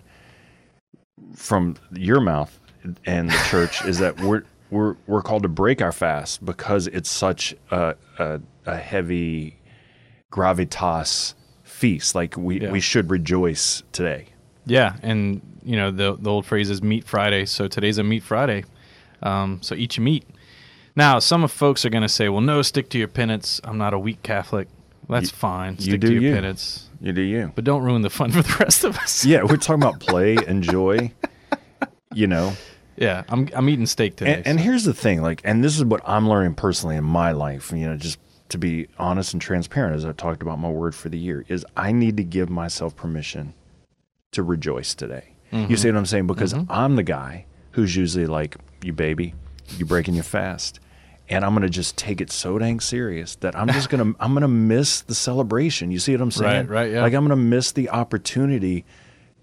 from 1.36 1.76
your 1.92 2.22
mouth 2.22 2.58
and 3.06 3.30
the 3.30 3.48
church 3.50 3.84
is 3.86 4.00
that 4.00 4.20
we're 4.22 4.44
we're 4.70 4.96
we're 5.08 5.22
called 5.22 5.44
to 5.44 5.50
break 5.50 5.82
our 5.82 5.92
fast 5.92 6.44
because 6.46 6.88
it's 6.88 7.10
such 7.10 7.56
a 7.72 7.96
a, 8.18 8.40
a 8.66 8.78
heavy 8.78 9.58
gravitas 10.32 11.34
feast. 11.64 12.16
Like 12.16 12.38
we 12.38 12.62
Yeah. 12.62 12.72
we 12.72 12.80
should 12.80 13.10
rejoice 13.10 13.84
today. 13.92 14.28
Yeah, 14.70 14.96
and 15.02 15.42
you 15.64 15.76
know 15.76 15.92
the 15.92 16.16
the 16.20 16.30
old 16.30 16.46
phrase 16.46 16.70
is 16.70 16.82
Meat 16.82 17.04
Friday. 17.06 17.46
So 17.46 17.68
today's 17.68 17.98
a 17.98 18.04
Meat 18.04 18.24
Friday. 18.24 18.64
Um, 19.22 19.60
so 19.62 19.76
eat 19.76 19.98
your 19.98 20.04
meat. 20.06 20.26
Now, 20.96 21.20
some 21.20 21.44
of 21.44 21.52
folks 21.52 21.86
are 21.86 21.90
going 21.90 22.04
to 22.04 22.10
say, 22.10 22.30
"Well, 22.30 22.42
no, 22.42 22.62
stick 22.62 22.90
to 22.90 22.98
your 22.98 23.08
penance. 23.08 23.60
I'm 23.64 23.78
not 23.78 23.94
a 23.94 24.00
weak 24.00 24.24
Catholic. 24.24 24.68
That's 25.10 25.32
You- 25.32 25.36
fine. 25.38 25.74
you 25.80 25.82
Stick 25.86 26.02
do 26.02 26.08
to 26.08 26.14
your 26.14 26.22
you. 26.24 26.34
penance, 26.34 26.90
You 27.02 27.12
do 27.14 27.22
you. 27.22 27.52
but 27.56 27.64
don't 27.64 27.82
ruin 27.84 28.02
the 28.04 28.10
fun 28.10 28.32
for 28.32 28.42
the 28.44 28.56
rest 28.60 28.84
of 28.84 28.98
us." 28.98 29.26
Yeah, 29.26 29.44
we're 29.44 29.58
talking 29.58 29.82
about 29.84 30.00
play 30.00 30.38
and 30.48 30.62
joy. 30.64 31.12
You 32.14 32.28
know, 32.28 32.54
yeah. 32.98 33.24
I'm 33.30 33.50
I'm 33.56 33.70
eating 33.70 33.86
steak 33.88 34.16
today. 34.18 34.36
and, 34.36 34.48
and 34.48 34.60
here's 34.60 34.84
the 34.84 34.94
thing, 34.94 35.22
like, 35.22 35.42
and 35.44 35.64
this 35.64 35.76
is 35.78 35.84
what 35.86 36.02
I'm 36.08 36.28
learning 36.30 36.56
personally 36.56 36.96
in 36.96 37.04
my 37.06 37.32
life. 37.32 37.72
You 37.72 37.90
know, 37.90 37.98
just 37.98 38.20
to 38.50 38.58
be 38.58 38.88
honest 38.98 39.34
and 39.34 39.42
transparent, 39.42 39.96
as 39.96 40.06
I 40.06 40.12
talked 40.12 40.42
about 40.42 40.60
my 40.60 40.70
word 40.70 40.96
for 40.96 41.10
the 41.10 41.18
year, 41.20 41.46
is 41.48 41.66
I 41.78 41.92
need 41.92 42.18
to 42.18 42.24
give 42.24 42.50
myself 42.50 42.96
permission 42.96 43.54
to 44.32 44.44
rejoice 44.44 44.94
today. 44.96 45.34
You 45.52 45.78
see 45.78 45.90
what 45.90 45.98
I'm 45.98 46.06
saying? 46.06 46.28
Because 46.28 46.54
I'm 46.70 46.96
the 46.96 47.02
guy 47.04 47.46
who's 47.72 47.96
usually 47.96 48.28
like, 48.28 48.56
"You 48.84 48.94
baby, 48.94 49.34
you 49.78 49.86
breaking 49.86 50.14
your 50.14 50.24
fast." 50.24 50.80
And 51.28 51.44
I'm 51.44 51.54
gonna 51.54 51.70
just 51.70 51.98
take 51.98 52.22
it 52.22 52.32
so 52.32 52.58
dang 52.60 52.80
serious 52.80 53.36
that 53.38 53.56
I'm 53.56 53.68
just 53.68 53.90
gonna 53.94 54.14
I'm 54.20 54.34
gonna 54.36 54.48
miss 54.48 55.02
the 55.02 55.16
celebration. 55.16 55.90
You 55.92 55.98
see 55.98 56.12
what 56.12 56.22
I'm 56.22 56.30
saying? 56.32 56.68
Right, 56.68 56.70
right, 56.70 56.92
yeah. 56.92 57.02
Like 57.02 57.14
I'm 57.14 57.24
gonna 57.24 57.36
miss 57.36 57.72
the 57.72 57.90
opportunity 57.90 58.86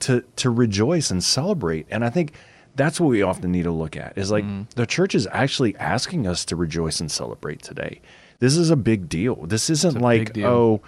to 0.00 0.22
to 0.36 0.50
rejoice 0.50 1.10
and 1.10 1.22
celebrate. 1.24 1.86
And 1.90 2.04
I 2.04 2.10
think 2.10 2.34
that's 2.76 3.00
what 3.00 3.08
we 3.08 3.22
often 3.22 3.50
need 3.50 3.64
to 3.64 3.72
look 3.72 3.96
at 3.96 4.16
is 4.16 4.30
like 4.30 4.44
Mm-hmm. 4.44 4.62
the 4.76 4.86
church 4.86 5.14
is 5.16 5.26
actually 5.32 5.74
asking 5.76 6.28
us 6.28 6.44
to 6.44 6.54
rejoice 6.56 7.00
and 7.00 7.10
celebrate 7.10 7.62
today. 7.62 8.00
This 8.38 8.56
is 8.56 8.70
a 8.70 8.76
big 8.76 9.08
deal. 9.08 9.46
This 9.46 9.70
isn't 9.70 10.00
like 10.00 10.36
oh, 10.38 10.82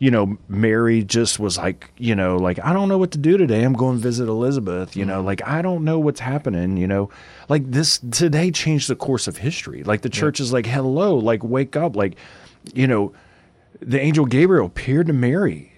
you 0.00 0.10
know, 0.10 0.38
Mary 0.48 1.04
just 1.04 1.38
was 1.38 1.58
like, 1.58 1.92
you 1.98 2.14
know, 2.14 2.36
like 2.38 2.58
I 2.64 2.72
don't 2.72 2.88
know 2.88 2.96
what 2.96 3.10
to 3.12 3.18
do 3.18 3.36
today. 3.36 3.62
I'm 3.62 3.74
going 3.74 3.98
to 3.98 4.02
visit 4.02 4.28
Elizabeth, 4.28 4.96
you 4.96 5.02
Mm-hmm. 5.04 5.10
know, 5.10 5.20
like 5.22 5.46
I 5.46 5.60
don't 5.60 5.84
know 5.84 5.98
what's 5.98 6.20
happening, 6.20 6.78
you 6.78 6.86
know. 6.86 7.10
Like 7.50 7.70
this 7.70 7.98
today 8.10 8.50
changed 8.50 8.88
the 8.88 8.96
course 8.96 9.28
of 9.28 9.36
history. 9.36 9.82
Like 9.84 10.00
the 10.00 10.08
church 10.08 10.40
is 10.40 10.52
like, 10.54 10.64
"Hello, 10.66 11.16
like 11.16 11.44
wake 11.44 11.76
up." 11.76 11.96
Like, 11.96 12.16
you 12.72 12.86
know, 12.86 13.12
the 13.80 14.00
angel 14.00 14.24
Gabriel 14.24 14.66
appeared 14.66 15.06
to 15.08 15.12
Mary, 15.12 15.72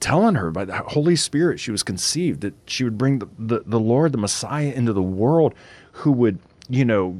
telling 0.00 0.34
her 0.34 0.50
by 0.50 0.64
the 0.64 0.76
Holy 0.78 1.14
Spirit 1.16 1.60
she 1.60 1.70
was 1.70 1.84
conceived 1.84 2.40
that 2.40 2.54
she 2.66 2.82
would 2.82 2.98
bring 2.98 3.20
the, 3.20 3.28
the, 3.38 3.60
the 3.64 3.80
Lord, 3.80 4.10
the 4.10 4.18
Messiah, 4.18 4.72
into 4.72 4.92
the 4.92 5.02
world, 5.02 5.54
who 5.92 6.10
would, 6.12 6.40
you 6.68 6.84
know, 6.84 7.16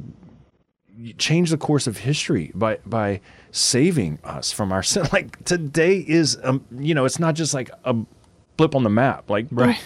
change 1.17 1.51
the 1.51 1.57
course 1.57 1.87
of 1.87 1.99
history 1.99 2.51
by 2.53 2.79
by 2.85 3.21
saving 3.51 4.19
us 4.23 4.51
from 4.51 4.71
our 4.71 4.83
sin. 4.83 5.07
Like 5.13 5.43
today 5.45 5.97
is, 5.97 6.37
um, 6.43 6.65
you 6.77 6.93
know, 6.93 7.05
it's 7.05 7.19
not 7.19 7.35
just 7.35 7.53
like 7.53 7.69
a 7.83 7.95
blip 8.57 8.75
on 8.75 8.83
the 8.83 8.89
map. 8.89 9.29
Like, 9.29 9.47
right. 9.51 9.81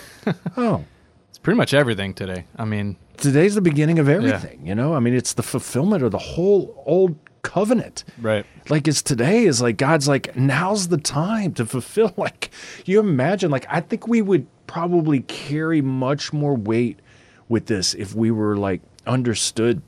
oh, 0.58 0.84
it's 1.30 1.38
pretty 1.38 1.58
much 1.58 1.74
everything 1.74 2.14
today. 2.14 2.46
I 2.58 2.66
mean, 2.66 2.98
today's 3.18 3.56
the 3.56 3.62
beginning 3.62 4.00
of 4.00 4.10
everything. 4.10 4.66
You 4.66 4.76
know, 4.76 4.94
I 4.94 5.00
mean, 5.00 5.14
it's 5.14 5.34
the 5.34 5.44
fulfillment 5.44 6.04
of 6.04 6.12
the 6.12 6.18
whole 6.18 6.84
old 6.86 7.18
covenant. 7.44 8.06
right. 8.22 8.46
like 8.70 8.88
it's 8.88 9.02
today 9.02 9.44
is 9.44 9.62
like 9.62 9.76
god's 9.76 10.08
like 10.08 10.34
now's 10.34 10.88
the 10.88 10.98
time 10.98 11.54
to 11.54 11.66
fulfill 11.66 12.14
like 12.18 12.50
you 12.86 13.02
imagine 13.02 13.52
like 13.52 13.66
i 13.70 13.82
think 13.82 14.08
we 14.08 14.22
would 14.22 14.48
probably 14.66 15.20
carry 15.20 15.82
much 15.82 16.32
more 16.32 16.56
weight 16.56 16.98
with 17.50 17.66
this 17.66 17.94
if 17.96 18.16
we 18.16 18.32
were 18.32 18.56
like 18.56 18.82
understood 19.06 19.82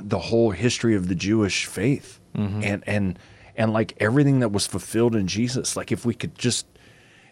the 0.00 0.18
whole 0.18 0.50
history 0.50 0.94
of 0.94 1.08
the 1.08 1.14
jewish 1.14 1.66
faith 1.66 2.20
mm-hmm. 2.34 2.62
and 2.62 2.82
and 2.86 3.18
and 3.56 3.72
like 3.72 3.94
everything 3.98 4.40
that 4.40 4.50
was 4.50 4.66
fulfilled 4.66 5.14
in 5.14 5.26
jesus 5.26 5.76
like 5.76 5.92
if 5.92 6.04
we 6.04 6.14
could 6.14 6.34
just 6.36 6.66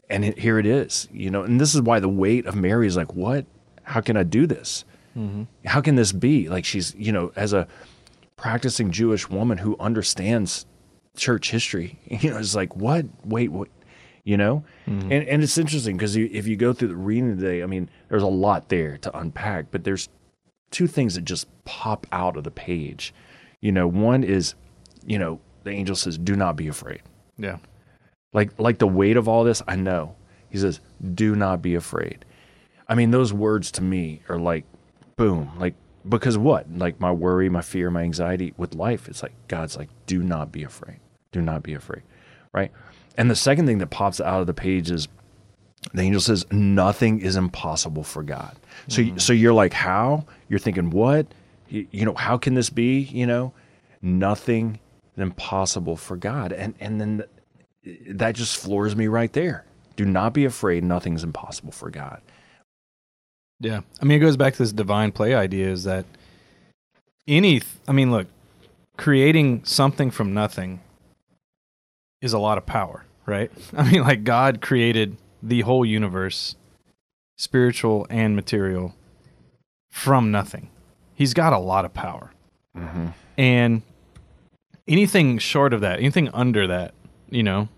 and 0.08 0.24
it, 0.24 0.38
here 0.38 0.58
it 0.58 0.66
is 0.66 1.08
you 1.12 1.30
know 1.30 1.42
and 1.42 1.60
this 1.60 1.74
is 1.74 1.80
why 1.80 2.00
the 2.00 2.08
weight 2.08 2.46
of 2.46 2.54
mary 2.54 2.86
is 2.86 2.96
like 2.96 3.14
what 3.14 3.46
how 3.84 4.00
can 4.00 4.16
i 4.16 4.22
do 4.22 4.46
this 4.46 4.84
mm-hmm. 5.16 5.44
how 5.66 5.80
can 5.80 5.94
this 5.94 6.12
be 6.12 6.48
like 6.48 6.64
she's 6.64 6.94
you 6.96 7.12
know 7.12 7.32
as 7.36 7.52
a 7.52 7.66
practicing 8.40 8.90
Jewish 8.90 9.28
woman 9.28 9.58
who 9.58 9.76
understands 9.78 10.66
church 11.16 11.50
history. 11.50 11.98
You 12.08 12.30
know, 12.30 12.38
it's 12.38 12.54
like, 12.54 12.74
what? 12.74 13.06
Wait, 13.24 13.52
what? 13.52 13.68
You 14.24 14.36
know? 14.36 14.64
Mm-hmm. 14.86 15.12
And, 15.12 15.28
and 15.28 15.42
it's 15.42 15.58
interesting 15.58 15.96
because 15.96 16.16
if 16.16 16.46
you 16.46 16.56
go 16.56 16.72
through 16.72 16.88
the 16.88 16.96
reading 16.96 17.36
today, 17.36 17.62
I 17.62 17.66
mean, 17.66 17.88
there's 18.08 18.22
a 18.22 18.26
lot 18.26 18.68
there 18.68 18.98
to 18.98 19.16
unpack, 19.16 19.66
but 19.70 19.84
there's 19.84 20.08
two 20.70 20.86
things 20.86 21.14
that 21.14 21.24
just 21.24 21.46
pop 21.64 22.06
out 22.12 22.36
of 22.36 22.44
the 22.44 22.50
page. 22.50 23.12
You 23.60 23.72
know, 23.72 23.86
one 23.86 24.24
is, 24.24 24.54
you 25.04 25.18
know, 25.18 25.40
the 25.64 25.70
angel 25.70 25.96
says, 25.96 26.16
do 26.16 26.36
not 26.36 26.56
be 26.56 26.68
afraid. 26.68 27.02
Yeah. 27.36 27.58
Like, 28.32 28.58
like 28.58 28.78
the 28.78 28.86
weight 28.86 29.16
of 29.16 29.28
all 29.28 29.44
this, 29.44 29.62
I 29.66 29.76
know. 29.76 30.16
He 30.48 30.58
says, 30.58 30.80
do 31.14 31.34
not 31.34 31.62
be 31.62 31.74
afraid. 31.74 32.24
I 32.88 32.94
mean, 32.94 33.10
those 33.10 33.32
words 33.32 33.70
to 33.72 33.82
me 33.82 34.22
are 34.28 34.38
like, 34.38 34.64
boom, 35.16 35.52
like, 35.58 35.74
because 36.08 36.38
what? 36.38 36.70
Like 36.72 36.98
my 37.00 37.12
worry, 37.12 37.48
my 37.48 37.60
fear, 37.60 37.90
my 37.90 38.02
anxiety 38.02 38.54
with 38.56 38.74
life, 38.74 39.08
it's 39.08 39.22
like, 39.22 39.34
God's 39.48 39.76
like, 39.76 39.90
do 40.06 40.22
not 40.22 40.50
be 40.50 40.62
afraid. 40.62 40.98
Do 41.30 41.40
not 41.40 41.62
be 41.62 41.74
afraid. 41.74 42.02
Right. 42.52 42.72
And 43.16 43.30
the 43.30 43.36
second 43.36 43.66
thing 43.66 43.78
that 43.78 43.90
pops 43.90 44.20
out 44.20 44.40
of 44.40 44.46
the 44.46 44.54
page 44.54 44.90
is 44.90 45.08
the 45.94 46.02
angel 46.02 46.20
says, 46.20 46.44
nothing 46.52 47.20
is 47.20 47.36
impossible 47.36 48.04
for 48.04 48.22
God. 48.22 48.56
So, 48.88 49.16
so 49.16 49.32
you're 49.32 49.52
like, 49.52 49.72
how? 49.72 50.26
You're 50.48 50.58
thinking, 50.58 50.90
what? 50.90 51.26
You, 51.68 51.86
you 51.90 52.04
know, 52.04 52.14
how 52.14 52.36
can 52.36 52.54
this 52.54 52.70
be? 52.70 53.00
You 53.00 53.26
know, 53.26 53.52
nothing 54.02 54.78
impossible 55.16 55.96
for 55.96 56.16
God. 56.16 56.52
And, 56.52 56.74
and 56.80 57.00
then 57.00 57.24
that 58.08 58.34
just 58.34 58.56
floors 58.56 58.94
me 58.94 59.06
right 59.06 59.32
there. 59.32 59.64
Do 59.96 60.04
not 60.04 60.34
be 60.34 60.44
afraid. 60.44 60.84
Nothing's 60.84 61.24
impossible 61.24 61.72
for 61.72 61.90
God. 61.90 62.20
Yeah. 63.58 63.80
I 64.00 64.04
mean, 64.04 64.16
it 64.16 64.20
goes 64.20 64.36
back 64.36 64.54
to 64.54 64.58
this 64.62 64.72
divine 64.72 65.12
play 65.12 65.34
idea 65.34 65.68
is 65.68 65.84
that 65.84 66.04
any, 67.26 67.62
I 67.86 67.92
mean, 67.92 68.10
look, 68.10 68.26
creating 68.96 69.64
something 69.64 70.10
from 70.10 70.34
nothing 70.34 70.80
is 72.20 72.32
a 72.32 72.38
lot 72.38 72.58
of 72.58 72.66
power, 72.66 73.04
right? 73.26 73.50
I 73.76 73.90
mean, 73.90 74.02
like 74.02 74.24
God 74.24 74.60
created 74.60 75.16
the 75.42 75.62
whole 75.62 75.84
universe, 75.84 76.56
spiritual 77.36 78.06
and 78.10 78.36
material, 78.36 78.94
from 79.90 80.30
nothing. 80.30 80.70
He's 81.14 81.34
got 81.34 81.52
a 81.52 81.58
lot 81.58 81.84
of 81.84 81.92
power. 81.92 82.30
Mm-hmm. 82.76 83.08
And 83.36 83.82
anything 84.86 85.38
short 85.38 85.72
of 85.72 85.80
that, 85.80 85.98
anything 85.98 86.28
under 86.30 86.66
that, 86.66 86.94
you 87.28 87.42
know, 87.42 87.68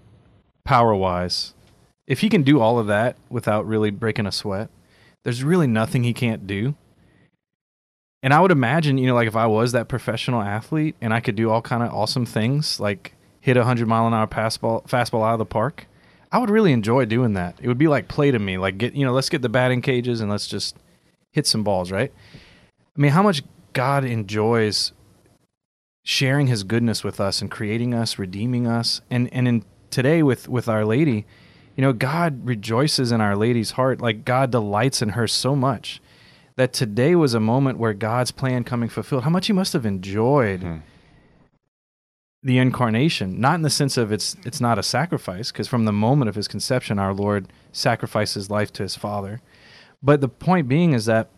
power 0.64 0.94
wise, 0.94 1.55
if 2.07 2.20
he 2.20 2.29
can 2.29 2.42
do 2.42 2.61
all 2.61 2.79
of 2.79 2.87
that 2.88 3.16
without 3.29 3.66
really 3.66 3.90
breaking 3.90 4.27
a 4.27 4.33
sweat, 4.33 4.68
there's 5.25 5.44
really 5.44 5.66
nothing 5.66 6.05
he 6.05 6.12
can't 6.12 6.46
do. 6.46 6.75
And 8.22 8.33
I 8.33 8.40
would 8.40 8.53
imagine, 8.53 8.98
you 8.98 9.07
know, 9.07 9.14
like 9.14 9.29
if 9.29 9.37
I 9.37 9.46
was 9.46 9.72
that 9.72 9.88
professional 9.88 10.42
athlete 10.42 10.94
and 11.01 11.12
I 11.12 11.20
could 11.20 11.35
do 11.35 11.51
all 11.51 11.62
kind 11.62 11.83
of 11.83 11.92
awesome 11.92 12.25
things, 12.27 12.79
like 12.79 13.14
hit 13.40 13.57
a 13.57 13.64
hundred 13.64 13.88
mile 13.88 14.07
an 14.07 14.14
hour 14.14 14.27
fastball, 14.27 14.87
fastball 14.87 15.27
out 15.27 15.35
of 15.35 15.38
the 15.38 15.46
park, 15.46 15.87
I 16.33 16.38
would 16.38 16.51
really 16.51 16.73
enjoy 16.73 17.04
doing 17.04 17.35
that. 17.35 17.59
It 17.61 17.69
would 17.69 17.79
be 17.79 17.88
like 17.88 18.09
play 18.09 18.31
to 18.31 18.38
me, 18.38 18.56
like 18.56 18.79
get, 18.79 18.94
you 18.94 19.04
know, 19.04 19.13
let's 19.13 19.29
get 19.29 19.42
the 19.42 19.50
batting 19.50 19.83
cages 19.83 20.23
and 20.23 20.31
let's 20.31 20.46
just 20.46 20.77
hit 21.31 21.46
some 21.46 21.63
balls, 21.63 21.92
right? 21.92 22.11
I 22.96 23.00
mean, 23.00 23.13
how 23.13 23.23
much 23.23 23.42
God 23.75 24.04
enjoys 24.04 24.92
sharing 26.04 26.46
His 26.46 26.65
goodness 26.65 27.04
with 27.04 27.21
us 27.21 27.42
and 27.42 27.50
creating 27.50 27.92
us, 27.92 28.19
redeeming 28.19 28.67
us, 28.67 29.02
and 29.11 29.33
and 29.33 29.46
in 29.46 29.65
today 29.90 30.23
with 30.23 30.48
with 30.48 30.69
Our 30.69 30.87
Lady, 30.87 31.27
you 31.77 31.83
know, 31.83 31.92
God 31.92 32.46
rejoices 32.46 33.13
in 33.13 33.21
Our 33.21 33.37
Lady's 33.37 33.73
heart, 33.73 34.00
like 34.00 34.25
God 34.25 34.50
delights 34.50 35.02
in 35.02 35.11
her 35.11 35.27
so 35.27 35.54
much 35.54 36.00
that 36.56 36.73
today 36.73 37.15
was 37.15 37.35
a 37.35 37.40
moment 37.40 37.79
where 37.79 37.94
God's 37.94 38.31
plan 38.31 38.65
coming 38.65 38.88
fulfilled. 38.88 39.25
How 39.25 39.31
much 39.31 39.46
He 39.46 39.52
must 39.52 39.73
have 39.75 39.87
enjoyed 39.87 40.63
hmm. 40.63 40.77
The 42.43 42.59
incarnation, 42.59 43.40
not 43.40 43.55
in 43.55 43.63
the 43.63 43.71
sense 43.71 43.97
of 43.97 44.11
it's 44.11 44.37
it's 44.45 44.61
not 44.61 44.79
a 44.79 44.83
sacrifice, 44.83 45.53
because 45.53 45.69
from 45.69 45.85
the 45.85 45.93
moment 45.93 46.29
of 46.29 46.35
His 46.35 46.49
conception, 46.49 46.99
our 46.99 47.15
Lord 47.15 47.53
sacrificed 47.73 48.35
His 48.35 48.51
life 48.51 48.73
to 48.75 48.83
His 48.83 48.97
Father. 48.97 49.40
But 50.03 50.21
the 50.21 50.29
point 50.29 50.69
being 50.69 50.93
is 50.93 51.05
that 51.05 51.29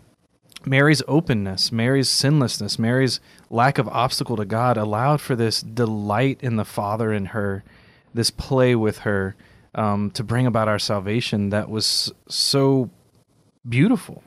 Mary's 0.66 1.02
openness, 1.06 1.70
Mary's 1.70 2.08
sinlessness, 2.08 2.78
Mary's 2.78 3.20
lack 3.50 3.78
of 3.78 3.88
obstacle 3.88 4.36
to 4.36 4.46
God 4.46 4.78
allowed 4.78 5.20
for 5.20 5.36
this 5.36 5.60
delight 5.60 6.38
in 6.40 6.56
the 6.56 6.64
Father 6.64 7.12
in 7.12 7.26
her, 7.26 7.64
this 8.14 8.30
play 8.30 8.74
with 8.74 8.98
her, 8.98 9.36
um, 9.74 10.10
to 10.12 10.24
bring 10.24 10.46
about 10.46 10.68
our 10.68 10.78
salvation 10.78 11.50
that 11.50 11.68
was 11.68 12.12
so 12.28 12.88
beautiful. 13.68 14.22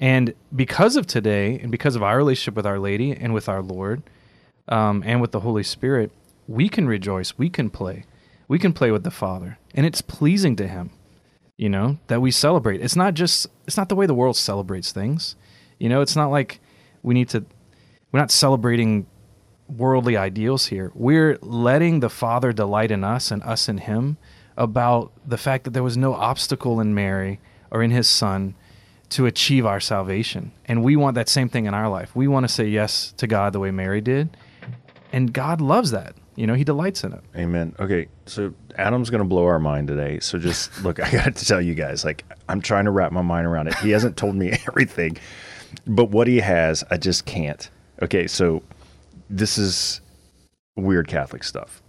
And 0.00 0.34
because 0.54 0.96
of 0.96 1.06
today, 1.06 1.58
and 1.60 1.70
because 1.70 1.96
of 1.96 2.02
our 2.02 2.16
relationship 2.16 2.56
with 2.56 2.66
Our 2.66 2.78
Lady 2.78 3.12
and 3.12 3.32
with 3.32 3.48
our 3.48 3.62
Lord, 3.62 4.02
um, 4.68 5.02
and 5.06 5.20
with 5.20 5.32
the 5.32 5.40
Holy 5.40 5.62
Spirit, 5.62 6.10
we 6.48 6.68
can 6.68 6.86
rejoice, 6.86 7.36
we 7.38 7.50
can 7.50 7.70
play, 7.70 8.04
we 8.48 8.58
can 8.58 8.72
play 8.72 8.90
with 8.90 9.04
the 9.04 9.10
Father, 9.10 9.58
and 9.74 9.84
it's 9.86 10.00
pleasing 10.00 10.56
to 10.56 10.66
Him 10.66 10.90
you 11.56 11.68
know, 11.70 11.98
that 12.08 12.20
we 12.20 12.30
celebrate. 12.30 12.80
It's 12.80 12.96
not 12.96 13.14
just 13.14 13.46
it's 13.66 13.76
not 13.76 13.88
the 13.88 13.96
way 13.96 14.06
the 14.06 14.14
world 14.14 14.36
celebrates 14.36 14.92
things. 14.92 15.36
You 15.78 15.88
know, 15.88 16.00
it's 16.00 16.16
not 16.16 16.30
like 16.30 16.60
we 17.02 17.14
need 17.14 17.28
to 17.30 17.44
we're 18.12 18.20
not 18.20 18.30
celebrating 18.30 19.06
worldly 19.68 20.16
ideals 20.16 20.66
here. 20.66 20.92
We're 20.94 21.38
letting 21.40 22.00
the 22.00 22.10
Father 22.10 22.52
delight 22.52 22.90
in 22.90 23.04
us 23.04 23.30
and 23.30 23.42
us 23.42 23.68
in 23.68 23.78
him 23.78 24.16
about 24.56 25.12
the 25.26 25.38
fact 25.38 25.64
that 25.64 25.70
there 25.70 25.82
was 25.82 25.96
no 25.96 26.14
obstacle 26.14 26.80
in 26.80 26.94
Mary 26.94 27.40
or 27.70 27.82
in 27.82 27.90
his 27.90 28.06
son 28.06 28.54
to 29.08 29.26
achieve 29.26 29.66
our 29.66 29.80
salvation. 29.80 30.52
And 30.66 30.84
we 30.84 30.94
want 30.94 31.14
that 31.16 31.28
same 31.28 31.48
thing 31.48 31.66
in 31.66 31.74
our 31.74 31.88
life. 31.88 32.14
We 32.14 32.28
want 32.28 32.44
to 32.44 32.52
say 32.52 32.66
yes 32.66 33.12
to 33.16 33.26
God 33.26 33.52
the 33.52 33.60
way 33.60 33.70
Mary 33.70 34.00
did. 34.00 34.36
And 35.12 35.32
God 35.32 35.60
loves 35.60 35.90
that. 35.92 36.14
You 36.36 36.46
know, 36.46 36.54
he 36.54 36.64
delights 36.64 37.02
in 37.02 37.12
it. 37.12 37.22
Amen. 37.34 37.74
Okay, 37.80 38.08
so 38.26 38.52
Adam's 38.76 39.08
going 39.08 39.22
to 39.22 39.28
blow 39.28 39.46
our 39.46 39.58
mind 39.58 39.88
today. 39.88 40.20
So 40.20 40.38
just 40.38 40.82
look, 40.82 41.00
I 41.00 41.10
got 41.10 41.34
to 41.34 41.44
tell 41.44 41.60
you 41.60 41.74
guys, 41.74 42.04
like, 42.04 42.24
I'm 42.48 42.60
trying 42.60 42.84
to 42.84 42.90
wrap 42.90 43.10
my 43.12 43.22
mind 43.22 43.46
around 43.46 43.68
it. 43.68 43.74
He 43.76 43.90
hasn't 43.90 44.16
told 44.16 44.34
me 44.34 44.50
everything, 44.68 45.16
but 45.86 46.10
what 46.10 46.26
he 46.26 46.38
has, 46.40 46.84
I 46.90 46.98
just 46.98 47.24
can't. 47.24 47.68
Okay, 48.02 48.26
so 48.26 48.62
this 49.30 49.56
is 49.56 50.02
weird 50.76 51.08
Catholic 51.08 51.42
stuff. 51.42 51.82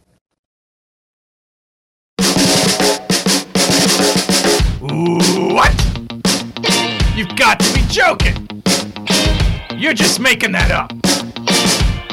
What? 4.80 5.74
You've 7.16 7.36
got 7.36 7.60
to 7.60 7.74
be 7.74 7.82
joking! 7.90 8.64
You're 9.76 9.94
just 9.94 10.20
making 10.20 10.54
that 10.54 10.72
up! 10.72 11.07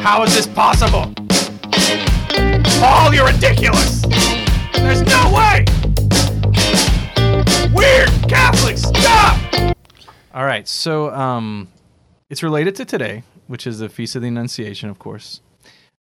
How 0.04 0.22
is 0.22 0.34
this 0.34 0.46
possible? 0.46 1.10
Paul, 2.78 3.14
you're 3.14 3.26
ridiculous! 3.26 4.02
There's 4.74 5.00
no 5.00 5.32
way! 5.34 5.64
Weird 7.72 8.10
Catholic 8.28 8.76
stuff! 8.76 9.74
All 10.34 10.44
right, 10.44 10.68
so 10.68 11.10
um, 11.14 11.68
it's 12.28 12.42
related 12.42 12.74
to 12.76 12.84
today, 12.84 13.22
which 13.46 13.66
is 13.66 13.78
the 13.78 13.88
Feast 13.88 14.14
of 14.14 14.20
the 14.20 14.28
Annunciation, 14.28 14.90
of 14.90 14.98
course. 14.98 15.40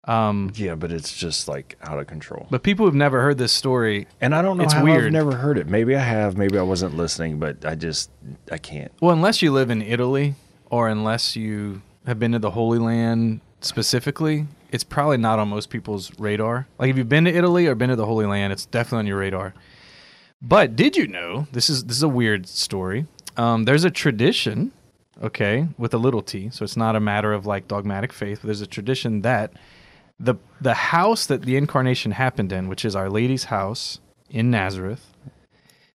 Um, 0.03 0.50
Yeah, 0.57 0.74
but 0.74 0.90
it's 0.90 1.16
just 1.16 1.46
like 1.46 1.78
out 1.82 2.00
of 2.00 2.09
control. 2.09 2.48
but 2.50 2.64
people 2.64 2.86
who've 2.86 2.96
never 2.96 3.22
heard 3.22 3.38
this 3.38 3.53
story, 3.53 4.09
And 4.20 4.34
I 4.34 4.42
don't 4.42 4.57
know 4.57 4.64
It's 4.64 4.72
how 4.72 4.82
weird. 4.82 5.05
I've 5.05 5.12
never 5.12 5.36
heard 5.36 5.59
it. 5.59 5.68
Maybe 5.68 5.94
I 5.94 6.00
have, 6.00 6.36
maybe 6.36 6.59
I 6.59 6.62
wasn't 6.62 6.96
listening, 6.96 7.38
but 7.38 7.64
I 7.64 7.76
just 7.76 8.11
I 8.50 8.59
can't. 8.59 8.90
well, 9.00 9.14
unless 9.14 9.42
you 9.42 9.53
live 9.53 9.70
in 9.70 9.80
Italy 9.80 10.34
or 10.70 10.88
unless 10.88 11.36
you 11.36 11.82
have 12.05 12.18
been 12.18 12.32
to 12.32 12.40
the 12.40 12.50
Holy 12.50 12.80
Land 12.80 13.42
specifically, 13.64 14.46
it's 14.70 14.84
probably 14.84 15.18
not 15.18 15.38
on 15.38 15.48
most 15.48 15.70
people's 15.70 16.10
radar. 16.18 16.66
Like 16.78 16.90
if 16.90 16.96
you've 16.96 17.08
been 17.08 17.24
to 17.24 17.34
Italy 17.34 17.66
or 17.66 17.74
been 17.74 17.90
to 17.90 17.96
the 17.96 18.06
Holy 18.06 18.26
Land, 18.26 18.52
it's 18.52 18.66
definitely 18.66 19.00
on 19.00 19.06
your 19.06 19.18
radar. 19.18 19.54
But 20.40 20.74
did 20.74 20.96
you 20.96 21.06
know 21.06 21.46
this 21.52 21.70
is 21.70 21.84
this 21.84 21.96
is 21.96 22.02
a 22.02 22.08
weird 22.08 22.48
story? 22.48 23.06
Um, 23.36 23.64
there's 23.64 23.84
a 23.84 23.90
tradition, 23.90 24.72
okay, 25.22 25.68
with 25.78 25.94
a 25.94 25.98
little 25.98 26.22
t, 26.22 26.50
so 26.50 26.64
it's 26.64 26.76
not 26.76 26.96
a 26.96 27.00
matter 27.00 27.32
of 27.32 27.46
like 27.46 27.68
dogmatic 27.68 28.12
faith. 28.12 28.40
But 28.40 28.48
there's 28.48 28.60
a 28.60 28.66
tradition 28.66 29.22
that 29.22 29.52
the 30.18 30.34
the 30.60 30.74
house 30.74 31.26
that 31.26 31.42
the 31.42 31.56
incarnation 31.56 32.12
happened 32.12 32.52
in, 32.52 32.68
which 32.68 32.84
is 32.84 32.96
Our 32.96 33.08
Lady's 33.08 33.44
house 33.44 34.00
in 34.28 34.50
Nazareth, 34.50 35.12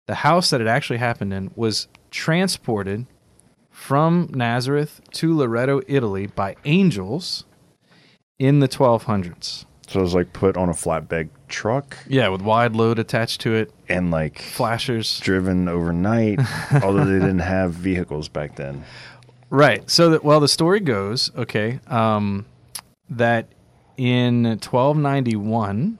the 0.06 0.16
house 0.16 0.50
that 0.50 0.60
it 0.60 0.66
actually 0.66 0.98
happened 0.98 1.32
in 1.32 1.50
was 1.56 1.88
transported 2.10 3.06
from 3.70 4.30
Nazareth 4.32 5.00
to 5.12 5.34
Loreto, 5.34 5.80
Italy 5.88 6.26
by 6.26 6.56
angels 6.64 7.44
in 8.45 8.61
the 8.61 8.68
1200s. 8.68 9.64
So 9.86 10.01
it 10.01 10.03
was 10.03 10.14
like 10.14 10.32
put 10.32 10.57
on 10.57 10.68
a 10.68 10.72
flatbed 10.72 11.28
truck 11.49 11.97
Yeah, 12.09 12.28
with 12.28 12.40
wide 12.40 12.74
load 12.74 12.99
attached 12.99 13.40
to 13.42 13.55
it, 13.55 13.70
and 13.88 14.11
like 14.11 14.38
flashers. 14.40 15.20
driven 15.20 15.68
overnight, 15.68 16.40
although 16.82 17.05
they 17.05 17.18
didn't 17.18 17.40
have 17.40 17.72
vehicles 17.72 18.28
back 18.28 18.57
then. 18.57 18.84
Right. 19.51 19.88
So 19.90 20.11
that 20.11 20.24
well, 20.24 20.40
the 20.40 20.49
story 20.49 20.80
goes, 20.80 21.30
okay, 21.36 21.80
um, 21.86 22.47
that 23.11 23.49
in 23.97 24.45
1291, 24.45 25.99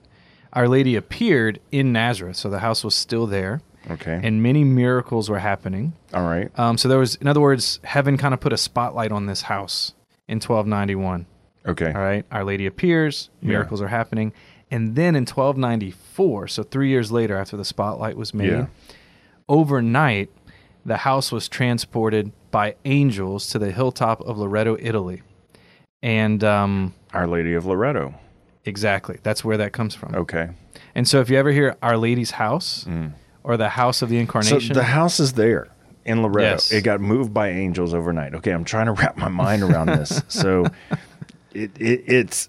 Our 0.55 0.67
Lady 0.69 0.97
appeared 0.97 1.61
in 1.71 1.93
Nazareth, 1.93 2.37
so 2.37 2.49
the 2.49 2.61
house 2.61 2.83
was 2.85 2.95
still 2.95 3.27
there, 3.27 3.61
Okay. 3.91 4.19
and 4.23 4.43
many 4.43 4.65
miracles 4.65 5.29
were 5.29 5.39
happening. 5.41 5.93
All 6.15 6.27
right. 6.27 6.51
Um, 6.59 6.79
so 6.79 6.89
there 6.89 6.99
was, 6.99 7.17
in 7.17 7.29
other 7.29 7.41
words, 7.41 7.81
heaven 7.85 8.17
kind 8.17 8.33
of 8.33 8.41
put 8.41 8.53
a 8.53 8.57
spotlight 8.57 9.13
on 9.13 9.27
this 9.27 9.43
house 9.43 9.93
in 10.27 10.37
1291. 10.41 11.27
Okay. 11.67 11.87
All 11.93 12.01
right, 12.03 12.25
Our 12.31 12.45
Lady 12.45 12.67
appears, 12.67 13.31
miracles 13.41 13.81
are 13.81 13.89
happening, 13.89 14.33
and 14.71 14.95
then 14.97 15.15
in 15.17 15.23
1294, 15.27 16.49
so 16.49 16.63
three 16.63 16.89
years 16.89 17.11
later, 17.13 17.37
after 17.37 17.57
the 17.57 17.65
spotlight 17.65 18.17
was 18.17 18.35
made, 18.35 18.51
Yeah. 18.51 18.67
overnight, 19.49 20.31
the 20.85 20.99
house 20.99 21.33
was 21.33 21.49
transported 21.49 22.33
by 22.51 22.77
angels 22.85 23.49
to 23.49 23.59
the 23.59 23.73
hilltop 23.73 24.21
of 24.23 24.37
Loreto, 24.39 24.77
Italy, 24.79 25.23
and 26.03 26.43
um, 26.45 26.95
Our 27.13 27.27
Lady 27.27 27.55
of 27.55 27.65
Loreto. 27.67 28.15
exactly 28.67 29.19
that's 29.23 29.45
where 29.45 29.57
that 29.57 29.73
comes 29.73 29.95
from. 29.95 30.15
Okay. 30.15 30.51
And 30.95 31.09
so, 31.09 31.21
if 31.21 31.31
you 31.31 31.37
ever 31.37 31.51
hear 31.53 31.77
Our 31.83 31.97
Lady's 31.97 32.33
house 32.33 32.87
or 33.43 33.57
the 33.57 33.71
House 33.71 34.03
of 34.03 34.09
the 34.11 34.17
So 34.17 34.21
Incarnation, 34.21 34.75
the 34.75 34.85
house 34.85 35.19
is 35.21 35.33
there 35.35 35.69
in 36.05 36.23
Loreto. 36.23 36.43
Yes. 36.51 36.71
It 36.73 36.83
got 36.85 37.01
moved 37.01 37.33
by 37.35 37.49
angels 37.49 37.95
overnight. 37.95 38.35
Okay, 38.35 38.51
I'm 38.51 38.65
trying 38.65 38.87
to 38.87 38.93
wrap 38.93 39.17
my 39.17 39.29
mind 39.29 39.63
around 39.63 39.87
this. 39.87 40.23
So 40.29 40.67
it, 41.55 41.71
it 41.81 42.05
it's 42.07 42.49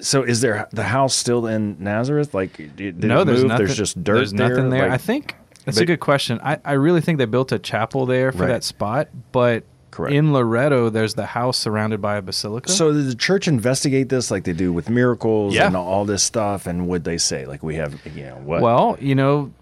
so 0.00 0.22
is 0.22 0.40
there 0.40 0.68
the 0.72 0.82
house 0.84 1.14
still 1.14 1.46
in 1.46 1.76
Nazareth? 1.78 2.34
Like 2.34 2.56
did 2.76 3.02
no, 3.02 3.24
there's 3.24 3.40
move? 3.40 3.48
nothing. 3.48 3.66
There's 3.66 3.76
just 3.78 4.02
dirt 4.02 4.14
There's 4.16 4.32
nothing 4.32 4.70
there. 4.70 4.82
Like- 4.84 4.92
I 4.92 4.98
think 4.98 5.34
that's 5.64 5.78
a 5.78 5.86
good 5.86 6.00
question. 6.00 6.40
I, 6.42 6.58
I 6.64 6.72
really 6.72 7.00
think 7.00 7.18
they 7.18 7.24
built 7.24 7.50
a 7.52 7.58
chapel 7.58 8.04
there 8.06 8.32
for 8.32 8.40
Right. 8.40 8.48
that 8.48 8.64
spot, 8.64 9.08
but 9.32 9.64
Correct. 9.90 10.14
in 10.14 10.32
Loreto, 10.34 10.90
there's 10.90 11.14
the 11.14 11.24
house 11.24 11.56
surrounded 11.56 12.02
by 12.02 12.16
a 12.16 12.22
basilica. 12.22 12.70
So 12.70 12.92
did 12.92 13.06
the 13.06 13.14
church 13.14 13.48
investigate 13.48 14.10
this 14.10 14.30
like 14.30 14.44
they 14.44 14.52
do 14.52 14.74
with 14.74 14.90
miracles 14.90 15.54
Yeah. 15.54 15.66
and 15.68 15.74
all 15.76 16.04
this 16.04 16.22
stuff? 16.22 16.66
And 16.66 16.86
would 16.88 17.04
they 17.04 17.16
say 17.16 17.46
like 17.46 17.62
we 17.62 17.76
have 17.76 17.98
you 18.14 18.24
know 18.24 18.36
what? 18.44 18.60
Well, 18.60 18.98
you 19.00 19.14
know, 19.14 19.52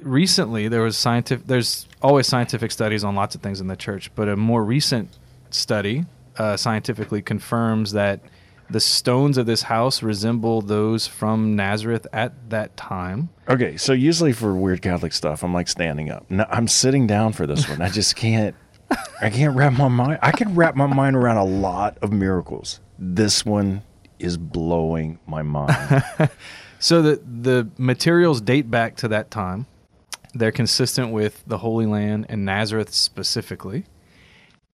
recently 0.00 0.68
there 0.68 0.82
was 0.82 0.96
scientific. 0.96 1.46
There's 1.46 1.86
always 2.02 2.26
scientific 2.26 2.70
studies 2.72 3.04
on 3.04 3.14
lots 3.14 3.34
of 3.34 3.40
things 3.40 3.60
in 3.60 3.68
the 3.68 3.76
church, 3.76 4.10
but 4.14 4.28
a 4.28 4.36
more 4.36 4.64
recent 4.64 5.08
study 5.50 6.04
uh, 6.38 6.56
scientifically 6.56 7.22
confirms 7.22 7.92
that 7.92 8.20
the 8.70 8.80
stones 8.80 9.36
of 9.36 9.46
this 9.46 9.62
house 9.62 10.02
resemble 10.02 10.62
those 10.62 11.06
from 11.06 11.54
Nazareth 11.56 12.06
at 12.12 12.50
that 12.50 12.76
time. 12.76 13.28
okay, 13.48 13.76
so 13.76 13.92
usually 13.92 14.32
for 14.32 14.54
weird 14.56 14.80
Catholic 14.80 15.12
stuff, 15.12 15.42
I'm 15.42 15.52
like 15.52 15.68
standing 15.68 16.10
up. 16.10 16.30
No, 16.30 16.46
I'm 16.48 16.68
sitting 16.68 17.06
down 17.06 17.32
for 17.32 17.46
this 17.46 17.68
one. 17.68 17.82
I 17.82 17.88
just 17.88 18.16
can't. 18.16 18.56
I 19.20 19.30
can't 19.30 19.56
wrap 19.56 19.72
my 19.72 19.88
mind. 19.88 20.18
I 20.22 20.32
can 20.32 20.54
wrap 20.54 20.74
my 20.76 20.86
mind 20.86 21.16
around 21.16 21.38
a 21.38 21.44
lot 21.44 21.98
of 22.02 22.12
miracles. 22.12 22.80
This 22.98 23.44
one 23.44 23.82
is 24.18 24.36
blowing 24.36 25.18
my 25.26 25.42
mind. 25.42 26.04
So 26.82 27.00
the 27.00 27.22
the 27.24 27.68
materials 27.78 28.40
date 28.40 28.68
back 28.68 28.96
to 28.96 29.08
that 29.08 29.30
time. 29.30 29.66
They're 30.34 30.50
consistent 30.50 31.12
with 31.12 31.44
the 31.46 31.58
Holy 31.58 31.86
Land 31.86 32.26
and 32.28 32.44
Nazareth 32.44 32.92
specifically. 32.92 33.84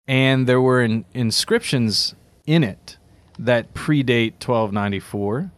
And 0.08 0.46
there 0.46 0.60
were 0.60 0.82
in, 0.82 1.04
inscriptions 1.14 2.14
in 2.46 2.62
it 2.62 2.96
that 3.38 3.74
predate 3.74 4.34
1294 4.34 5.50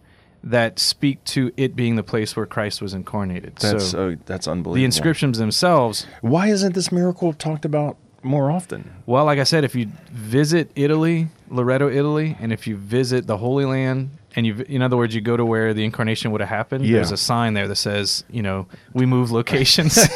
that 0.43 0.79
speak 0.79 1.23
to 1.25 1.53
it 1.57 1.75
being 1.77 1.97
the 1.97 2.03
place 2.03 2.35
where 2.37 2.47
Christ 2.47 2.81
was 2.81 2.95
incarnated. 2.95 3.57
That's 3.57 3.91
so 3.91 4.11
uh, 4.11 4.17
that's 4.25 4.49
unbelievable. 4.49 4.75
the 4.75 4.85
inscriptions 4.85 5.39
themselves, 5.39 6.07
Why 6.23 6.49
isn't 6.49 6.75
this 6.75 6.91
miracle 6.93 7.33
talked 7.33 7.65
about 7.65 7.97
more 8.23 8.51
often? 8.51 8.91
well, 9.07 9.25
like 9.25 9.39
I 9.39 9.45
said, 9.45 9.65
if 9.65 9.75
you 9.75 9.89
visit 10.11 10.71
Italy, 10.75 11.29
Loreto, 11.51 11.91
Italy, 11.91 12.37
and 12.41 12.53
if 12.53 12.67
you 12.67 12.77
visit 12.77 13.27
the 13.27 13.37
Holy 13.37 13.65
Land, 13.65 14.11
and 14.37 14.47
you, 14.47 14.65
in 14.69 14.81
other 14.83 14.97
words, 14.97 15.15
you 15.15 15.21
go 15.21 15.37
to 15.37 15.45
where 15.45 15.75
the 15.75 15.85
incarnation 15.85 16.31
would 16.31 16.41
have 16.41 16.51
happened, 16.51 16.85
Yeah. 16.87 16.97
there's 16.97 17.13
a 17.13 17.17
sign 17.17 17.55
there 17.55 17.67
that 17.69 17.77
says, 17.77 18.25
you 18.31 18.43
know, 18.43 18.67
we 18.93 19.07
move 19.07 19.31
locations. 19.33 19.99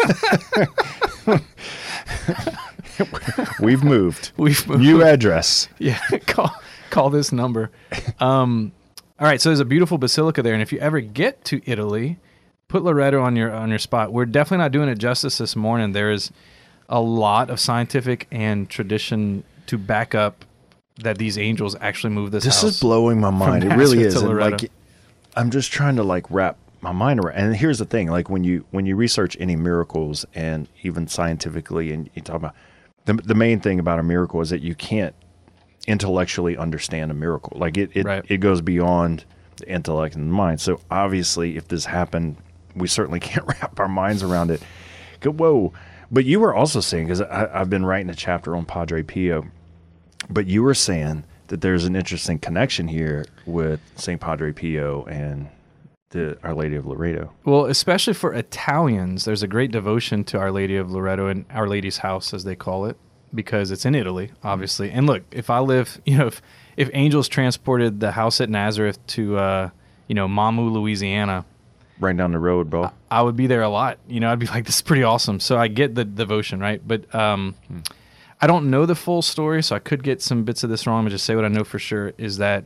We've 3.60 3.82
moved. 3.82 4.32
We've 4.36 4.66
moved. 4.66 4.82
New 4.82 5.02
address. 5.02 5.68
Yeah, 5.78 5.98
call 6.26 6.54
call 6.90 7.10
this 7.10 7.32
number. 7.32 7.70
Um, 8.20 8.72
all 9.18 9.26
right, 9.26 9.40
so 9.40 9.48
there's 9.48 9.60
a 9.60 9.64
beautiful 9.64 9.98
basilica 9.98 10.42
there, 10.42 10.54
and 10.54 10.62
if 10.62 10.72
you 10.72 10.78
ever 10.78 11.00
get 11.00 11.44
to 11.46 11.60
Italy, 11.64 12.18
put 12.68 12.82
Loreto 12.82 13.22
on 13.22 13.36
your 13.36 13.52
on 13.52 13.70
your 13.70 13.78
spot. 13.78 14.12
We're 14.12 14.26
definitely 14.26 14.64
not 14.64 14.72
doing 14.72 14.88
it 14.88 14.98
justice 14.98 15.38
this 15.38 15.54
morning. 15.54 15.92
There 15.92 16.10
is 16.10 16.32
a 16.88 17.00
lot 17.00 17.50
of 17.50 17.60
scientific 17.60 18.26
and 18.30 18.68
tradition 18.68 19.44
to 19.66 19.78
back 19.78 20.14
up 20.14 20.44
that 20.96 21.18
these 21.18 21.38
angels 21.38 21.76
actually 21.80 22.12
move 22.12 22.30
this. 22.30 22.44
This 22.44 22.62
is 22.62 22.80
blowing 22.80 23.20
my 23.20 23.30
mind. 23.30 23.64
It 23.64 23.76
really 23.76 24.02
is. 24.02 24.14
And, 24.16 24.38
like, 24.38 24.70
I'm 25.36 25.50
just 25.50 25.72
trying 25.72 25.96
to 25.96 26.02
like 26.02 26.26
wrap 26.30 26.58
my 26.80 26.92
mind 26.92 27.20
around. 27.20 27.36
And 27.36 27.56
here's 27.56 27.78
the 27.78 27.84
thing: 27.84 28.10
like 28.10 28.28
when 28.28 28.44
you 28.44 28.64
when 28.70 28.86
you 28.86 28.96
research 28.96 29.36
any 29.40 29.56
miracles, 29.56 30.26
and 30.34 30.68
even 30.82 31.06
scientifically, 31.06 31.92
and 31.92 32.10
you 32.14 32.22
talk 32.22 32.36
about 32.36 32.54
the 33.04 33.14
the 33.14 33.34
main 33.34 33.60
thing 33.60 33.78
about 33.78 33.98
a 33.98 34.02
miracle 34.02 34.40
is 34.40 34.50
that 34.50 34.62
you 34.62 34.74
can't 34.74 35.14
intellectually 35.86 36.56
understand 36.56 37.10
a 37.10 37.14
miracle. 37.14 37.56
Like 37.58 37.76
it 37.76 37.90
it, 37.94 38.04
Right. 38.04 38.24
it 38.28 38.38
goes 38.38 38.60
beyond 38.60 39.24
the 39.56 39.68
intellect 39.68 40.14
and 40.14 40.28
the 40.28 40.32
mind. 40.34 40.60
So 40.60 40.80
obviously, 40.90 41.56
if 41.56 41.68
this 41.68 41.84
happened, 41.86 42.36
we 42.76 42.86
certainly 42.88 43.20
can't 43.28 43.46
wrap 43.46 43.78
our 43.80 43.88
minds 43.88 44.22
around 44.22 44.50
it. 44.50 44.62
Go- 45.20 45.32
Whoa! 45.32 45.72
But 46.10 46.24
you 46.24 46.40
were 46.40 46.54
also 46.54 46.80
saying 46.80 47.06
because 47.06 47.20
I've 47.22 47.70
been 47.70 47.84
writing 47.86 48.10
a 48.10 48.14
chapter 48.14 48.54
on 48.54 48.64
Padre 48.66 49.02
Pio, 49.02 49.46
but 50.28 50.46
you 50.46 50.62
were 50.62 50.74
saying 50.74 51.24
that 51.48 51.60
there's 51.62 51.84
an 51.84 51.96
interesting 51.96 52.38
connection 52.38 52.88
here 52.88 53.24
with 53.46 53.80
Saint 53.96 54.20
Padre 54.20 54.52
Pio 54.52 55.04
and 55.06 55.48
the 56.12 56.38
Our 56.42 56.54
Lady 56.54 56.76
of 56.76 56.86
Loreto. 56.86 57.32
Well, 57.44 57.66
especially 57.66 58.14
for 58.14 58.32
Italians, 58.32 59.24
there's 59.24 59.42
a 59.42 59.48
great 59.48 59.70
devotion 59.70 60.24
to 60.24 60.38
Our 60.38 60.50
Lady 60.50 60.76
of 60.76 60.90
Loreto 60.90 61.26
and 61.26 61.44
Our 61.50 61.68
Lady's 61.68 61.98
House, 61.98 62.32
as 62.32 62.44
they 62.44 62.54
call 62.54 62.86
it, 62.86 62.96
because 63.34 63.70
it's 63.70 63.84
in 63.84 63.94
Italy, 63.94 64.30
obviously. 64.42 64.90
And 64.90 65.06
look, 65.06 65.24
if 65.30 65.50
I 65.50 65.58
live, 65.58 66.00
you 66.06 66.16
know, 66.16 66.28
if 66.28 66.40
if 66.76 66.88
angels 66.94 67.28
transported 67.28 68.00
the 68.00 68.12
house 68.12 68.40
at 68.40 68.48
Nazareth 68.48 69.04
to, 69.08 69.36
uh, 69.36 69.70
you 70.08 70.14
know, 70.14 70.26
Mamou, 70.26 70.72
Louisiana, 70.72 71.44
Right 72.02 72.16
down 72.16 72.32
the 72.32 72.38
road, 72.38 72.68
bro. 72.68 72.90
I 73.12 73.22
would 73.22 73.36
be 73.36 73.46
there 73.46 73.62
a 73.62 73.68
lot. 73.68 73.98
You 74.08 74.18
know, 74.18 74.32
I'd 74.32 74.40
be 74.40 74.46
like, 74.46 74.64
this 74.64 74.76
is 74.76 74.82
pretty 74.82 75.04
awesome. 75.04 75.38
So 75.38 75.56
I 75.56 75.68
get 75.68 75.94
the 75.94 76.04
devotion, 76.04 76.58
right? 76.58 76.82
But 76.84 77.14
um, 77.14 77.54
I 78.40 78.48
don't 78.48 78.70
know 78.70 78.86
the 78.86 78.96
full 78.96 79.22
story, 79.22 79.62
so 79.62 79.76
I 79.76 79.78
could 79.78 80.02
get 80.02 80.20
some 80.20 80.42
bits 80.42 80.64
of 80.64 80.70
this 80.70 80.84
wrong. 80.84 81.04
But 81.04 81.10
just 81.10 81.24
say 81.24 81.36
what 81.36 81.44
I 81.44 81.48
know 81.48 81.62
for 81.62 81.78
sure 81.78 82.12
is 82.18 82.38
that 82.38 82.64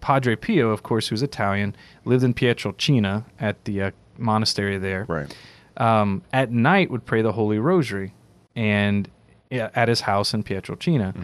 Padre 0.00 0.36
Pio, 0.36 0.70
of 0.70 0.82
course, 0.82 1.08
who's 1.08 1.22
Italian, 1.22 1.74
lived 2.04 2.24
in 2.24 2.34
Pietrelcina 2.34 3.24
at 3.40 3.64
the 3.64 3.82
uh, 3.82 3.90
monastery 4.18 4.78
there. 4.78 5.04
Right. 5.08 5.34
Um, 5.76 6.22
at 6.32 6.50
night, 6.50 6.90
would 6.90 7.04
pray 7.04 7.22
the 7.22 7.32
Holy 7.32 7.58
Rosary, 7.58 8.14
and 8.54 9.10
yeah, 9.50 9.70
at 9.74 9.88
his 9.88 10.02
house 10.02 10.32
in 10.32 10.42
Pietrelcina. 10.42 11.14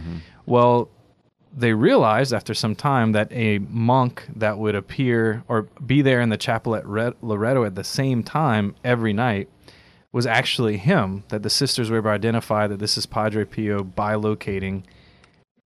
Well, 0.47 0.91
they 1.55 1.73
realized 1.75 2.33
after 2.33 2.55
some 2.55 2.75
time 2.75 3.13
that 3.13 3.31
a 3.31 3.59
monk 3.59 4.27
that 4.35 4.59
would 4.59 4.75
appear 4.75 5.43
or 5.49 5.63
be 5.85 6.03
there 6.03 6.21
in 6.21 6.31
the 6.31 6.37
chapel 6.37 6.75
at 6.75 6.87
Red- 6.87 7.15
Loreto 7.21 7.65
at 7.65 7.75
the 7.75 7.85
same 7.85 8.23
time 8.23 8.75
every 8.83 9.13
night 9.13 9.49
was 10.13 10.27
actually 10.27 10.79
him. 10.79 11.25
That 11.29 11.43
the 11.43 11.51
sisters 11.51 11.91
were 11.91 11.99
able 11.99 12.11
to 12.11 12.15
identify 12.15 12.67
that 12.67 12.79
this 12.79 12.97
is 12.97 13.07
Padre 13.07 13.45
Pio 13.45 13.83
bilocating 13.83 14.85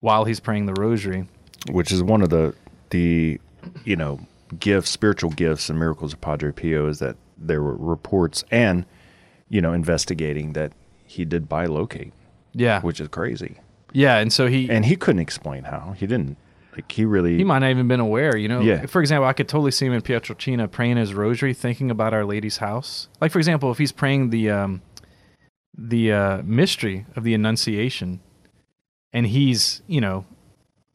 while 0.00 0.24
he's 0.24 0.40
praying 0.40 0.66
the 0.66 0.74
Rosary. 0.74 1.26
Which 1.70 1.92
is 1.92 2.02
one 2.02 2.22
of 2.22 2.30
the 2.30 2.54
the 2.90 3.40
you 3.84 3.96
know 3.96 4.20
gifts, 4.58 4.90
spiritual 4.90 5.30
gifts, 5.30 5.68
and 5.68 5.78
miracles 5.78 6.12
of 6.12 6.20
Padre 6.20 6.52
Pio 6.52 6.88
is 6.88 6.98
that 7.00 7.16
there 7.36 7.62
were 7.62 7.76
reports 7.76 8.44
and 8.50 8.84
you 9.48 9.60
know 9.60 9.72
investigating 9.72 10.52
that 10.54 10.72
he 11.06 11.24
did 11.24 11.48
bilocate, 11.48 12.12
Yeah, 12.52 12.80
which 12.82 13.00
is 13.00 13.08
crazy. 13.08 13.56
yeah, 13.92 14.18
and 14.18 14.32
so 14.32 14.46
he 14.46 14.68
And 14.70 14.84
he 14.84 14.96
couldn't 14.96 15.20
explain 15.20 15.64
how. 15.64 15.94
He 15.96 16.06
didn't. 16.06 16.36
Like 16.74 16.92
he 16.92 17.04
really. 17.04 17.36
He 17.38 17.44
might 17.44 17.58
not 17.60 17.70
even 17.70 17.88
been 17.88 17.98
aware, 18.00 18.36
you 18.36 18.46
know. 18.48 18.60
Yeah. 18.60 18.86
For 18.86 19.00
example, 19.00 19.26
I 19.26 19.32
could 19.32 19.48
totally 19.48 19.70
see 19.72 19.86
him 19.86 19.92
in 19.94 20.00
Pietrelcina 20.02 20.70
praying 20.70 20.96
his 20.96 21.12
rosary, 21.14 21.52
thinking 21.54 21.90
about 21.90 22.14
Our 22.14 22.24
Lady's 22.24 22.58
house. 22.58 23.08
Like 23.20 23.32
for 23.32 23.38
example, 23.38 23.70
if 23.72 23.78
he's 23.78 23.90
praying 23.92 24.30
the 24.30 24.50
um, 24.50 24.82
the 25.76 26.12
uh, 26.12 26.42
mystery 26.44 27.06
of 27.16 27.24
the 27.24 27.34
Annunciation, 27.34 28.20
and 29.12 29.26
he's 29.26 29.82
you 29.86 30.00
know 30.00 30.24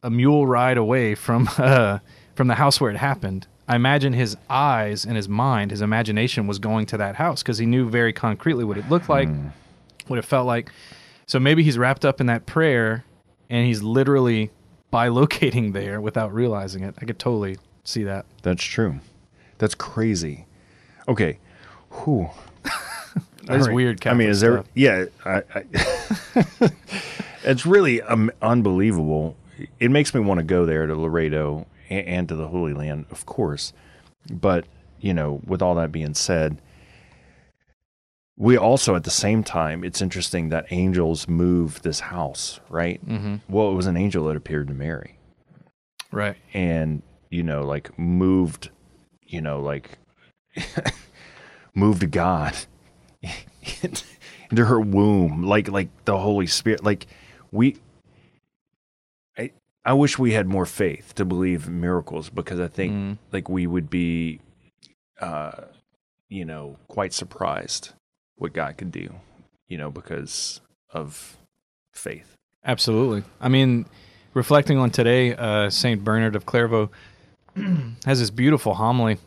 a 0.04 0.10
mule 0.10 0.46
ride 0.46 0.76
away 0.76 1.16
from 1.16 1.48
uh, 1.58 1.98
from 2.36 2.46
the 2.46 2.54
house 2.54 2.80
where 2.80 2.90
it 2.90 2.96
happened. 2.96 3.48
I 3.66 3.76
imagine 3.76 4.12
his 4.12 4.36
eyes 4.50 5.06
and 5.06 5.16
his 5.16 5.28
mind, 5.28 5.70
his 5.70 5.80
imagination 5.80 6.46
was 6.46 6.58
going 6.58 6.84
to 6.86 6.98
that 6.98 7.16
house 7.16 7.42
because 7.42 7.56
he 7.56 7.64
knew 7.64 7.88
very 7.88 8.12
concretely 8.12 8.62
what 8.62 8.76
it 8.76 8.90
looked 8.90 9.08
like, 9.08 9.28
what 10.06 10.18
it 10.18 10.24
felt 10.24 10.46
like. 10.46 10.70
So 11.26 11.40
maybe 11.40 11.62
he's 11.62 11.78
wrapped 11.78 12.04
up 12.04 12.20
in 12.20 12.26
that 12.26 12.44
prayer 12.44 13.04
and 13.48 13.66
he's 13.66 13.82
literally 13.82 14.50
bilocating 14.92 15.72
there 15.78 15.98
without 15.98 16.34
realizing 16.34 16.84
it. 16.84 16.94
I 17.00 17.06
could 17.06 17.18
totally 17.18 17.56
see 17.84 18.04
that. 18.04 18.26
That's 18.42 18.62
true. 18.62 19.00
That's 19.56 19.74
crazy. 19.74 20.44
Okay. 21.08 21.38
Whew. 21.90 22.28
That 23.46 23.60
is 23.60 23.66
right. 23.66 23.74
weird. 23.74 24.06
I 24.06 24.14
mean, 24.14 24.30
is 24.30 24.40
there? 24.40 24.54
stuff. 24.54 24.66
Yeah, 24.72 25.04
I, 25.26 25.42
I, 25.54 25.64
it's 27.44 27.66
really 27.66 28.00
um, 28.00 28.30
unbelievable. 28.40 29.36
It 29.80 29.90
makes 29.90 30.14
me 30.14 30.20
want 30.20 30.38
to 30.38 30.44
go 30.44 30.64
there 30.64 30.86
to 30.86 30.94
Loreto 30.94 31.66
and, 31.88 32.06
and 32.06 32.28
to 32.28 32.36
the 32.36 32.48
Holy 32.48 32.72
Land, 32.72 33.06
of 33.10 33.26
course. 33.26 33.72
But 34.30 34.66
you 35.00 35.12
know, 35.14 35.40
with 35.46 35.62
all 35.62 35.74
that 35.76 35.92
being 35.92 36.14
said, 36.14 36.60
we 38.36 38.56
also 38.56 38.96
at 38.96 39.04
the 39.04 39.10
same 39.10 39.44
time, 39.44 39.84
it's 39.84 40.02
interesting 40.02 40.48
that 40.48 40.66
angels 40.70 41.28
move 41.28 41.82
this 41.82 42.00
house, 42.00 42.60
right? 42.68 43.04
Mm-hmm. 43.06 43.36
Well, 43.48 43.70
it 43.70 43.74
was 43.74 43.86
an 43.86 43.96
angel 43.96 44.24
that 44.26 44.36
appeared 44.36 44.68
to 44.68 44.74
Mary 44.74 45.18
right? 46.14 46.36
and 46.54 47.02
you 47.30 47.42
know 47.42 47.64
like 47.64 47.96
moved 47.98 48.70
you 49.22 49.40
know 49.40 49.60
like 49.60 49.98
moved 51.74 52.10
god 52.10 52.56
into 54.50 54.64
her 54.64 54.80
womb 54.80 55.42
like 55.42 55.68
like 55.68 55.88
the 56.04 56.16
holy 56.16 56.46
spirit 56.46 56.84
like 56.84 57.06
we 57.50 57.76
i 59.84 59.92
wish 59.92 60.18
we 60.18 60.32
had 60.32 60.46
more 60.46 60.66
faith 60.66 61.14
to 61.14 61.24
believe 61.24 61.66
in 61.66 61.80
miracles 61.80 62.30
because 62.30 62.60
i 62.60 62.68
think 62.68 62.92
Mm. 62.92 63.18
like 63.32 63.48
we 63.48 63.66
would 63.66 63.88
be 63.90 64.40
uh 65.20 65.52
you 66.28 66.44
know 66.44 66.76
quite 66.88 67.12
surprised 67.12 67.90
what 68.36 68.52
god 68.52 68.76
could 68.78 68.90
do 68.92 69.14
you 69.68 69.78
know 69.78 69.90
because 69.90 70.60
of 70.90 71.36
faith 71.92 72.30
Absolutely. 72.66 73.22
I 73.42 73.50
mean, 73.50 73.84
reflecting 74.32 74.78
on 74.78 74.88
today, 74.90 75.34
uh, 75.36 75.68
Saint 75.68 76.02
Bernard 76.02 76.34
of 76.34 76.46
Clairvaux 76.46 76.88
has 78.06 78.20
this 78.20 78.30
beautiful 78.30 78.72
homily. 78.72 79.18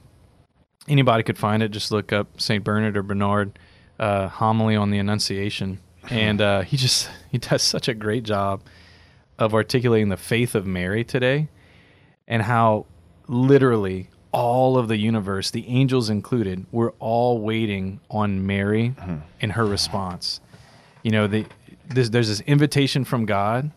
Anybody 0.88 1.22
could 1.22 1.38
find 1.38 1.62
it. 1.62 1.70
Just 1.70 1.92
look 1.92 2.12
up 2.12 2.42
Saint 2.42 2.64
Bernard 2.64 2.98
or 2.98 3.04
Bernard 3.04 3.60
uh, 4.00 4.28
homily 4.28 4.76
on 4.76 4.90
the 4.90 4.98
Annunciation, 4.98 5.78
and 6.10 6.42
uh, 6.42 6.62
he 6.62 6.78
just 6.78 7.12
he 7.32 7.38
does 7.38 7.62
such 7.62 7.88
a 7.88 7.94
great 7.94 8.24
job 8.24 8.62
of 9.40 9.54
articulating 9.54 10.10
the 10.10 10.18
faith 10.18 10.56
of 10.56 10.66
Mary 10.66 11.04
today, 11.04 11.50
and 12.28 12.44
how 12.44 12.86
literally 13.28 14.10
all 14.32 14.78
of 14.78 14.88
the 14.88 14.98
universe, 14.98 15.52
the 15.52 15.68
angels 15.68 16.10
included, 16.10 16.66
were 16.72 16.94
all 17.00 17.40
waiting 17.40 18.00
on 18.10 18.46
Mary 18.46 18.94
and 19.42 19.54
her 19.54 19.66
response. 19.66 20.42
You 21.02 21.12
know, 21.12 21.28
the, 21.28 21.46
this, 21.88 22.10
there's 22.10 22.28
this 22.28 22.42
invitation 22.42 23.06
from 23.06 23.26
God 23.26 23.72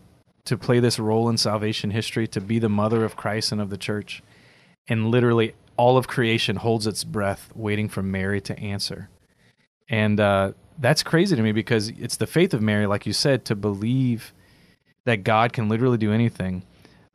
to 0.45 0.57
play 0.57 0.79
this 0.79 0.99
role 0.99 1.29
in 1.29 1.37
salvation 1.37 1.91
history, 1.91 2.27
to 2.27 2.41
be 2.41 2.59
the 2.59 2.69
mother 2.69 3.05
of 3.05 3.15
Christ 3.15 3.51
and 3.51 3.61
of 3.61 3.69
the 3.69 3.77
church. 3.77 4.21
And 4.87 5.09
literally 5.09 5.53
all 5.77 5.97
of 5.97 6.07
creation 6.07 6.57
holds 6.57 6.85
its 6.85 7.03
breath, 7.03 7.51
waiting 7.55 7.87
for 7.87 8.03
Mary 8.03 8.41
to 8.41 8.59
answer. 8.59 9.09
And 9.89 10.19
uh, 10.19 10.53
that's 10.77 11.03
crazy 11.03 11.35
to 11.35 11.41
me 11.41 11.51
because 11.51 11.89
it's 11.89 12.17
the 12.17 12.27
faith 12.27 12.53
of 12.53 12.61
Mary, 12.61 12.87
like 12.87 13.05
you 13.05 13.13
said, 13.13 13.45
to 13.45 13.55
believe 13.55 14.33
that 15.05 15.23
God 15.23 15.53
can 15.53 15.69
literally 15.69 15.97
do 15.97 16.11
anything 16.11 16.63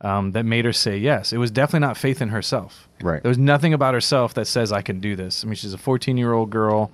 um, 0.01 0.31
that 0.33 0.45
made 0.45 0.65
her 0.65 0.73
say 0.73 0.97
yes. 0.97 1.33
It 1.33 1.37
was 1.37 1.51
definitely 1.51 1.87
not 1.87 1.97
faith 1.97 2.21
in 2.21 2.29
herself. 2.29 2.87
Right. 3.01 3.21
There 3.21 3.29
was 3.29 3.37
nothing 3.37 3.73
about 3.73 3.93
herself 3.93 4.33
that 4.35 4.45
says 4.45 4.71
I 4.71 4.81
can 4.81 4.99
do 4.99 5.15
this. 5.15 5.43
I 5.43 5.47
mean, 5.47 5.55
she's 5.55 5.73
a 5.73 5.77
14 5.77 6.17
year 6.17 6.33
old 6.33 6.49
girl, 6.49 6.91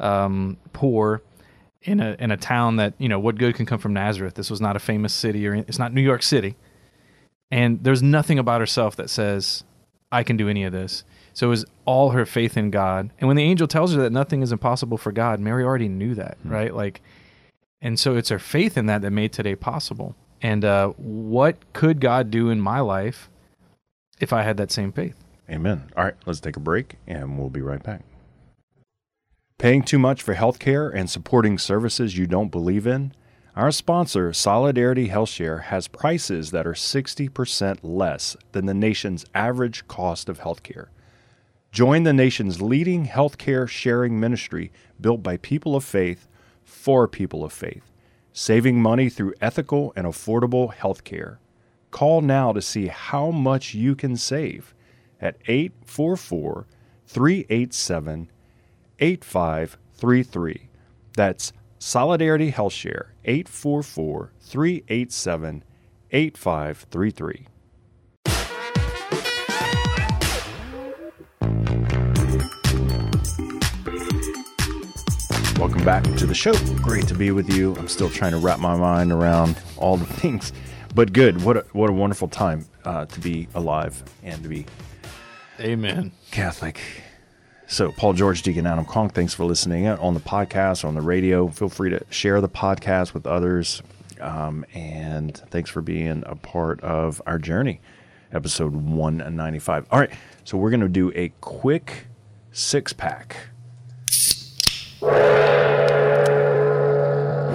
um, 0.00 0.56
poor, 0.72 1.22
in 1.82 2.00
a 2.00 2.16
in 2.18 2.30
a 2.30 2.36
town 2.36 2.76
that 2.76 2.94
you 2.98 3.08
know 3.08 3.18
what 3.18 3.36
good 3.36 3.54
can 3.54 3.66
come 3.66 3.78
from 3.78 3.92
Nazareth. 3.92 4.34
This 4.34 4.50
was 4.50 4.60
not 4.60 4.76
a 4.76 4.80
famous 4.80 5.12
city, 5.12 5.46
or 5.46 5.54
it's 5.54 5.78
not 5.78 5.92
New 5.92 6.00
York 6.00 6.22
City, 6.22 6.56
and 7.50 7.82
there's 7.84 8.02
nothing 8.02 8.38
about 8.38 8.60
herself 8.60 8.96
that 8.96 9.10
says 9.10 9.64
I 10.10 10.22
can 10.22 10.36
do 10.36 10.48
any 10.48 10.64
of 10.64 10.72
this. 10.72 11.04
So 11.32 11.48
it 11.48 11.50
was 11.50 11.66
all 11.84 12.10
her 12.10 12.24
faith 12.24 12.56
in 12.56 12.70
God. 12.70 13.10
And 13.18 13.28
when 13.28 13.36
the 13.36 13.42
angel 13.42 13.66
tells 13.66 13.94
her 13.94 14.00
that 14.00 14.10
nothing 14.10 14.40
is 14.40 14.52
impossible 14.52 14.96
for 14.96 15.12
God, 15.12 15.38
Mary 15.38 15.62
already 15.62 15.88
knew 15.88 16.14
that, 16.14 16.38
right? 16.44 16.74
Like, 16.74 17.02
and 17.82 18.00
so 18.00 18.16
it's 18.16 18.30
her 18.30 18.38
faith 18.38 18.78
in 18.78 18.86
that 18.86 19.02
that 19.02 19.10
made 19.10 19.34
today 19.34 19.54
possible. 19.54 20.16
And 20.42 20.64
uh, 20.64 20.88
what 20.96 21.56
could 21.72 22.00
God 22.00 22.30
do 22.30 22.50
in 22.50 22.60
my 22.60 22.80
life 22.80 23.30
if 24.20 24.32
I 24.32 24.42
had 24.42 24.56
that 24.58 24.70
same 24.70 24.92
faith? 24.92 25.16
Amen. 25.48 25.90
All 25.96 26.04
right, 26.04 26.14
let's 26.26 26.40
take 26.40 26.56
a 26.56 26.60
break 26.60 26.96
and 27.06 27.38
we'll 27.38 27.50
be 27.50 27.60
right 27.60 27.82
back. 27.82 28.02
Paying 29.58 29.84
too 29.84 29.98
much 29.98 30.22
for 30.22 30.34
healthcare 30.34 30.92
and 30.94 31.08
supporting 31.08 31.56
services 31.56 32.18
you 32.18 32.26
don't 32.26 32.50
believe 32.50 32.86
in? 32.86 33.12
Our 33.54 33.70
sponsor, 33.70 34.34
Solidarity 34.34 35.08
HealthShare, 35.08 35.62
has 35.64 35.88
prices 35.88 36.50
that 36.50 36.66
are 36.66 36.74
60% 36.74 37.78
less 37.82 38.36
than 38.52 38.66
the 38.66 38.74
nation's 38.74 39.24
average 39.34 39.88
cost 39.88 40.28
of 40.28 40.40
healthcare. 40.40 40.88
Join 41.72 42.02
the 42.02 42.12
nation's 42.12 42.60
leading 42.60 43.06
healthcare 43.06 43.66
sharing 43.66 44.20
ministry 44.20 44.72
built 45.00 45.22
by 45.22 45.38
people 45.38 45.74
of 45.74 45.84
faith 45.84 46.28
for 46.64 47.08
people 47.08 47.44
of 47.44 47.52
faith, 47.52 47.90
saving 48.36 48.82
money 48.82 49.08
through 49.08 49.32
ethical 49.40 49.94
and 49.96 50.06
affordable 50.06 50.70
health 50.74 51.04
care. 51.04 51.38
Call 51.90 52.20
now 52.20 52.52
to 52.52 52.60
see 52.60 52.88
how 52.88 53.30
much 53.30 53.72
you 53.72 53.94
can 53.94 54.14
save 54.14 54.74
at 55.18 55.38
844 55.46 56.66
387 57.06 58.30
8533. 58.98 60.68
That's 61.16 61.54
Solidarity 61.78 62.52
HealthShare 62.52 63.06
844 63.24 64.32
387 64.38 65.64
8533. 66.10 67.46
Welcome 75.58 75.84
back 75.86 76.04
to 76.04 76.26
the 76.26 76.34
show. 76.34 76.52
Great 76.82 77.08
to 77.08 77.14
be 77.14 77.30
with 77.30 77.48
you. 77.48 77.74
I'm 77.76 77.88
still 77.88 78.10
trying 78.10 78.32
to 78.32 78.38
wrap 78.38 78.58
my 78.58 78.76
mind 78.76 79.10
around 79.10 79.58
all 79.78 79.96
the 79.96 80.04
things, 80.20 80.52
but 80.94 81.14
good. 81.14 81.42
What 81.42 81.56
a, 81.56 81.60
what 81.72 81.88
a 81.88 81.94
wonderful 81.94 82.28
time 82.28 82.66
uh, 82.84 83.06
to 83.06 83.20
be 83.20 83.48
alive 83.54 84.04
and 84.22 84.42
to 84.42 84.50
be 84.50 84.66
Amen. 85.58 86.12
Catholic. 86.30 86.78
So, 87.68 87.90
Paul 87.90 88.12
George, 88.12 88.42
Deacon 88.42 88.66
Adam 88.66 88.84
Conk, 88.84 89.14
thanks 89.14 89.32
for 89.32 89.44
listening 89.46 89.88
on 89.88 90.12
the 90.12 90.20
podcast, 90.20 90.84
on 90.84 90.94
the 90.94 91.00
radio. 91.00 91.48
Feel 91.48 91.70
free 91.70 91.88
to 91.88 92.04
share 92.10 92.42
the 92.42 92.50
podcast 92.50 93.14
with 93.14 93.26
others. 93.26 93.82
Um, 94.20 94.66
and 94.74 95.34
thanks 95.50 95.70
for 95.70 95.80
being 95.80 96.22
a 96.26 96.36
part 96.36 96.82
of 96.82 97.22
our 97.26 97.38
journey, 97.38 97.80
episode 98.30 98.74
195. 98.74 99.86
All 99.90 100.00
right, 100.00 100.10
so 100.44 100.58
we're 100.58 100.70
going 100.70 100.80
to 100.80 100.88
do 100.88 101.12
a 101.14 101.30
quick 101.40 102.08
six 102.52 102.92
pack. 102.92 103.36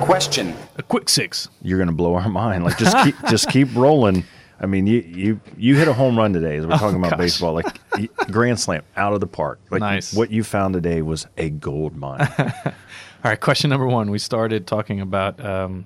Question. 0.02 0.56
A 0.78 0.84
quick 0.84 1.08
six. 1.10 1.48
You're 1.62 1.78
going 1.78 1.88
to 1.88 1.94
blow 1.96 2.16
our 2.16 2.28
mind. 2.30 2.64
Like 2.64 2.78
just 2.78 2.98
keep 3.04 3.16
just 3.30 3.50
keep 3.50 3.68
rolling. 3.76 4.24
I 4.60 4.66
mean, 4.66 4.86
you 4.86 5.00
you 5.02 5.40
you 5.58 5.76
hit 5.78 5.88
a 5.88 5.94
home 5.94 6.18
run 6.18 6.34
today. 6.34 6.58
As 6.58 6.66
we're 6.68 6.78
talking 6.78 6.98
about 6.98 7.12
gosh. 7.12 7.20
baseball, 7.20 7.54
like 7.54 7.80
grand 8.32 8.60
slam 8.60 8.84
out 8.98 9.14
of 9.14 9.20
the 9.20 9.28
park. 9.28 9.60
Like 9.70 9.80
Nice. 9.80 10.14
what 10.14 10.32
you 10.32 10.44
found 10.44 10.74
today 10.74 11.02
was 11.02 11.28
a 11.38 11.50
gold 11.50 11.96
mine. 11.96 12.28
All 12.38 13.30
right, 13.30 13.40
question 13.40 13.70
number 13.70 13.88
one. 13.88 14.10
We 14.12 14.20
started 14.20 14.68
talking 14.68 15.00
about 15.02 15.44
um, 15.44 15.86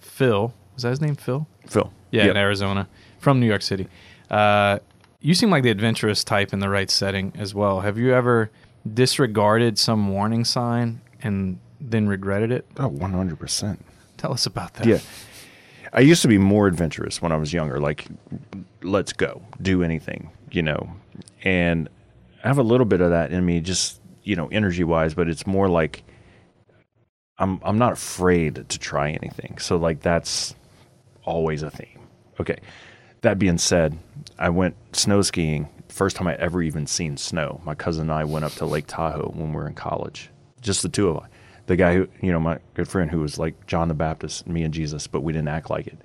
Phil. 0.00 0.54
Was 0.74 0.82
that 0.84 0.90
his 0.90 1.00
name, 1.00 1.16
Phil? 1.16 1.46
Phil. 1.66 1.92
Yeah, 2.10 2.24
Yep. 2.24 2.30
in 2.32 2.36
Arizona, 2.36 2.88
from 3.18 3.40
New 3.40 3.46
York 3.46 3.62
City. 3.62 3.88
Uh, 4.30 4.78
you 5.20 5.34
seem 5.34 5.50
like 5.50 5.62
the 5.62 5.70
adventurous 5.70 6.22
type 6.24 6.52
in 6.52 6.58
the 6.60 6.68
right 6.68 6.90
setting 6.90 7.32
as 7.36 7.54
well. 7.54 7.80
Have 7.80 7.98
you 7.98 8.12
ever 8.14 8.50
disregarded 8.92 9.78
some 9.78 10.10
warning 10.10 10.44
sign 10.44 11.00
and 11.24 11.58
then 11.80 12.06
regretted 12.06 12.52
it? 12.52 12.66
Oh, 12.78 12.90
100%. 12.90 13.78
Tell 14.16 14.32
us 14.32 14.46
about 14.46 14.74
that. 14.74 14.86
Yeah. 14.86 14.98
I 15.92 16.00
used 16.00 16.22
to 16.22 16.28
be 16.28 16.38
more 16.38 16.66
adventurous 16.66 17.22
when 17.22 17.32
I 17.32 17.36
was 17.36 17.52
younger. 17.52 17.80
Like, 17.80 18.06
let's 18.82 19.12
go, 19.12 19.42
do 19.62 19.82
anything, 19.82 20.30
you 20.50 20.62
know. 20.62 20.90
And 21.42 21.88
I 22.42 22.48
have 22.48 22.58
a 22.58 22.62
little 22.62 22.86
bit 22.86 23.00
of 23.00 23.10
that 23.10 23.32
in 23.32 23.44
me, 23.44 23.60
just 23.60 24.00
you 24.24 24.34
know, 24.36 24.48
energy 24.48 24.84
wise. 24.84 25.14
But 25.14 25.28
it's 25.28 25.46
more 25.46 25.68
like 25.68 26.02
I'm 27.38 27.60
I'm 27.62 27.78
not 27.78 27.92
afraid 27.92 28.68
to 28.68 28.78
try 28.78 29.10
anything. 29.10 29.58
So 29.58 29.76
like 29.76 30.00
that's 30.00 30.54
always 31.24 31.62
a 31.62 31.70
theme. 31.70 32.00
Okay. 32.40 32.58
That 33.20 33.38
being 33.38 33.58
said, 33.58 33.96
I 34.38 34.50
went 34.50 34.76
snow 34.92 35.22
skiing. 35.22 35.68
First 35.88 36.16
time 36.16 36.26
I 36.26 36.34
ever 36.34 36.60
even 36.60 36.86
seen 36.86 37.16
snow. 37.16 37.60
My 37.64 37.74
cousin 37.74 38.10
and 38.10 38.12
I 38.12 38.24
went 38.24 38.44
up 38.44 38.52
to 38.54 38.66
Lake 38.66 38.86
Tahoe 38.86 39.30
when 39.34 39.50
we 39.50 39.56
were 39.56 39.68
in 39.68 39.74
college. 39.74 40.30
Just 40.64 40.82
the 40.82 40.88
two 40.88 41.08
of 41.08 41.18
us. 41.18 41.28
The 41.66 41.76
guy 41.76 41.94
who, 41.94 42.08
you 42.20 42.32
know, 42.32 42.40
my 42.40 42.58
good 42.74 42.88
friend 42.88 43.10
who 43.10 43.20
was 43.20 43.38
like 43.38 43.66
John 43.66 43.88
the 43.88 43.94
Baptist, 43.94 44.46
me 44.46 44.64
and 44.64 44.74
Jesus, 44.74 45.06
but 45.06 45.20
we 45.20 45.32
didn't 45.32 45.48
act 45.48 45.70
like 45.70 45.86
it. 45.86 45.98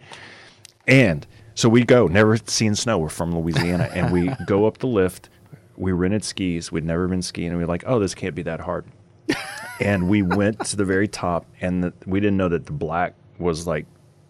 And 0.87 1.25
so 1.55 1.67
we 1.67 1.83
go, 1.83 2.07
never 2.07 2.37
seen 2.37 2.75
snow. 2.75 2.97
We're 2.97 3.09
from 3.09 3.35
Louisiana, 3.35 3.89
and 3.93 4.13
we 4.13 4.29
go 4.45 4.65
up 4.65 4.77
the 4.77 4.87
lift. 4.87 5.29
We 5.75 5.91
rented 5.91 6.23
skis. 6.23 6.71
We'd 6.71 6.85
never 6.85 7.07
been 7.07 7.21
skiing, 7.21 7.49
and 7.49 7.57
we 7.57 7.63
are 7.63 7.67
like, 7.67 7.83
oh, 7.85 7.99
this 7.99 8.15
can't 8.15 8.35
be 8.35 8.43
that 8.43 8.59
hard. 8.61 8.85
and 9.81 10.09
we 10.09 10.21
went 10.21 10.65
to 10.67 10.75
the 10.75 10.85
very 10.85 11.07
top, 11.07 11.45
and 11.61 11.83
the, 11.83 11.93
we 12.05 12.19
didn't 12.19 12.37
know 12.37 12.49
that 12.49 12.65
the 12.65 12.71
black 12.71 13.15
was 13.37 13.67
like 13.67 13.85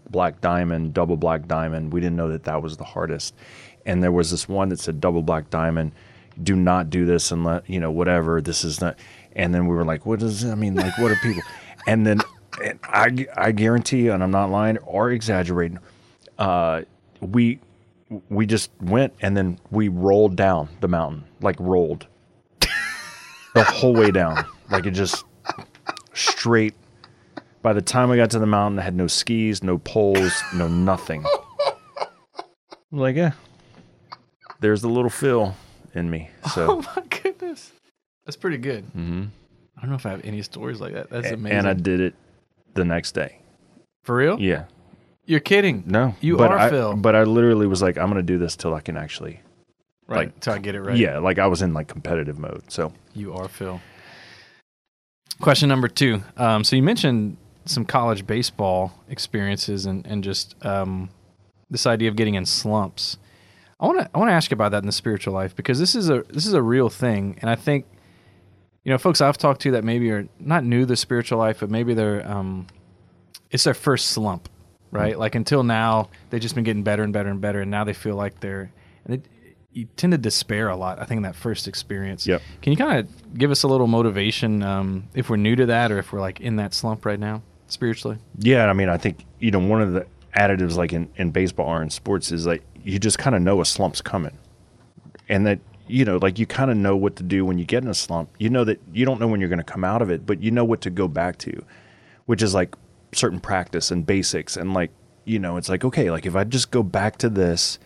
black 0.09 0.41
diamond, 0.41 0.93
double 0.93 1.17
black 1.17 1.47
diamond. 1.47 1.93
We 1.93 2.01
didn't 2.01 2.15
know 2.15 2.29
that 2.29 2.43
that 2.43 2.61
was 2.61 2.77
the 2.77 2.83
hardest. 2.83 3.35
And 3.85 4.03
there 4.03 4.11
was 4.11 4.31
this 4.31 4.47
one 4.47 4.69
that 4.69 4.79
said 4.79 4.99
double 4.99 5.21
black 5.21 5.49
diamond. 5.49 5.93
Do 6.41 6.55
not 6.55 6.89
do 6.89 7.05
this 7.05 7.31
let 7.31 7.69
you 7.69 7.79
know 7.79 7.91
whatever. 7.91 8.41
This 8.41 8.63
is 8.63 8.81
not. 8.81 8.97
And 9.35 9.53
then 9.53 9.67
we 9.67 9.75
were 9.75 9.85
like, 9.85 10.05
what 10.05 10.19
does 10.19 10.43
I 10.45 10.55
mean? 10.55 10.75
Like, 10.75 10.97
what 10.97 11.11
are 11.11 11.15
people? 11.17 11.43
And 11.87 12.05
then 12.05 12.21
and 12.63 12.79
I 12.83 13.27
I 13.37 13.51
guarantee 13.51 14.01
you, 14.03 14.11
and 14.11 14.23
I'm 14.23 14.31
not 14.31 14.49
lying 14.49 14.77
or 14.79 15.11
exaggerating. 15.11 15.79
Uh, 16.37 16.81
we 17.21 17.59
we 18.29 18.45
just 18.45 18.71
went 18.81 19.13
and 19.21 19.37
then 19.37 19.59
we 19.71 19.87
rolled 19.87 20.35
down 20.35 20.69
the 20.81 20.87
mountain, 20.87 21.25
like 21.41 21.59
rolled 21.59 22.07
the 23.53 23.63
whole 23.63 23.93
way 23.93 24.11
down, 24.11 24.43
like 24.71 24.85
it 24.85 24.91
just 24.91 25.25
straight. 26.13 26.73
By 27.61 27.73
the 27.73 27.81
time 27.81 28.09
we 28.09 28.15
got 28.17 28.31
to 28.31 28.39
the 28.39 28.45
mountain, 28.45 28.79
I 28.79 28.83
had 28.83 28.95
no 28.95 29.07
skis, 29.07 29.61
no 29.63 29.77
poles, 29.79 30.41
no 30.55 30.67
nothing. 30.67 31.25
I'm 32.91 32.97
like, 32.97 33.17
yeah, 33.17 33.33
there's 34.61 34.81
the 34.81 34.89
little 34.89 35.09
Phil 35.09 35.55
in 35.93 36.09
me. 36.09 36.29
So. 36.53 36.81
Oh 36.87 36.93
my 36.95 37.03
goodness, 37.21 37.71
that's 38.29 38.37
pretty 38.37 38.57
good. 38.59 38.85
Mm-hmm. 38.89 39.23
I 39.75 39.81
don't 39.81 39.89
know 39.89 39.95
if 39.95 40.05
I 40.05 40.11
have 40.11 40.23
any 40.23 40.43
stories 40.43 40.79
like 40.79 40.93
that. 40.93 41.09
That's 41.09 41.31
amazing. 41.31 41.57
and 41.57 41.67
I 41.67 41.73
did 41.73 41.99
it 41.99 42.13
the 42.75 42.85
next 42.85 43.13
day. 43.13 43.39
For 44.03 44.15
real? 44.15 44.39
Yeah, 44.39 44.65
You're 45.25 45.39
kidding? 45.39 45.83
no, 45.87 46.13
You 46.21 46.37
but 46.37 46.51
are 46.51 46.59
I, 46.59 46.69
Phil. 46.69 46.95
But 46.95 47.15
I 47.15 47.23
literally 47.23 47.65
was 47.65 47.81
like, 47.81 47.97
I'm 47.97 48.07
gonna 48.07 48.21
do 48.21 48.37
this 48.37 48.55
till 48.55 48.75
I 48.75 48.81
can 48.81 48.97
actually, 48.97 49.41
right. 50.07 50.17
like- 50.27 50.35
Until 50.35 50.53
I 50.53 50.57
get 50.59 50.75
it 50.75 50.81
right. 50.81 50.95
yeah, 50.95 51.17
like 51.17 51.39
I 51.39 51.47
was 51.47 51.63
in 51.63 51.73
like 51.73 51.87
competitive 51.87 52.37
mode. 52.37 52.63
So, 52.67 52.93
You 53.15 53.33
are 53.33 53.47
Phil. 53.47 53.81
Question 55.41 55.69
number 55.69 55.87
two. 55.87 56.21
Um, 56.37 56.63
so 56.63 56.75
you 56.75 56.83
mentioned 56.83 57.37
some 57.65 57.85
college 57.85 58.27
baseball 58.27 58.91
experiences 59.09 59.85
and, 59.87 60.05
and 60.05 60.23
just 60.23 60.55
um, 60.65 61.09
this 61.69 61.87
idea 61.87 62.09
of 62.09 62.15
getting 62.15 62.35
in 62.35 62.45
slumps. 62.45 63.17
I 63.79 63.85
want 63.87 63.99
to 63.99 64.09
I 64.13 64.17
want 64.19 64.29
to 64.29 64.33
ask 64.33 64.51
you 64.51 64.55
about 64.55 64.71
that 64.71 64.79
in 64.83 64.85
the 64.87 64.91
spiritual 64.91 65.33
life 65.33 65.55
because 65.55 65.79
this 65.79 65.95
is 65.95 66.09
a 66.09 66.23
this 66.29 66.45
is 66.45 66.51
a 66.53 66.61
real 66.61 66.89
thing, 66.89 67.37
and 67.41 67.49
I 67.49 67.55
think 67.55 67.85
you 68.89 68.93
know 68.95 68.97
folks 68.97 69.21
I've 69.21 69.37
talked 69.37 69.61
to 69.61 69.71
that 69.73 69.83
maybe 69.83 70.09
are 70.09 70.27
not 70.39 70.63
new 70.63 70.79
to 70.79 70.85
the 70.87 70.95
spiritual 70.95 71.37
life, 71.37 71.59
but 71.59 71.69
maybe 71.69 71.93
they're 71.93 72.27
um, 72.27 72.65
it's 73.51 73.63
their 73.63 73.75
first 73.75 74.07
slump, 74.07 74.49
right? 74.89 75.15
Like 75.15 75.35
until 75.35 75.61
now 75.61 76.09
they've 76.31 76.41
just 76.41 76.55
been 76.55 76.63
getting 76.63 76.81
better 76.81 77.03
and 77.03 77.13
better 77.13 77.29
and 77.29 77.39
better, 77.39 77.61
and 77.61 77.69
now 77.69 77.83
they 77.83 77.93
feel 77.93 78.15
like 78.15 78.39
they're 78.39 78.71
and 79.05 79.13
it, 79.13 79.27
you 79.73 79.85
tend 79.95 80.13
to 80.13 80.17
despair 80.17 80.69
a 80.69 80.75
lot. 80.75 80.97
I 80.97 81.05
think 81.05 81.17
in 81.17 81.21
that 81.21 81.35
first 81.35 81.67
experience. 81.67 82.25
Yep. 82.25 82.41
Can 82.63 82.71
you 82.71 82.77
kind 82.77 82.97
of 82.97 83.37
give 83.37 83.51
us 83.51 83.61
a 83.61 83.67
little 83.67 83.85
motivation 83.85 84.63
um, 84.63 85.07
if 85.13 85.29
we're 85.29 85.37
new 85.37 85.55
to 85.55 85.67
that, 85.67 85.91
or 85.91 85.99
if 85.99 86.11
we're 86.11 86.19
like 86.19 86.41
in 86.41 86.55
that 86.55 86.73
slump 86.73 87.05
right 87.05 87.19
now 87.19 87.43
spiritually? 87.67 88.17
Yeah, 88.39 88.65
I 88.65 88.73
mean, 88.73 88.89
I 88.89 88.97
think 88.97 89.23
you 89.37 89.51
know 89.51 89.59
one 89.59 89.83
of 89.83 89.91
the 89.91 90.07
additives, 90.35 90.77
like 90.77 90.93
in, 90.93 91.11
in 91.15 91.29
baseball 91.29 91.67
or 91.67 91.83
in 91.83 91.91
sports, 91.91 92.31
is 92.31 92.47
like 92.47 92.63
you 92.83 92.97
just 92.97 93.19
kind 93.19 93.35
of 93.35 93.43
know 93.43 93.61
a 93.61 93.65
slump's 93.65 94.01
coming, 94.01 94.35
and 95.27 95.45
that 95.45 95.59
you 95.89 96.05
know, 96.05 96.17
like 96.17 96.39
you 96.39 96.45
kind 96.45 96.71
of 96.71 96.77
know 96.77 96.95
what 96.95 97.15
to 97.17 97.23
do 97.23 97.45
when 97.45 97.57
you 97.57 97.65
get 97.65 97.83
in 97.83 97.89
a 97.89 97.93
slump. 97.93 98.29
You 98.37 98.49
know 98.49 98.63
that 98.63 98.79
you 98.93 99.05
don't 99.05 99.19
know 99.19 99.27
when 99.27 99.39
you're 99.39 99.49
going 99.49 99.57
to 99.59 99.63
come 99.63 99.83
out 99.83 100.01
of 100.01 100.09
it, 100.09 100.25
but 100.25 100.41
you 100.41 100.51
know 100.51 100.63
what 100.63 100.81
to 100.81 100.89
go 100.89 101.07
back 101.07 101.37
to, 101.39 101.63
which 102.25 102.41
is 102.41 102.53
like 102.53 102.75
certain 103.11 103.39
practice 103.39 103.91
and 103.91 104.05
basics, 104.05 104.55
and 104.55 104.73
like 104.73 104.91
you 105.25 105.39
know, 105.39 105.57
it's 105.57 105.69
like 105.69 105.83
okay, 105.83 106.11
like 106.11 106.25
if 106.25 106.35
I 106.35 106.43
just 106.43 106.71
go 106.71 106.83
back 106.83 107.17
to 107.17 107.29
this, 107.29 107.79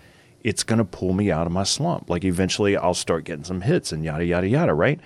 it's 0.44 0.64
going 0.64 0.80
to 0.80 0.86
pull 0.86 1.14
me 1.14 1.32
out 1.32 1.48
of 1.48 1.54
my 1.54 1.64
slump. 1.64 2.10
Like 2.10 2.24
eventually, 2.24 2.76
I'll 2.76 2.94
start 2.94 3.24
getting 3.24 3.46
some 3.46 3.62
hits 3.62 3.92
and 3.92 4.04
yada 4.04 4.26
yada 4.26 4.48
yada, 4.48 4.74
right? 4.74 5.00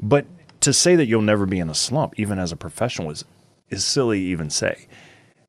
But 0.00 0.26
to 0.60 0.72
say 0.72 0.96
that 0.96 1.06
you'll 1.06 1.22
never 1.22 1.46
be 1.46 1.58
in 1.58 1.70
a 1.70 1.74
slump, 1.74 2.14
even 2.16 2.38
as 2.38 2.52
a 2.52 2.56
professional, 2.56 3.10
is 3.10 3.24
is 3.68 3.84
silly 3.84 4.20
even 4.20 4.50
say. 4.50 4.86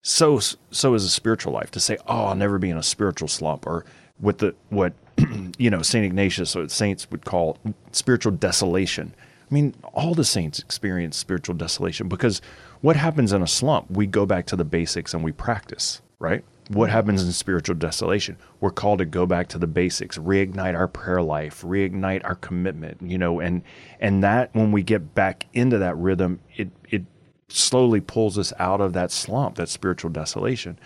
So 0.02 0.40
so 0.40 0.94
is 0.94 1.06
a 1.06 1.10
spiritual 1.10 1.54
life 1.54 1.72
to 1.72 1.80
say, 1.80 1.98
oh, 2.08 2.26
I'll 2.26 2.36
never 2.36 2.58
be 2.58 2.70
in 2.70 2.78
a 2.78 2.84
spiritual 2.84 3.28
slump, 3.28 3.68
or 3.68 3.86
with 4.20 4.40
the 4.40 4.56
what 4.70 4.94
you 5.58 5.70
know 5.70 5.82
Saint 5.82 6.06
Ignatius 6.06 6.56
or 6.56 6.68
saints 6.70 7.10
would 7.12 7.26
call 7.26 7.58
spiritual 7.92 8.32
desolation. 8.34 9.14
I 9.50 9.54
mean, 9.54 9.76
all 9.94 10.14
the 10.14 10.24
saints 10.24 10.60
experience 10.60 11.18
spiritual 11.18 11.56
desolation 11.56 12.08
because 12.08 12.42
what 12.80 12.96
happens 12.96 13.34
in 13.34 13.42
a 13.42 13.48
slump? 13.48 13.92
We 13.92 14.08
go 14.08 14.26
back 14.26 14.46
to 14.48 14.56
the 14.56 14.64
basics 14.64 15.14
and 15.14 15.24
we 15.24 15.34
practice, 15.34 16.02
right? 16.20 16.44
What 16.70 16.90
happens 16.90 17.22
in 17.22 17.32
spiritual 17.34 17.76
desolation? 17.76 18.38
We're 18.62 18.72
called 18.72 19.00
to 19.00 19.06
go 19.06 19.26
back 19.26 19.50
to 19.50 19.58
the 19.58 19.68
basics, 19.68 20.18
reignite 20.18 20.74
our 20.74 20.88
prayer 20.88 21.22
life, 21.22 21.64
reignite 21.64 22.22
our 22.24 22.36
commitment, 22.36 23.02
you 23.02 23.18
know, 23.18 23.42
and 23.42 23.62
and 24.00 24.24
that 24.24 24.52
when 24.54 24.72
we 24.72 24.84
get 24.84 25.14
back 25.14 25.48
into 25.54 25.78
that 25.80 25.98
rhythm, 25.98 26.40
it 26.56 26.70
it 26.90 27.04
slowly 27.50 28.00
pulls 28.00 28.38
us 28.38 28.54
out 28.58 28.80
of 28.80 28.94
that 28.94 29.12
slump, 29.12 29.56
that 29.56 29.68
spiritual 29.68 30.10
desolation. 30.10 30.80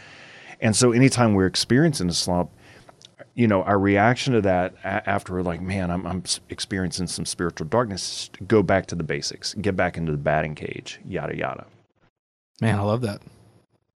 And 0.60 0.76
so 0.76 0.92
anytime 0.92 1.34
we're 1.36 1.46
experiencing 1.46 2.10
a 2.10 2.14
slump, 2.14 2.50
you 3.36 3.48
know, 3.48 3.64
our 3.64 3.78
reaction 3.78 4.34
to 4.34 4.42
that 4.42 4.74
after 4.84 5.34
we're 5.34 5.42
like, 5.42 5.62
man, 5.62 5.92
I'm, 5.92 6.08
I'm 6.08 6.24
experiencing 6.50 7.08
some 7.08 7.26
spiritual 7.26 7.68
darkness, 7.68 8.30
go 8.48 8.64
back 8.64 8.86
to 8.88 8.96
the 8.96 9.04
basics, 9.04 9.54
get 9.56 9.76
back 9.76 9.98
into 9.98 10.14
the 10.14 10.18
batting 10.18 10.56
cage, 10.56 11.00
yada, 11.06 11.36
yada. 11.38 11.66
Man, 12.62 12.80
I 12.80 12.82
love 12.82 13.02
that. 13.02 13.22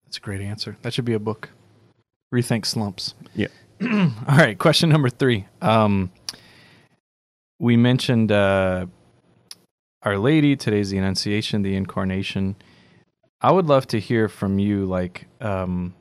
That's 0.06 0.18
a 0.18 0.22
great 0.22 0.42
answer. 0.42 0.78
That 0.82 0.94
should 0.94 1.06
be 1.06 1.14
a 1.14 1.20
book. 1.20 1.50
Rethink 2.34 2.66
slumps. 2.66 3.14
Yeah. 3.36 3.48
All 3.82 4.10
right, 4.28 4.58
question 4.58 4.90
number 4.90 5.10
three. 5.10 5.46
Um, 5.62 6.12
we 7.60 7.78
mentioned 7.78 8.32
uh, 8.32 8.88
Our 10.02 10.18
Lady. 10.18 10.56
Today's 10.56 10.90
the 10.90 10.98
Annunciation, 10.98 11.62
the 11.62 11.76
Incarnation. 11.76 12.56
I 13.40 13.52
would 13.52 13.68
love 13.68 13.86
to 13.88 14.00
hear 14.00 14.28
from 14.28 14.58
you, 14.58 14.86
like, 14.86 15.28
um, 15.42 15.94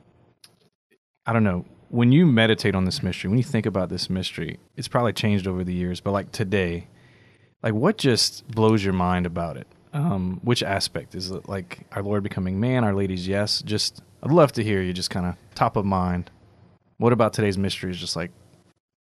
I 1.27 1.33
don't 1.33 1.43
know, 1.43 1.65
when 1.89 2.11
you 2.11 2.25
meditate 2.25 2.75
on 2.75 2.85
this 2.85 3.01
mystery, 3.01 3.29
when 3.29 3.37
you 3.37 3.43
think 3.43 3.65
about 3.65 3.89
this 3.89 4.09
mystery, 4.09 4.59
it's 4.75 4.87
probably 4.87 5.13
changed 5.13 5.47
over 5.47 5.63
the 5.63 5.73
years, 5.73 5.99
but 5.99 6.11
like 6.11 6.31
today, 6.31 6.87
like 7.63 7.73
what 7.73 7.97
just 7.97 8.47
blows 8.47 8.83
your 8.83 8.93
mind 8.93 9.25
about 9.25 9.57
it? 9.57 9.67
Um, 9.93 10.39
which 10.43 10.63
aspect 10.63 11.15
is 11.15 11.31
it? 11.31 11.47
Like 11.47 11.87
our 11.91 12.03
Lord 12.03 12.23
becoming 12.23 12.59
man, 12.59 12.83
Our 12.83 12.93
Lady's 12.93 13.27
yes. 13.27 13.61
Just 13.61 14.01
I'd 14.21 14.31
love 14.31 14.51
to 14.53 14.63
hear 14.63 14.81
you. 14.81 14.93
Just 14.93 15.09
kind 15.09 15.25
of 15.25 15.35
top 15.55 15.75
of 15.75 15.85
mind. 15.85 16.29
What 16.97 17.13
about 17.13 17.33
today's 17.33 17.57
mystery 17.57 17.91
is 17.91 17.97
just 17.97 18.15
like 18.15 18.31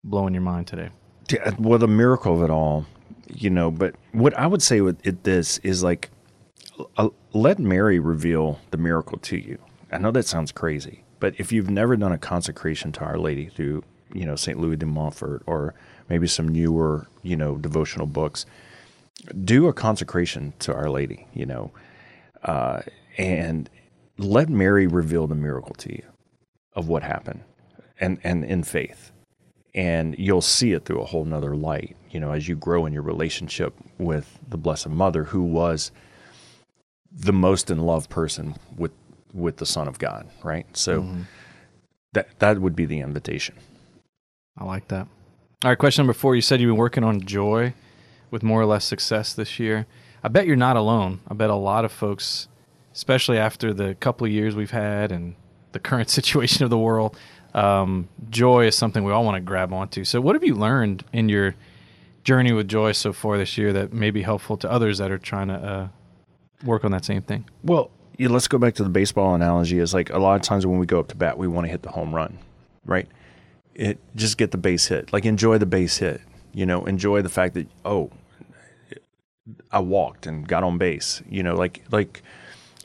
blowing 0.04 0.34
your 0.34 0.42
mind 0.42 0.66
today? 0.66 0.90
Well, 1.58 1.78
the 1.78 1.88
miracle 1.88 2.36
of 2.36 2.42
it 2.42 2.50
all, 2.50 2.86
you 3.28 3.50
know. 3.50 3.70
But 3.70 3.96
what 4.12 4.34
I 4.34 4.46
would 4.46 4.62
say 4.62 4.80
with 4.80 5.04
it, 5.04 5.24
this 5.24 5.58
is 5.58 5.82
like, 5.82 6.10
uh, 6.96 7.08
let 7.32 7.58
Mary 7.58 7.98
reveal 7.98 8.60
the 8.70 8.76
miracle 8.76 9.18
to 9.18 9.36
you. 9.36 9.58
I 9.90 9.98
know 9.98 10.10
that 10.12 10.26
sounds 10.26 10.52
crazy, 10.52 11.02
but 11.20 11.34
if 11.38 11.52
you've 11.52 11.70
never 11.70 11.96
done 11.96 12.12
a 12.12 12.18
consecration 12.18 12.92
to 12.92 13.00
Our 13.00 13.18
Lady 13.18 13.46
through, 13.46 13.84
you 14.12 14.24
know, 14.24 14.36
St. 14.36 14.58
Louis 14.58 14.76
de 14.76 14.86
Montfort 14.86 15.42
or 15.46 15.74
maybe 16.08 16.26
some 16.26 16.48
newer, 16.48 17.06
you 17.22 17.36
know, 17.36 17.56
devotional 17.56 18.06
books, 18.06 18.46
do 19.44 19.66
a 19.66 19.72
consecration 19.72 20.52
to 20.60 20.74
Our 20.74 20.90
Lady, 20.90 21.26
you 21.32 21.46
know, 21.46 21.70
uh, 22.42 22.82
and 23.16 23.68
let 24.18 24.48
Mary 24.48 24.86
reveal 24.86 25.26
the 25.26 25.34
miracle 25.34 25.74
to 25.76 25.92
you 25.92 26.04
of 26.74 26.88
what 26.88 27.02
happened, 27.02 27.40
and 27.98 28.18
and 28.22 28.44
in 28.44 28.62
faith 28.62 29.12
and 29.76 30.18
you'll 30.18 30.40
see 30.40 30.72
it 30.72 30.86
through 30.86 31.00
a 31.00 31.04
whole 31.04 31.24
nother 31.24 31.54
light 31.54 31.96
you 32.10 32.18
know 32.18 32.32
as 32.32 32.48
you 32.48 32.56
grow 32.56 32.86
in 32.86 32.92
your 32.92 33.02
relationship 33.02 33.74
with 33.98 34.38
the 34.48 34.56
blessed 34.56 34.88
mother 34.88 35.24
who 35.24 35.42
was 35.42 35.92
the 37.12 37.32
most 37.32 37.70
in 37.70 37.78
love 37.78 38.08
person 38.08 38.56
with 38.76 38.90
with 39.36 39.58
the 39.58 39.66
son 39.66 39.86
of 39.88 39.98
god 39.98 40.28
right 40.42 40.66
so 40.76 41.02
Mm-hmm. 41.02 41.22
that 42.14 42.38
that 42.38 42.58
would 42.60 42.74
be 42.74 42.86
the 42.86 43.00
invitation 43.00 43.54
I 44.58 44.64
like 44.64 44.88
that. 44.88 45.06
All 45.64 45.70
right, 45.70 45.78
question 45.78 46.00
number 46.02 46.14
four. 46.14 46.34
You 46.34 46.40
said 46.40 46.60
you've 46.62 46.70
been 46.70 46.78
working 46.78 47.04
on 47.04 47.20
joy 47.20 47.74
with 48.30 48.42
more 48.42 48.58
or 48.60 48.64
less 48.64 48.86
success 48.86 49.34
this 49.34 49.58
year. 49.58 49.86
I 50.24 50.28
bet 50.28 50.46
you're 50.46 50.56
not 50.56 50.76
alone. 50.76 51.20
I 51.28 51.34
bet 51.34 51.50
a 51.50 51.54
lot 51.54 51.84
of 51.84 51.92
folks, 51.92 52.48
especially 52.94 53.36
after 53.36 53.74
the 53.74 53.94
couple 53.96 54.26
of 54.26 54.32
years 54.32 54.56
we've 54.56 54.70
had 54.70 55.12
and 55.12 55.34
the 55.72 55.78
current 55.78 56.08
situation 56.18 56.64
of 56.64 56.70
the 56.70 56.78
world, 56.78 57.18
um, 57.52 58.08
joy 58.30 58.66
is 58.66 58.74
something 58.74 59.04
we 59.04 59.12
all 59.12 59.24
want 59.24 59.36
to 59.36 59.40
grab 59.42 59.72
onto. 59.74 60.04
So, 60.04 60.22
what 60.22 60.34
have 60.34 60.44
you 60.44 60.54
learned 60.54 61.04
in 61.12 61.28
your 61.28 61.54
journey 62.24 62.52
with 62.52 62.66
joy 62.68 62.92
so 62.92 63.12
far 63.12 63.36
this 63.36 63.58
year 63.58 63.74
that 63.74 63.92
may 63.92 64.10
be 64.10 64.22
helpful 64.22 64.56
to 64.56 64.70
others 64.70 64.96
that 64.98 65.10
are 65.10 65.18
trying 65.18 65.48
to 65.48 65.54
uh, 65.54 65.88
work 66.64 66.82
on 66.84 66.92
that 66.92 67.04
same 67.04 67.20
thing? 67.22 67.44
well 67.62 67.90
yeah, 68.18 68.28
let's 68.28 68.48
go 68.48 68.58
back 68.58 68.74
to 68.74 68.82
the 68.82 68.90
baseball 68.90 69.34
analogy 69.34 69.78
is 69.78 69.92
like 69.94 70.10
a 70.10 70.18
lot 70.18 70.36
of 70.36 70.42
times 70.42 70.66
when 70.66 70.78
we 70.78 70.86
go 70.86 71.00
up 71.00 71.08
to 71.08 71.16
bat 71.16 71.38
we 71.38 71.46
want 71.46 71.66
to 71.66 71.70
hit 71.70 71.82
the 71.82 71.90
home 71.90 72.14
run 72.14 72.38
right 72.84 73.08
it 73.74 73.98
just 74.14 74.38
get 74.38 74.50
the 74.50 74.58
base 74.58 74.86
hit 74.86 75.12
like 75.12 75.24
enjoy 75.24 75.58
the 75.58 75.66
base 75.66 75.98
hit 75.98 76.20
you 76.52 76.64
know 76.64 76.84
enjoy 76.86 77.20
the 77.22 77.28
fact 77.28 77.54
that 77.54 77.66
oh 77.84 78.10
I 79.70 79.80
walked 79.80 80.26
and 80.26 80.46
got 80.46 80.64
on 80.64 80.78
base. 80.78 81.22
You 81.28 81.42
know, 81.42 81.54
like 81.54 81.84
like 81.90 82.22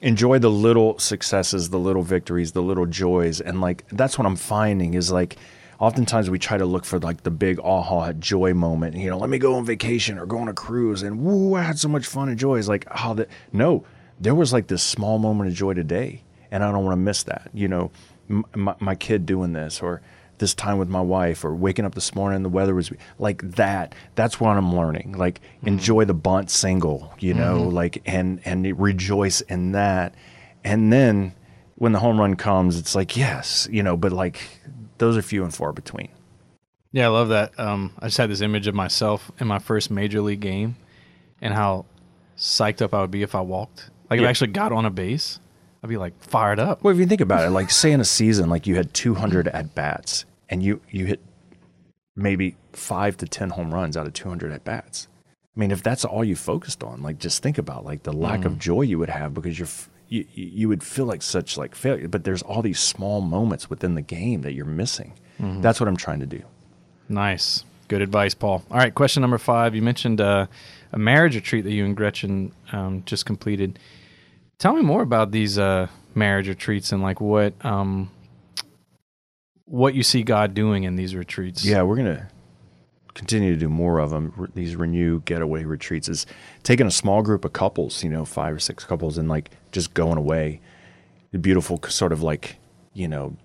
enjoy 0.02 0.40
the 0.40 0.50
little 0.50 0.98
successes, 1.00 1.70
the 1.70 1.80
little 1.80 2.04
victories, 2.04 2.52
the 2.52 2.62
little 2.62 2.86
joys, 2.86 3.42
and 3.42 3.62
like 3.62 3.88
that's 3.90 4.18
what 4.18 4.26
I'm 4.26 4.36
finding 4.36 4.94
is 4.94 5.12
like 5.12 5.38
oftentimes 5.80 6.30
we 6.30 6.38
try 6.38 6.58
to 6.58 6.66
look 6.66 6.86
for 6.86 7.00
like 7.00 7.24
the 7.24 7.32
big 7.32 7.60
aha 7.60 8.14
joy 8.14 8.54
moment. 8.54 8.96
You 8.96 9.10
know, 9.10 9.18
let 9.18 9.30
me 9.30 9.40
go 9.40 9.56
on 9.56 9.66
vacation 9.66 10.18
or 10.18 10.26
go 10.26 10.38
on 10.38 10.48
a 10.48 10.54
cruise 10.54 11.02
and 11.04 11.22
woo, 11.22 11.56
I 11.56 11.62
had 11.62 11.80
so 11.80 11.88
much 11.88 12.06
fun 12.06 12.30
and 12.30 12.38
joy. 12.38 12.60
It's 12.60 12.68
like 12.68 12.86
ah, 12.92 13.10
oh, 13.10 13.14
that 13.16 13.30
no, 13.52 13.84
there 14.22 14.36
was 14.36 14.54
like 14.54 14.68
this 14.68 14.84
small 14.84 15.18
moment 15.18 15.50
of 15.50 15.56
joy 15.56 15.74
today, 15.74 16.22
and 16.52 16.64
I 16.64 16.72
don't 16.72 16.86
want 16.86 16.94
to 16.94 17.02
miss 17.02 17.24
that. 17.24 17.50
You 17.54 17.68
know, 17.68 17.92
m- 18.30 18.46
my, 18.56 18.76
my 18.80 18.96
kid 18.96 19.26
doing 19.26 19.54
this 19.54 19.82
or 19.82 20.02
this 20.38 20.54
time 20.54 20.78
with 20.78 20.90
my 20.90 21.02
wife 21.02 21.44
or 21.44 21.54
waking 21.54 21.86
up 21.86 21.94
this 21.94 22.16
morning 22.16 22.42
the 22.42 22.50
weather 22.50 22.74
was 22.74 22.92
like 23.20 23.44
that 23.52 23.94
that's 24.16 24.40
what 24.40 24.58
i'm 24.58 24.76
learning 24.76 25.12
like 25.12 25.40
enjoy 25.68 26.04
the 26.04 26.16
bunt 26.16 26.50
single 26.50 27.14
you 27.20 27.32
know 27.32 27.62
like 27.62 28.02
and 28.08 28.42
and 28.44 28.80
rejoice 28.82 29.42
in 29.42 29.74
that 29.74 30.16
and 30.64 30.92
then 30.92 31.32
when 31.76 31.92
the 31.92 32.00
home 32.00 32.20
run 32.20 32.36
comes 32.36 32.80
it's 32.80 32.96
like 32.96 33.16
yes 33.16 33.68
you 33.72 33.84
know 33.84 33.96
but 33.96 34.12
like 34.12 34.42
those 34.98 35.16
are 35.16 35.22
few 35.22 35.44
and 35.44 35.54
far 35.54 35.72
between 35.72 36.10
Yeah, 36.92 37.06
I 37.06 37.10
love 37.10 37.30
that. 37.30 37.58
Um, 37.60 37.94
I 38.00 38.08
just 38.08 38.18
had 38.18 38.32
this 38.32 38.42
image 38.42 38.66
of 38.66 38.74
myself 38.74 39.32
in 39.40 39.48
my 39.48 39.60
first 39.60 39.92
major 39.92 40.22
league 40.22 40.40
game 40.42 40.76
and 41.40 41.54
how 41.54 41.86
psyched 42.36 42.82
up 42.82 42.96
I 42.96 43.02
would 43.02 43.12
be 43.12 43.22
if 43.22 43.36
I 43.36 43.42
walked. 43.42 43.91
Like 44.12 44.20
if 44.20 44.26
I 44.28 44.30
actually 44.30 44.52
got 44.52 44.72
on 44.72 44.86
a 44.86 44.90
base, 44.92 45.40
I'd 45.84 45.90
be 45.90 45.98
like 45.98 46.22
fired 46.24 46.60
up. 46.60 46.84
well 46.84 46.94
if 46.94 47.00
you 47.00 47.08
think 47.08 47.22
about 47.22 47.44
it 47.46 47.50
like 47.50 47.72
say 47.72 47.92
in 47.92 48.00
a 48.00 48.06
season 48.06 48.50
like 48.50 48.68
you 48.68 48.76
had 48.76 48.94
200 48.94 49.48
at 49.48 49.74
bats 49.74 50.26
and 50.50 50.62
you 50.62 50.80
you 50.92 51.06
hit 51.08 51.20
maybe 52.16 52.56
5 52.74 53.18
to 53.18 53.26
10 53.26 53.50
home 53.52 53.74
runs 53.74 53.98
out 53.98 54.06
of 54.06 54.14
200 54.14 54.52
at 54.52 54.64
bats 54.64 55.08
I 55.56 55.60
mean, 55.60 55.72
if 55.72 55.84
that's 55.84 56.06
all 56.06 56.24
you 56.24 56.38
focused 56.38 56.82
on, 56.82 57.02
like 57.04 57.20
just 57.20 57.44
think 57.44 57.58
about 57.58 57.84
like 57.84 58.04
the 58.04 58.14
lack 58.14 58.46
of 58.46 58.58
joy 58.58 58.84
you 58.84 58.98
would 59.00 59.10
have 59.10 59.34
because 59.34 59.60
you're 59.60 59.68
you, 60.08 60.26
you 60.34 60.70
would 60.70 60.82
feel 60.82 61.06
like 61.06 61.22
such 61.22 61.58
like 61.58 61.76
failure. 61.76 62.08
But 62.08 62.24
there's 62.24 62.42
all 62.42 62.62
these 62.62 62.80
small 62.80 63.20
moments 63.20 63.70
within 63.70 63.96
the 63.96 64.02
game 64.02 64.44
that 64.44 64.54
you're 64.54 64.64
missing. 64.66 65.12
That's 65.40 65.80
what 65.82 65.90
I'm 65.90 65.98
trying 65.98 66.22
to 66.22 66.26
do. 66.26 66.42
Nice. 67.10 67.66
Good 67.90 68.02
advice, 68.02 68.34
Paul. 68.34 68.64
All 68.72 68.78
right, 68.78 68.96
question 68.96 69.20
number 69.22 69.38
five. 69.38 69.76
You 69.76 69.82
mentioned 69.82 70.22
uh, 70.22 70.48
a 70.94 70.98
marriage 70.98 71.36
retreat 71.36 71.66
that 71.66 71.74
you 71.74 71.84
and 71.84 71.98
Gretchen 71.98 72.54
um, 72.72 73.04
just 73.06 73.26
completed. 73.26 73.78
Tell 74.62 74.76
me 74.76 74.84
more 74.84 75.02
about 75.02 75.32
these 75.32 75.58
uh, 75.58 75.88
marriage 76.14 76.48
retreats 76.48 76.92
and 76.92 77.02
like 77.02 77.20
what 77.20 77.56
um, 77.66 78.12
what 79.66 79.96
you 79.96 80.04
see 80.04 80.22
God 80.22 80.54
doing 80.54 80.84
in 80.84 80.96
these 80.96 81.16
retreats. 81.16 81.66
Yeah, 81.66 81.82
we're 81.82 81.96
gonna 81.96 82.30
continue 83.16 83.54
to 83.56 83.60
do 83.60 83.70
more 83.70 83.98
of 83.98 84.12
them. 84.12 84.52
These 84.54 84.76
renew 84.76 85.22
getaway 85.22 85.64
retreats 85.64 86.08
is 86.08 86.28
taking 86.62 86.86
a 86.86 86.92
small 86.92 87.24
group 87.24 87.44
of 87.44 87.54
couples, 87.54 88.04
you 88.04 88.12
know, 88.12 88.24
five 88.24 88.54
or 88.54 88.60
six 88.60 88.84
couples, 88.84 89.18
and 89.18 89.28
like 89.28 89.50
just 89.72 89.96
going 89.96 90.20
away. 90.20 90.62
The 91.32 91.40
beautiful 91.40 91.82
sort 91.88 92.14
of 92.14 92.22
like 92.22 92.58
you 92.94 93.08
know 93.08 93.36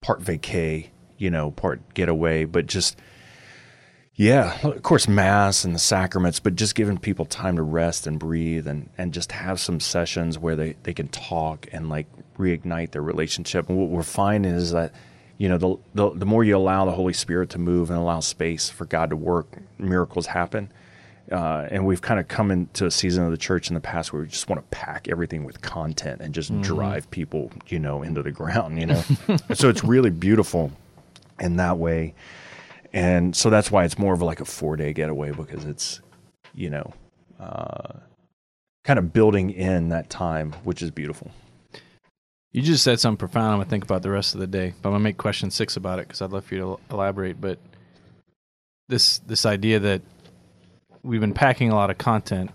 part 0.00 0.22
vacay, 0.22 0.90
you 1.18 1.28
know, 1.28 1.50
part 1.50 1.92
getaway, 1.94 2.44
but 2.44 2.68
just 2.68 2.96
yeah, 4.20 4.58
of 4.64 4.82
course, 4.82 5.08
mass 5.08 5.64
and 5.64 5.74
the 5.74 5.78
sacraments, 5.78 6.40
but 6.40 6.54
just 6.54 6.74
giving 6.74 6.98
people 6.98 7.24
time 7.24 7.56
to 7.56 7.62
rest 7.62 8.06
and 8.06 8.18
breathe 8.18 8.66
and, 8.66 8.90
and 8.98 9.14
just 9.14 9.32
have 9.32 9.58
some 9.58 9.80
sessions 9.80 10.38
where 10.38 10.54
they, 10.56 10.76
they 10.82 10.92
can 10.92 11.08
talk 11.08 11.66
and 11.72 11.88
like 11.88 12.06
reignite 12.36 12.90
their 12.90 13.00
relationship. 13.00 13.70
And 13.70 13.78
what 13.78 13.88
we're 13.88 14.02
finding 14.02 14.52
is 14.52 14.72
that, 14.72 14.92
you 15.38 15.48
know, 15.48 15.56
the, 15.56 15.76
the, 15.94 16.10
the 16.10 16.26
more 16.26 16.44
you 16.44 16.54
allow 16.54 16.84
the 16.84 16.92
Holy 16.92 17.14
Spirit 17.14 17.48
to 17.50 17.58
move 17.58 17.88
and 17.88 17.98
allow 17.98 18.20
space 18.20 18.68
for 18.68 18.84
God 18.84 19.08
to 19.08 19.16
work, 19.16 19.56
miracles 19.78 20.26
happen. 20.26 20.70
Uh, 21.32 21.66
and 21.70 21.86
we've 21.86 22.02
kind 22.02 22.20
of 22.20 22.28
come 22.28 22.50
into 22.50 22.84
a 22.84 22.90
season 22.90 23.24
of 23.24 23.30
the 23.30 23.38
church 23.38 23.70
in 23.70 23.74
the 23.74 23.80
past 23.80 24.12
where 24.12 24.20
we 24.20 24.28
just 24.28 24.50
want 24.50 24.60
to 24.60 24.76
pack 24.76 25.08
everything 25.08 25.44
with 25.44 25.62
content 25.62 26.20
and 26.20 26.34
just 26.34 26.52
drive 26.60 27.10
people, 27.10 27.50
you 27.68 27.78
know, 27.78 28.02
into 28.02 28.22
the 28.22 28.32
ground, 28.32 28.78
you 28.78 28.84
know. 28.84 29.02
so 29.54 29.70
it's 29.70 29.82
really 29.82 30.10
beautiful 30.10 30.72
in 31.38 31.56
that 31.56 31.78
way 31.78 32.12
and 32.92 33.36
so 33.36 33.50
that's 33.50 33.70
why 33.70 33.84
it's 33.84 33.98
more 33.98 34.14
of 34.14 34.22
like 34.22 34.40
a 34.40 34.44
four 34.44 34.76
day 34.76 34.92
getaway 34.92 35.30
because 35.32 35.64
it's 35.64 36.00
you 36.54 36.70
know 36.70 36.92
uh, 37.38 37.94
kind 38.84 38.98
of 38.98 39.12
building 39.12 39.50
in 39.50 39.88
that 39.90 40.10
time 40.10 40.52
which 40.64 40.82
is 40.82 40.90
beautiful 40.90 41.30
You 42.52 42.62
just 42.62 42.82
said 42.82 42.98
something 42.98 43.18
profound. 43.18 43.52
I'm 43.52 43.58
gonna 43.58 43.70
think 43.70 43.84
about 43.84 44.02
the 44.02 44.10
rest 44.10 44.34
of 44.34 44.40
the 44.40 44.46
day, 44.48 44.74
but 44.82 44.88
I'm 44.88 44.94
gonna 44.94 45.04
make 45.04 45.16
question 45.18 45.50
six 45.50 45.76
about 45.76 46.00
it 46.00 46.08
because 46.08 46.20
I'd 46.20 46.30
love 46.32 46.44
for 46.44 46.54
you 46.56 46.60
to 46.62 46.94
elaborate. 46.94 47.40
But 47.40 47.58
this 48.88 49.18
this 49.18 49.46
idea 49.46 49.78
that 49.78 50.02
we've 51.04 51.20
been 51.20 51.32
packing 51.34 51.70
a 51.70 51.76
lot 51.76 51.90
of 51.90 51.98
content, 51.98 52.50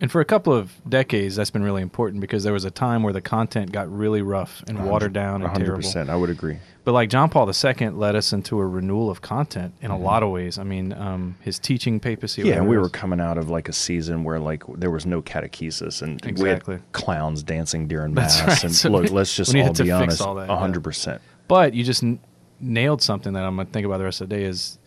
and 0.00 0.10
for 0.12 0.20
a 0.20 0.24
couple 0.24 0.52
of 0.52 0.72
decades, 0.88 1.36
that's 1.36 1.50
been 1.50 1.62
really 1.62 1.82
important 1.82 2.20
because 2.20 2.44
there 2.44 2.52
was 2.52 2.64
a 2.64 2.70
time 2.70 3.02
where 3.02 3.12
the 3.12 3.20
content 3.20 3.72
got 3.72 3.90
really 3.90 4.22
rough 4.22 4.62
and 4.68 4.84
watered 4.86 5.12
down 5.12 5.42
and 5.42 5.54
terrible. 5.54 5.82
100% 5.82 6.08
i 6.08 6.16
would 6.16 6.30
agree 6.30 6.58
But 6.84 6.92
like 6.92 7.10
John 7.10 7.28
Paul 7.28 7.50
II 7.50 7.88
led 7.90 8.16
us 8.16 8.32
into 8.32 8.58
a 8.60 8.66
renewal 8.66 9.10
of 9.10 9.20
content 9.20 9.74
in 9.82 9.90
a 9.90 9.98
lot 9.98 10.22
of 10.22 10.30
ways. 10.30 10.56
I 10.58 10.62
mean, 10.62 10.92
um, 10.94 11.34
his 11.42 11.58
teaching 11.58 12.00
papacy. 12.00 12.42
Mm-hmm. 12.42 12.48
yeah 12.50 12.56
and 12.58 12.68
we 12.68 12.78
were 12.78 12.88
coming 12.88 13.20
out 13.20 13.36
of 13.38 13.50
like 13.50 13.68
a 13.68 13.72
season 13.74 14.24
where 14.24 14.38
like 14.38 14.62
there 14.76 14.90
was 14.90 15.04
no 15.04 15.20
catechesis 15.20 16.00
and 16.02 16.24
Exactly. 16.24 16.76
we 16.76 16.80
had 16.80 16.92
clowns 16.92 17.42
dancing 17.42 17.88
during 17.88 18.14
That's 18.14 18.38
mass 18.40 18.48
right. 18.48 18.64
and 18.64 18.74
So 18.82 18.88
look 18.90 19.10
let's 19.10 19.34
just 19.34 19.54
all 19.54 19.72
be 19.74 19.90
honest 19.90 20.18
that, 20.18 20.26
100% 20.26 21.18
But 21.48 21.74
you 21.74 21.84
just 21.84 22.02
n- 22.02 22.20
nailed 22.60 23.02
something 23.02 23.32
that 23.34 23.44
I'm 23.44 23.56
gonna 23.56 23.68
think 23.68 23.84
about 23.86 23.98
the 23.98 24.04
rest 24.04 24.20
of 24.20 24.28
the 24.28 24.36
day 24.36 24.44
is 24.44 24.77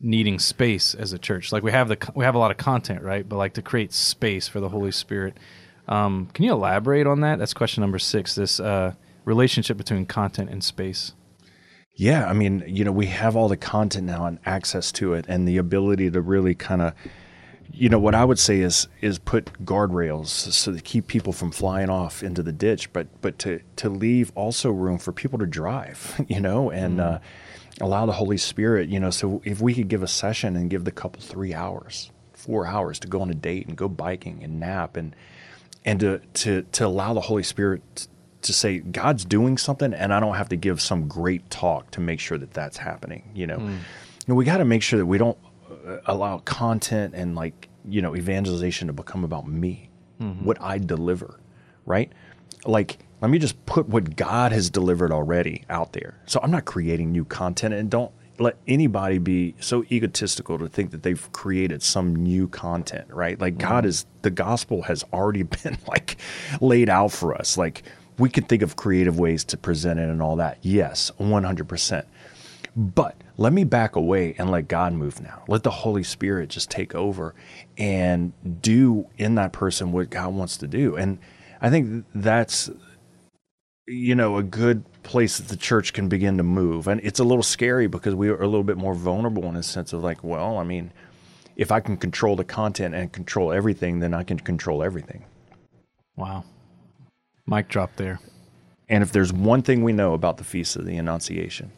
needing 0.00 0.38
space 0.38 0.94
as 0.94 1.12
a 1.12 1.18
church. 1.18 1.52
Like 1.52 1.62
we 1.62 1.72
have 1.72 1.88
the 1.88 2.12
we 2.14 2.24
have 2.24 2.34
a 2.34 2.38
lot 2.38 2.50
of 2.50 2.56
content, 2.56 3.02
right? 3.02 3.28
But 3.28 3.36
like 3.36 3.54
to 3.54 3.62
create 3.62 3.92
space 3.92 4.48
for 4.48 4.60
the 4.60 4.68
Holy 4.68 4.92
Spirit. 4.92 5.38
Um, 5.88 6.28
can 6.34 6.44
you 6.44 6.52
elaborate 6.52 7.06
on 7.06 7.20
that? 7.20 7.38
That's 7.38 7.54
question 7.54 7.80
number 7.80 7.98
six. 7.98 8.34
This 8.34 8.58
uh, 8.58 8.94
relationship 9.24 9.76
between 9.76 10.06
content 10.06 10.50
and 10.50 10.62
space. 10.62 11.12
Yeah, 11.94 12.28
I 12.28 12.34
mean, 12.34 12.62
you 12.66 12.84
know, 12.84 12.92
we 12.92 13.06
have 13.06 13.36
all 13.36 13.48
the 13.48 13.56
content 13.56 14.04
now 14.04 14.26
and 14.26 14.38
access 14.44 14.92
to 14.92 15.14
it, 15.14 15.24
and 15.28 15.48
the 15.48 15.56
ability 15.56 16.10
to 16.10 16.20
really 16.20 16.54
kind 16.54 16.82
of, 16.82 16.92
you 17.72 17.88
know, 17.88 17.98
what 17.98 18.14
I 18.14 18.22
would 18.22 18.38
say 18.38 18.60
is 18.60 18.86
is 19.00 19.18
put 19.18 19.64
guardrails 19.64 20.26
so 20.26 20.74
to 20.74 20.80
keep 20.82 21.06
people 21.06 21.32
from 21.32 21.50
flying 21.50 21.88
off 21.88 22.22
into 22.22 22.42
the 22.42 22.52
ditch, 22.52 22.92
but 22.92 23.06
but 23.22 23.38
to 23.40 23.60
to 23.76 23.88
leave 23.88 24.30
also 24.34 24.70
room 24.70 24.98
for 24.98 25.12
people 25.12 25.38
to 25.38 25.46
drive, 25.46 26.22
you 26.28 26.40
know, 26.40 26.70
and 26.70 27.00
uh, 27.00 27.18
allow 27.80 28.06
the 28.06 28.12
Holy 28.12 28.36
Spirit, 28.38 28.88
you 28.88 29.00
know. 29.00 29.10
So 29.10 29.42
if 29.44 29.60
we 29.60 29.74
could 29.74 29.88
give 29.88 30.02
a 30.02 30.08
session 30.08 30.56
and 30.56 30.70
give 30.70 30.84
the 30.84 30.92
couple 30.92 31.20
three 31.20 31.54
hours, 31.54 32.10
four 32.32 32.66
hours 32.66 32.98
to 33.00 33.08
go 33.08 33.20
on 33.20 33.30
a 33.30 33.34
date 33.34 33.66
and 33.66 33.76
go 33.76 33.88
biking 33.88 34.42
and 34.42 34.60
nap 34.60 34.96
and 34.96 35.14
and 35.84 36.00
to 36.00 36.20
to 36.34 36.62
to 36.72 36.86
allow 36.86 37.14
the 37.14 37.20
Holy 37.20 37.42
Spirit 37.42 38.08
to 38.42 38.52
say 38.52 38.78
God's 38.78 39.24
doing 39.24 39.58
something, 39.58 39.92
and 39.92 40.12
I 40.12 40.20
don't 40.20 40.36
have 40.36 40.48
to 40.50 40.56
give 40.56 40.80
some 40.80 41.08
great 41.08 41.48
talk 41.50 41.90
to 41.92 42.00
make 42.00 42.20
sure 42.20 42.38
that 42.38 42.52
that's 42.52 42.76
happening. 42.76 43.30
You 43.34 43.46
know, 43.46 43.58
you 43.58 43.78
know 44.28 44.34
we 44.34 44.44
got 44.44 44.58
to 44.58 44.64
make 44.64 44.82
sure 44.82 44.98
that 44.98 45.06
we 45.06 45.18
don't 45.18 45.38
uh, 45.86 45.98
allow 46.06 46.38
content 46.38 47.14
and 47.14 47.34
like 47.34 47.68
you 47.88 48.02
know 48.02 48.16
evangelization 48.16 48.86
to 48.86 48.92
become 48.92 49.24
about 49.24 49.46
me, 49.48 49.90
what 50.44 50.60
I 50.60 50.78
deliver, 50.78 51.38
right? 51.84 52.10
Like 52.64 52.98
let 53.20 53.30
me 53.30 53.38
just 53.38 53.64
put 53.66 53.88
what 53.88 54.16
God 54.16 54.52
has 54.52 54.68
delivered 54.70 55.10
already 55.12 55.64
out 55.70 55.92
there. 55.92 56.20
So 56.26 56.40
I'm 56.42 56.50
not 56.50 56.64
creating 56.64 57.12
new 57.12 57.24
content, 57.24 57.74
and 57.74 57.90
don't 57.90 58.12
let 58.38 58.56
anybody 58.66 59.18
be 59.18 59.54
so 59.60 59.84
egotistical 59.90 60.58
to 60.58 60.68
think 60.68 60.90
that 60.90 61.02
they've 61.02 61.30
created 61.32 61.82
some 61.82 62.14
new 62.14 62.48
content, 62.48 63.08
right? 63.10 63.40
Like 63.40 63.58
God 63.58 63.84
mm-hmm. 63.84 63.88
is 63.88 64.06
the 64.22 64.30
gospel 64.30 64.82
has 64.82 65.04
already 65.12 65.42
been 65.62 65.78
like 65.86 66.16
laid 66.60 66.88
out 66.88 67.12
for 67.12 67.34
us. 67.34 67.56
Like 67.56 67.82
we 68.18 68.28
can 68.28 68.44
think 68.44 68.62
of 68.62 68.76
creative 68.76 69.18
ways 69.18 69.44
to 69.44 69.56
present 69.56 70.00
it 70.00 70.08
and 70.08 70.22
all 70.22 70.36
that. 70.36 70.58
Yes, 70.62 71.10
100%. 71.18 72.04
But 72.74 73.16
let 73.38 73.52
me 73.52 73.64
back 73.64 73.96
away 73.96 74.34
and 74.38 74.50
let 74.50 74.68
God 74.68 74.92
move 74.92 75.20
now. 75.20 75.44
Let 75.48 75.62
the 75.62 75.70
Holy 75.70 76.02
Spirit 76.02 76.50
just 76.50 76.70
take 76.70 76.94
over 76.94 77.34
and 77.78 78.32
do 78.60 79.08
in 79.16 79.34
that 79.36 79.52
person 79.52 79.92
what 79.92 80.10
God 80.10 80.34
wants 80.34 80.58
to 80.58 80.66
do. 80.66 80.94
And 80.96 81.18
I 81.60 81.70
think 81.70 82.04
that's 82.14 82.70
you 83.86 84.14
know 84.14 84.36
a 84.36 84.42
good 84.42 84.84
place 85.02 85.38
that 85.38 85.48
the 85.48 85.56
church 85.56 85.92
can 85.92 86.08
begin 86.08 86.36
to 86.38 86.42
move. 86.42 86.88
And 86.88 87.00
it's 87.04 87.20
a 87.20 87.24
little 87.24 87.42
scary 87.42 87.86
because 87.86 88.14
we 88.14 88.28
are 88.28 88.42
a 88.42 88.46
little 88.46 88.64
bit 88.64 88.76
more 88.76 88.94
vulnerable 88.94 89.44
in 89.44 89.56
a 89.56 89.62
sense 89.62 89.92
of 89.92 90.02
like, 90.02 90.24
well, 90.24 90.58
I 90.58 90.64
mean, 90.64 90.92
if 91.56 91.70
I 91.70 91.80
can 91.80 91.96
control 91.96 92.36
the 92.36 92.44
content 92.44 92.94
and 92.94 93.12
control 93.12 93.52
everything, 93.52 94.00
then 94.00 94.12
I 94.14 94.22
can 94.22 94.38
control 94.38 94.82
everything. 94.82 95.24
Wow. 96.16 96.44
Mic 97.46 97.68
drop 97.68 97.96
there. 97.96 98.20
And 98.88 99.02
if 99.02 99.12
there's 99.12 99.32
one 99.32 99.62
thing 99.62 99.82
we 99.82 99.92
know 99.92 100.14
about 100.14 100.36
the 100.36 100.44
Feast 100.44 100.76
of 100.76 100.86
the 100.86 100.96
Annunciation, 100.96 101.72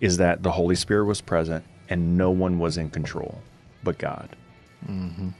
is 0.00 0.16
that 0.18 0.42
the 0.42 0.52
Holy 0.52 0.74
Spirit 0.74 1.06
was 1.06 1.20
present 1.20 1.64
and 1.88 2.16
no 2.16 2.30
one 2.30 2.58
was 2.58 2.76
in 2.76 2.90
control 2.90 3.40
but 3.82 3.98
God. 3.98 4.36
Mm-hmm. 4.88 5.30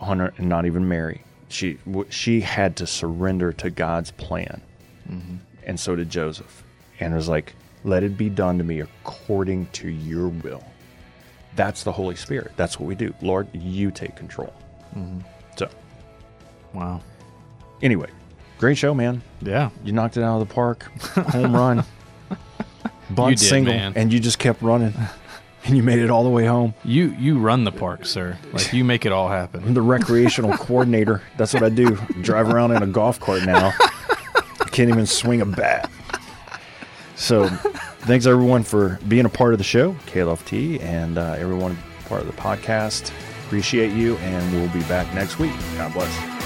Hunter, 0.00 0.32
and 0.36 0.48
not 0.48 0.66
even 0.66 0.88
Mary. 0.88 1.22
She 1.48 1.78
she 2.08 2.40
had 2.40 2.76
to 2.76 2.86
surrender 2.86 3.52
to 3.52 3.70
God's 3.70 4.10
plan, 4.10 4.62
Mm-hmm. 5.10 5.36
and 5.66 5.78
so 5.80 5.96
did 5.96 6.10
Joseph. 6.10 6.62
And 7.00 7.12
it 7.12 7.16
was 7.16 7.28
like, 7.28 7.54
"Let 7.84 8.02
it 8.04 8.16
be 8.16 8.28
done 8.30 8.58
to 8.58 8.64
me 8.64 8.80
according 8.80 9.66
to 9.72 9.88
Your 9.88 10.28
will." 10.28 10.64
That's 11.56 11.82
the 11.82 11.92
Holy 11.92 12.14
Spirit. 12.16 12.52
That's 12.56 12.78
what 12.80 12.86
we 12.86 12.94
do. 12.94 13.14
Lord, 13.20 13.48
You 13.54 13.90
take 13.90 14.16
control. 14.16 14.52
Mm-hmm. 14.96 15.18
So, 15.56 15.68
Wow. 16.72 17.00
anyway, 17.82 18.08
great 18.58 18.78
show, 18.78 18.94
man. 18.94 19.20
Yeah. 19.42 19.68
You 19.84 19.92
knocked 19.92 20.16
it 20.16 20.22
out 20.22 20.40
of 20.40 20.48
the 20.48 20.54
park. 20.54 20.84
Home 21.32 21.54
run. 21.54 21.84
Bunt 23.10 23.38
did, 23.38 23.44
single. 23.44 23.74
man. 23.74 23.92
And 23.96 24.10
you 24.12 24.18
just 24.20 24.38
kept 24.38 24.62
running. 24.62 24.94
And 25.64 25.76
you 25.76 25.82
made 25.82 25.98
it 26.00 26.10
all 26.10 26.24
the 26.24 26.30
way 26.30 26.46
home. 26.46 26.74
You 26.84 27.14
you 27.20 27.38
run 27.38 27.62
the 27.64 27.70
park, 27.72 28.04
sir. 28.06 28.36
Like 28.52 28.72
you 28.72 28.82
make 28.84 29.04
it 29.06 29.12
all 29.12 29.28
happen. 29.28 29.62
I'm 29.64 29.74
the 29.74 29.82
recreational 29.82 30.56
coordinator. 30.56 31.22
That's 31.36 31.52
what 31.54 31.62
I 31.62 31.68
do. 31.68 31.96
Drive 32.22 32.48
around 32.48 32.72
in 32.72 32.82
a 32.82 32.86
golf 32.86 33.20
cart 33.20 33.44
now. 33.44 33.72
Can't 34.72 34.88
even 34.88 35.06
swing 35.06 35.40
a 35.40 35.46
bat. 35.46 35.90
So, 37.14 37.48
thanks 38.00 38.26
everyone 38.26 38.64
for 38.64 38.98
being 39.06 39.26
a 39.26 39.28
part 39.28 39.52
of 39.52 39.58
the 39.58 39.64
show, 39.64 39.92
KLFT, 40.06 40.82
and 40.82 41.18
uh, 41.18 41.36
everyone 41.38 41.78
part 42.06 42.22
of 42.22 42.26
the 42.26 42.32
podcast. 42.32 43.12
Appreciate 43.46 43.92
you, 43.92 44.16
and 44.16 44.52
we'll 44.52 44.68
be 44.72 44.82
back 44.88 45.12
next 45.14 45.38
week. 45.38 45.52
God 45.76 45.92
bless. 45.92 46.41